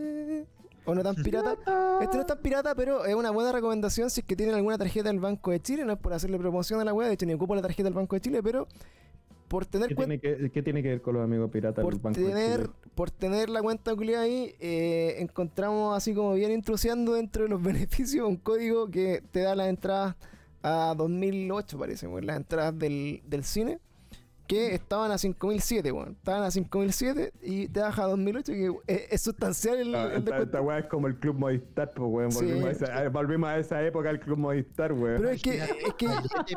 [0.86, 1.53] O no tan pirata.
[2.02, 4.77] Este no es tan pirata, pero es una buena recomendación si es que tienen alguna
[4.77, 5.86] tarjeta del Banco de Chile.
[5.86, 7.94] No es por hacerle promoción a la web, de hecho ni ocupo la tarjeta del
[7.94, 8.68] Banco de Chile, pero
[9.49, 12.01] por tener ¿Qué tiene, que, ¿Qué tiene que ver con los amigos piratas por del
[12.01, 17.13] Banco de tener, por tener la cuenta culiada ahí, eh, encontramos así como bien intrusiando
[17.13, 20.15] dentro de los beneficios un código que te da las entradas
[20.61, 23.80] a 2008, parece, las entradas del, del cine,
[24.49, 26.13] que estaban a 5007, weón.
[26.17, 30.27] Estaban a 5007 y te baja a 2008, que es, es sustancial el, Ah, el
[30.27, 32.31] esta, weá es como el Club Movistar, pues weón.
[32.31, 32.45] Sí.
[32.45, 35.17] Volvimos, a esa, eh, volvimos a esa época del Club Movistar, weón.
[35.17, 36.07] Pero es que, es que,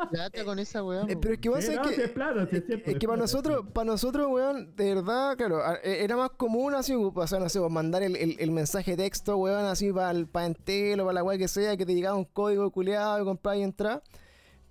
[0.09, 1.03] plata con esa weá.
[1.07, 1.95] eh, pero es que vos Sí, sabés no, que...
[1.95, 5.61] sí es plata, sí es Es que para nosotros, para nosotros, weón, de verdad, claro,
[5.83, 8.97] e- era más común así, o sea, no sé, mandar el, el- el mensaje de
[9.03, 11.93] texto, weón, así para el pa Entel o para la weá que sea, que te
[11.93, 14.01] llegaba un código culeado y comprar y entrar.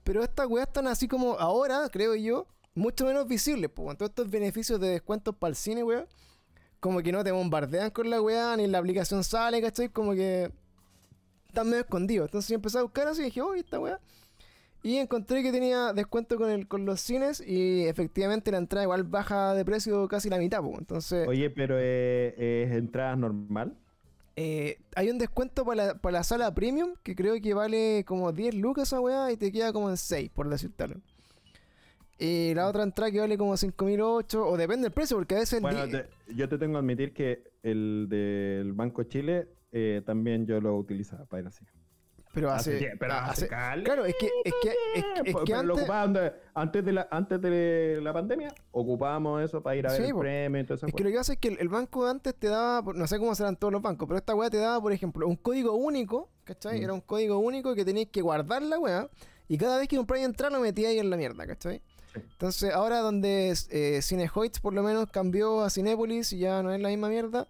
[0.02, 3.96] Pero estas weas están así como ahora, creo yo, mucho menos visibles, pues, weón.
[3.96, 6.06] todos estos beneficios de descuentos para el cine, weón,
[6.80, 9.88] como que no te bombardean con la weá, ni la aplicación sale, ¿cachai?
[9.88, 10.50] Como que
[11.46, 12.28] están medio escondidos.
[12.28, 14.00] Entonces yo empecé a buscar así y dije, oye, esta weá.
[14.84, 19.04] Y encontré que tenía descuento con, el, con los cines y efectivamente la entrada igual
[19.04, 20.60] baja de precio casi la mitad.
[20.60, 20.76] pues.
[20.78, 23.76] Entonces Oye, pero eh, es entrada normal.
[24.34, 28.32] eh, hay un descuento para la, para la sala premium que creo que vale como
[28.32, 31.00] 10 lucas esa weá y te queda como en 6, por decirte algo.
[32.24, 35.60] Y la otra entrada que vale como 5.008 o depende del precio porque a veces...
[35.60, 40.60] Bueno, te- yo te tengo que admitir que el del Banco Chile eh, también yo
[40.60, 41.64] lo utilizaba para ir así.
[42.34, 42.86] Pero Hace hace.
[42.90, 45.78] tie- pero hace- hace claro, es que, es que, es, es que pero lo antes.
[45.82, 50.00] ocupaban de- antes, de la, antes de la pandemia, ocupábamos eso para ir a ver
[50.02, 50.86] el premio y todo eso.
[50.86, 53.06] Es que lo que pasa es que el, el banco de antes te daba, no
[53.06, 55.74] sé cómo serán todos los bancos, pero esta weá te daba, por ejemplo, un código
[55.74, 56.80] único, ¿cachai?
[56.80, 56.84] Mm.
[56.84, 59.10] Era un código único que tenías que guardar la weá
[59.48, 61.82] y cada vez que compráis entrar lo ahí en la mierda, ¿cachai?
[62.14, 66.80] Entonces, ahora donde eh, Cinehoids por lo menos cambió a Cinépolis y ya no es
[66.80, 67.46] la misma mierda,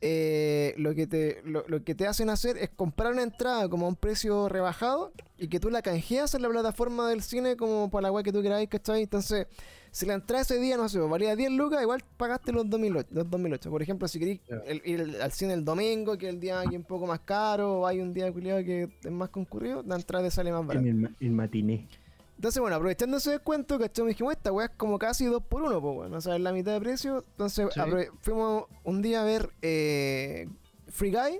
[0.00, 3.86] eh, lo, que te, lo, lo que te hacen hacer es comprar una entrada como
[3.86, 7.90] a un precio rebajado y que tú la canjeas en la plataforma del cine como
[7.90, 9.02] para la weá que tú queráis, ¿cachai?
[9.04, 9.46] Entonces,
[9.92, 13.08] si la entrada ese día, no sé, valía 10 lucas, igual pagaste los 2008.
[13.12, 13.70] Los 2008.
[13.70, 16.84] Por ejemplo, si queréis el- ir al- cine el domingo, que el día aquí un
[16.84, 20.30] poco más caro, o hay un día culiado que es más concurrido, la entrada te
[20.32, 20.84] sale más barata.
[21.20, 21.88] El matiné.
[22.36, 24.04] Entonces, bueno, aprovechando ese descuento, ¿cachai?
[24.04, 26.40] Me dijimos, esta weá es como casi 2 por 1 pues, bueno, o sea, es
[26.42, 27.24] la mitad de precio.
[27.30, 27.80] Entonces, Sí.
[28.22, 30.48] fuimos un día a ver eh,
[30.88, 31.38] Free Guy.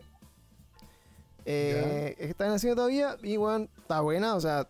[1.47, 4.67] Eh, que están haciendo todavía y, bueno, está buena, o sea,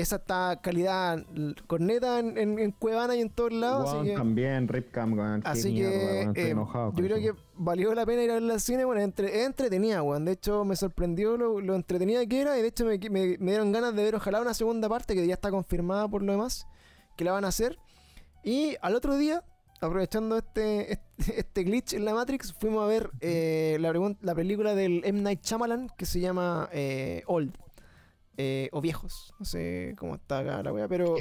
[0.00, 1.24] esa está calidad
[1.66, 3.92] corneta en, en, en Cuevana y en todos lados.
[3.94, 5.42] Así que, también, Ripcam, weón.
[5.44, 7.34] así que eh, enojado yo creo eso.
[7.34, 8.84] que valió la pena ir a ver al cine.
[8.84, 10.24] Bueno, entre, entretenida, weón.
[10.24, 12.58] De hecho, me sorprendió lo, lo entretenida que era.
[12.58, 15.26] Y de hecho, me, me- me dieron ganas de ver, ojalá, una segunda parte que
[15.26, 16.66] ya está confirmada por lo demás,
[17.16, 17.78] que la van a hacer.
[18.42, 19.44] Y al otro día,
[19.80, 21.06] aprovechando este, este,
[21.40, 25.20] este glitch en la Matrix, fuimos a ver eh, la, la película del M.
[25.22, 27.52] Night Shyamalan que se llama eh, Old.
[28.42, 29.34] Eh, o Viejos.
[29.38, 31.14] No sé cómo está acá la wea, pero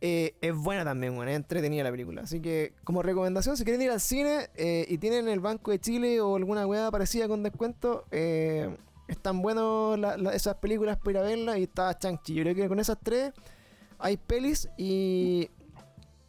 [0.00, 1.28] eh, es buena también, weón.
[1.28, 2.22] Es entretenida la película.
[2.22, 5.78] Así que, como recomendación, si quieren ir al cine eh, y tienen el Banco de
[5.80, 8.04] Chile o alguna weá parecida con descuento,
[9.08, 9.42] están
[10.16, 12.34] la- esas películas para ir a verlas y está Chanchi.
[12.34, 13.32] Yo creo que con esas tres
[13.98, 15.50] hay pelis y.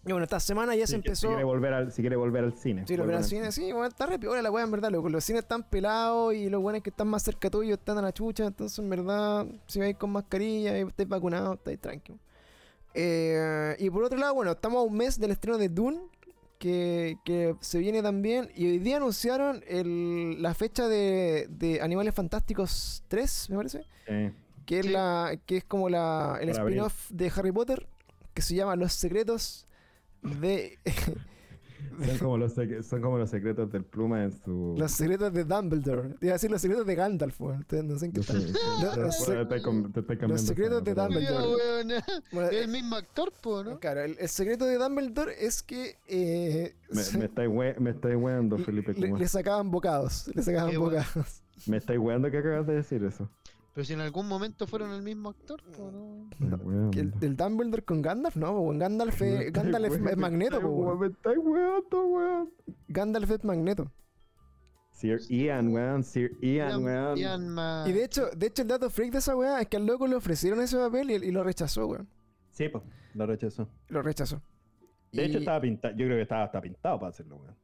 [0.06, 1.22] y bueno, esta semana ya Sí, se empezó.
[1.22, 2.84] Si quiere volver al, si quiere volver al cine.
[2.88, 5.10] Sí, volver al cine, sí, bueno, está re piola la weá, en verdad, loco.
[5.10, 8.12] Los cines están pelados y los buenos que están más cerca tuyo están a la
[8.14, 8.46] chucha.
[8.46, 12.22] Entonces, en verdad, si vais con mascarilla y estáis vacunados, estáis tranquilos.
[12.94, 16.00] Eh, y por otro lado, bueno, estamos a un mes del estreno de Dune,
[16.60, 18.50] que, que se viene también.
[18.56, 23.82] Y hoy día anunciaron el- la fecha de, de Animales Fantásticos 3, me parece.
[24.08, 24.32] Sí.
[24.66, 27.86] Que es, la, que es como la, el spin-off de Harry Potter,
[28.34, 29.68] que se llama Los Secretos
[30.40, 30.80] de.
[32.06, 34.76] Son como, los son como los secretos del pluma en su.
[34.78, 36.10] Los secretos de Dumbledore.
[36.20, 37.66] Te iba a decir los secretos de Gandalf, weón.
[37.86, 41.20] No sé en qué sé- Los- los sec- secretos de Dumbledore.
[41.20, 41.88] Mira, weón,
[42.34, 43.80] bueno, Es eh, el mismo actor, po, ¿no?
[43.80, 47.92] Claro, el, el secreto de Dumbledore es que eh, Me, se- me estáis we- me
[47.92, 48.94] estáis weando, Felipe.
[48.94, 50.30] le, le sacaban bocados.
[50.36, 51.44] Le sacaban bocados.
[51.68, 53.30] Me estáis weando que acabas de decir eso.
[53.76, 56.30] Pero si en algún momento fueron el mismo actor, ¿no?
[56.40, 56.98] Weando.
[56.98, 58.38] ¿El, ¿El Dumbledore con Gandalf?
[58.38, 58.80] No, weón.
[58.80, 60.98] Gandalf, es- Gandalf es, Magneto, weón.
[61.00, 62.54] Me estáis weando, weón.
[62.88, 63.92] Gandalf es Magneto.
[64.92, 66.04] Sir Ian, weón.
[66.06, 67.18] Sir Ian, weón.
[67.18, 69.86] Ian Y de hecho, de hecho, el dato freak de esa weá es que al
[69.86, 72.08] loco le ofrecieron ese papel y, y lo rechazó, weón.
[72.52, 72.82] Sí, pues.
[73.14, 73.68] Lo rechazó.
[73.90, 74.42] Lo rechazó.
[75.12, 75.94] De hecho, estaba pintado.
[75.98, 77.56] Yo creo que estaba hasta pintado para hacerlo, weón.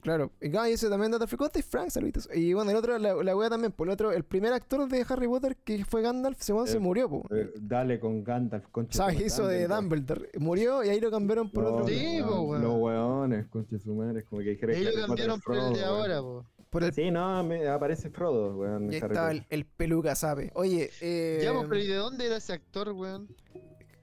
[0.00, 2.28] Claro, y ah, ese también Data Freak, y Frank, saluditos.
[2.34, 5.04] Y bueno, el otro, la, la wea también, por el otro, el primer actor de
[5.08, 7.26] Harry Potter que fue Gandalf, se, se Eh, murió, po.
[7.34, 8.96] Eh, dale con Gandalf, concha.
[8.96, 9.18] ¿Sabes?
[9.18, 10.30] su Hizo de Dumbledore.
[10.38, 11.88] Murió y ahí lo cambiaron por No, otro.
[11.88, 12.62] Sí, weón, po, weón.
[12.62, 14.24] Los weones, concha su madre.
[14.24, 16.46] Como que dijeron Harry Potter cambiaron por el de ahora, po.
[16.70, 18.84] Por el, Sí, no, me aparece Frodo, weón.
[18.92, 20.50] y ahí estaba el, el peluca, ¿sabe?
[20.54, 23.28] Oye, eh, Ya, pero ¿y de dónde era ese actor, weón?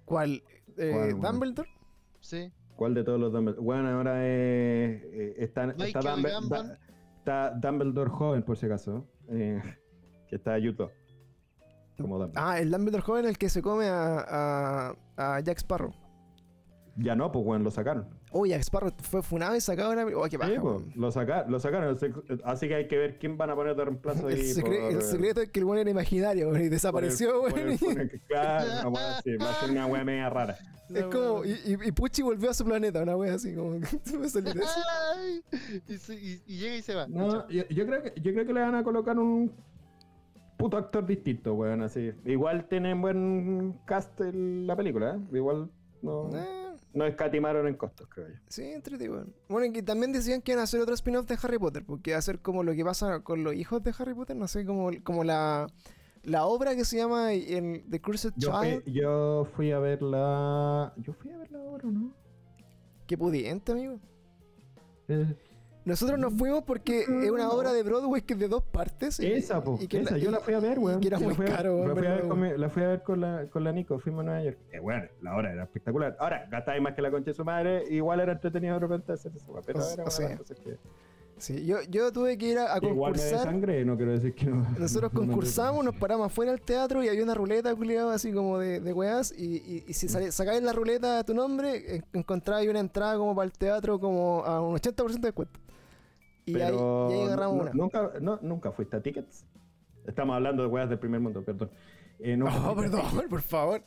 [0.06, 0.44] ¿cuál?
[0.78, 1.22] Eh, ¿Cuál, weón?
[1.22, 1.70] ¿Dumbledore?
[2.20, 2.52] Sí.
[2.78, 3.62] ¿Cuál de todos los Dumbledore?
[3.62, 9.06] Bueno, ahora es, eh, está, está, Dumbledore joven, por si acaso.
[9.30, 9.62] eh,
[10.30, 10.88] que está Utah.
[11.98, 12.34] Como Dumbledore.
[12.36, 15.92] Ah, el Dumbledore joven, el que se come a, a, a Jack Sparrow.
[16.98, 18.08] Ya no, pues, weón, lo sacaron.
[18.46, 20.06] Jack Sparrow fue funado y sacado una.
[20.06, 20.92] Oh, qué Sí, paja, pues, weón.
[20.96, 21.98] lo, saca- lo sacaron.
[22.44, 24.42] Así que hay que ver quién van a poner de reemplazo El, ahí.
[24.54, 27.68] secre- por- el secreto es que el weón era imaginario, y desapareció, por weón.
[27.70, 30.58] el- y- por el- Claro, una wea así, va a ser una wea media rara.
[30.90, 34.18] Es como, y, y, y Pucci volvió a su planeta, una wea así, como que
[34.18, 34.80] me salió de eso.
[35.18, 35.42] Ay,
[35.90, 37.08] y, se- y- y llega y se va.
[37.10, 39.52] No, yo, yo creo que, yo creo que le van a colocar un
[40.56, 42.14] puto actor distinto, weón, así.
[42.24, 45.36] Igual tienen buen cast en la película, ¿eh?
[45.38, 45.70] Igual
[46.02, 46.67] no, Eh,
[46.98, 48.36] no escatimaron en costos, creo yo.
[48.48, 49.34] sí, entrete, weón.
[49.48, 52.12] Bueno, y que también decían que iban a hacer otro spin-off de Harry Potter, porque
[52.12, 54.66] iba a ser como lo que pasa con los hijos de Harry Potter, no sé,
[54.66, 55.68] como, como la,
[56.24, 58.84] la obra que se llama el, The Cursed Yo Child.
[58.84, 60.94] fui, yo fui a ver la...
[60.98, 62.14] Yo fui a verla ahora, ¿no?
[63.06, 64.00] Qué pudiente, amigo.
[65.08, 65.34] Eh,
[65.88, 69.20] Nosotros nos fuimos porque es una obra de Broadway que es de dos partes.
[69.20, 71.00] y- esa, po, y que esa, la- yo la fui a ver, weón.
[71.00, 72.88] que era muy a- caro, weón, la fui, a ver con mi- la fui a
[72.88, 74.58] ver con la, con la Nico, fuimos a Nueva York.
[74.72, 76.18] Eh, bueno, la hora era espectacular.
[76.20, 79.32] Ahora, gastáis más que la concha de su madre, igual era entretenido de repente hacer
[79.36, 80.38] eso, weón, pero O- era o sea.
[80.38, 80.78] que,
[81.40, 83.44] Sí, yo, yo tuve que ir a, a Igual me de concursar.
[83.44, 84.68] sangre, no quiero decir que no.
[84.80, 88.34] Nosotros no- no- concursamos, nos paramos afuera del teatro y había una ruleta culiada así
[88.34, 89.32] como de, de weas.
[89.38, 93.36] Y, y, y si sacabas en la ruleta tu nombre, en- encontrabas una entrada como
[93.36, 95.60] para el teatro como a un 80% de descuento.
[96.48, 97.72] Y ahí, Pero ahí agarramos una.
[97.74, 99.46] Nunca, no, nunca fuiste a tickets.
[100.06, 101.70] Estamos hablando de weas del primer mundo, perdón.
[102.20, 103.82] Eh, Oh, perdón, por favor.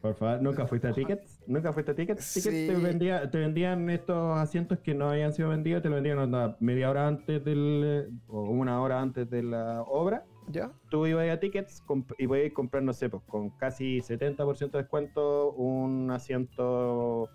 [0.00, 1.42] Por favor, ¿nunca fuiste a Tickets?
[1.46, 2.34] ¿Nunca fuiste a Tickets?
[2.34, 2.66] Tickets Sí.
[2.68, 6.30] te, vendía, te vendían estos asientos que no habían sido vendidos, te lo vendían
[6.60, 10.26] media hora antes del, o una hora antes de la obra.
[10.48, 10.70] ¿Ya?
[10.90, 11.82] Tú ibas a Tickets
[12.18, 17.30] y podías comprar, no sé, pues, con casi 70% de descuento un asiento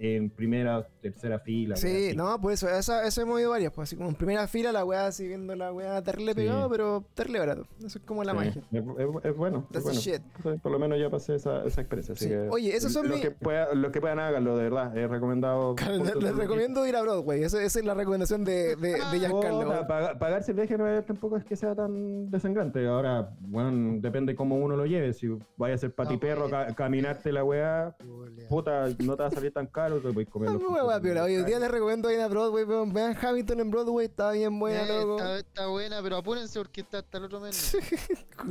[0.00, 1.76] en primera tercera fila.
[1.76, 4.84] Sí, no, pues eso, eso hemos ido varias, pues así como en primera fila la
[4.84, 6.36] weá así viendo la weá terrible Sí.
[6.40, 7.66] pegado, pero terrible barato.
[7.78, 8.50] Eso es como la Sí, magia.
[8.72, 9.66] Es, es- es bueno.
[9.72, 9.98] es bueno.
[10.00, 10.22] shit.
[10.62, 12.14] Por lo menos ya pasé esa, esa experiencia.
[12.14, 12.30] así Sí.
[12.30, 14.96] que Oye, esos son los mi- que, pueda- los que puedan háganlo, de verdad.
[14.96, 15.74] Es recomendado.
[16.02, 19.64] Les, les recomiendo ir a Broadway, esa, esa es la recomendación de, de, de Giancarlo.
[19.64, 22.86] Puta, paga- pagarse el viaje York tampoco es que sea tan desangrante.
[22.86, 25.12] Ahora, bueno, depende cómo uno lo lleve.
[25.12, 26.52] Si vaya a ser patiperro, pues.
[26.52, 27.96] ca- caminarte la weá,
[28.48, 30.50] puta, no te va a salir tan caro, te puedes comer.
[30.50, 32.92] Hoy día les recomiendo ir a Broadway, weón.
[32.92, 35.16] vean Hamilton en Broadway, está bien buena, Eh, loco.
[35.18, 37.74] está, está buena, pero apúrense porque está hasta el otro mes.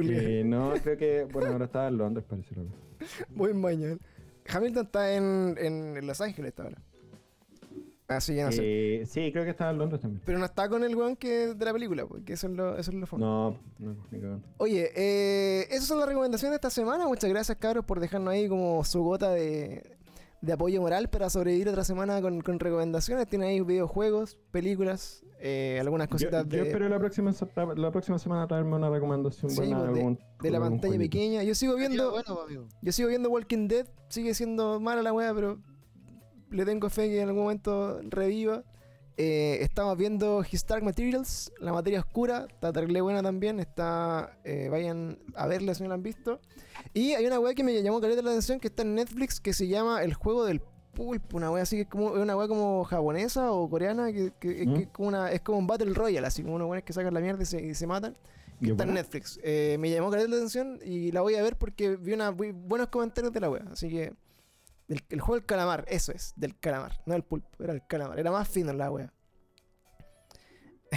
[0.01, 2.55] Eh, no, creo que, bueno, ahora está en Londres, parece.
[2.55, 2.69] loco.
[3.29, 3.97] Muy mañana.
[4.49, 6.81] Hamilton está en, en Los Ángeles está ahora.
[8.07, 8.61] Así que no sé.
[9.01, 10.21] Eh, sí, creo que está en Londres también.
[10.25, 12.91] Pero no está con el weón que de la película, porque eso es lo, eso
[12.91, 13.17] es lo.
[13.17, 14.47] No, no, ni cagando.
[14.55, 17.05] Oye, eh, esas son las recomendaciones de esta semana.
[17.05, 19.96] Muchas gracias, cabros, por dejarnos ahí como su gota de,
[20.41, 23.27] de apoyo moral para sobrevivir otra semana con, con recomendaciones.
[23.27, 27.31] Tienen ahí videojuegos, películas, eh, algunas Yo, cositas yo de, espero la próxima,
[27.75, 31.03] la próxima semana traerme una recomendación Sí, buena pues, de, algún, de la pantalla jueguito.
[31.11, 31.43] pequeña.
[31.43, 32.67] Yo sigo viendo, Bueno, pues, amigo.
[32.81, 33.87] yo sigo viendo Walking Dead.
[34.09, 35.59] Sigue siendo mala la wea, pero
[36.51, 38.63] le tengo fe que en algún momento reviva.
[39.19, 44.67] Eh, estamos viendo His Dark Materials, la materia oscura, está terrible buena también, está, eh,
[44.69, 46.39] vayan a verla si no la han visto.
[46.93, 49.53] Y hay una weá que me llamó caleta la atención que está en Netflix que
[49.53, 50.61] se llama El Juego del
[50.93, 54.65] Pulpo, una weá así que es como una weá como japonesa o coreana que, que-
[54.67, 54.73] ¿Mm?
[54.75, 57.13] que es como una es como un Battle Royale, así como unos weones que sacan
[57.13, 58.15] la mierda y se, y se matan.
[58.61, 58.93] ¿Y Está en?
[58.95, 59.39] Netflix.
[59.43, 62.51] Eh, me llamó caleta la atención y la voy a ver porque vi una, vi
[62.51, 63.63] buenos comentarios de la wea.
[63.71, 64.13] Así que
[64.87, 68.19] el, el juego del calamar, eso es, del calamar, no del pulpo, era el calamar,
[68.19, 69.13] era más fino la wea.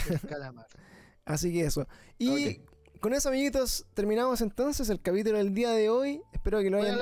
[0.08, 0.66] El calamar.
[1.24, 1.86] Así que eso.
[2.18, 2.60] Y
[3.00, 6.20] con eso, amiguitos, terminamos entonces el capítulo del día de hoy.
[6.32, 6.98] Espero que lo hayan,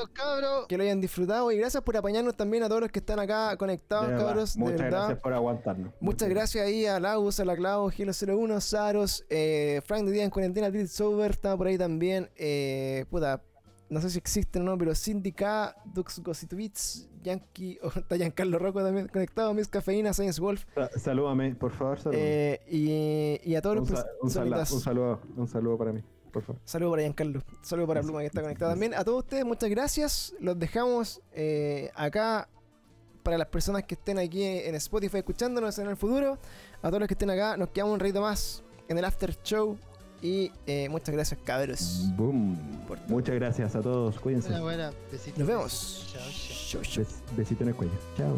[0.69, 1.51] que lo hayan disfrutado.
[1.51, 4.55] Y gracias por apañarnos también a todos los que están acá conectados, De cabros.
[4.55, 4.99] De Muchas verdad.
[4.99, 5.93] gracias por aguantarnos.
[6.01, 10.31] Muchas gracias ahí a Lagus, a la Clau, Gilo01, Saros, eh, Frank de Día en
[10.31, 12.31] Cuarentena, Tilt Sober, estaba por ahí también.
[12.37, 13.43] Eh, puta,
[13.91, 18.59] no sé si existen o no, pero Cindy K, Dux Gossitwitz, Yankee, o está Giancarlo
[18.59, 20.65] Rocco también conectado, Miss Cafeína, Science Wolf.
[20.75, 22.23] Sa- Salúdame, por favor, salúdame.
[22.25, 22.61] eh,
[23.45, 24.31] y, y a todos un, los un un
[24.81, 26.03] saludo, un saludo para mí,
[26.33, 26.61] por favor.
[26.65, 27.43] Saludo para Giancarlo.
[27.63, 28.01] Saludo para.
[28.03, 28.95] Pluma que está conectado también.
[28.95, 30.35] A todos ustedes, muchas gracias.
[30.41, 32.49] Los dejamos eh, acá
[33.23, 36.39] para las personas que estén aquí en Spotify escuchándonos en el futuro.
[36.83, 39.77] A todos los que estén acá, nos quedamos un ratito más en el after show.
[40.21, 42.05] Y eh, muchas gracias, cabros.
[42.17, 42.59] Boom.
[42.87, 43.09] Por todo.
[43.09, 44.49] Muchas gracias a todos, cuídense.
[44.49, 44.93] Buena, buena.
[45.13, 45.39] Besitos.
[45.39, 46.07] Nos vemos.
[46.13, 46.83] Chao,
[47.37, 47.93] besito en el cuello.
[48.17, 48.37] Chao.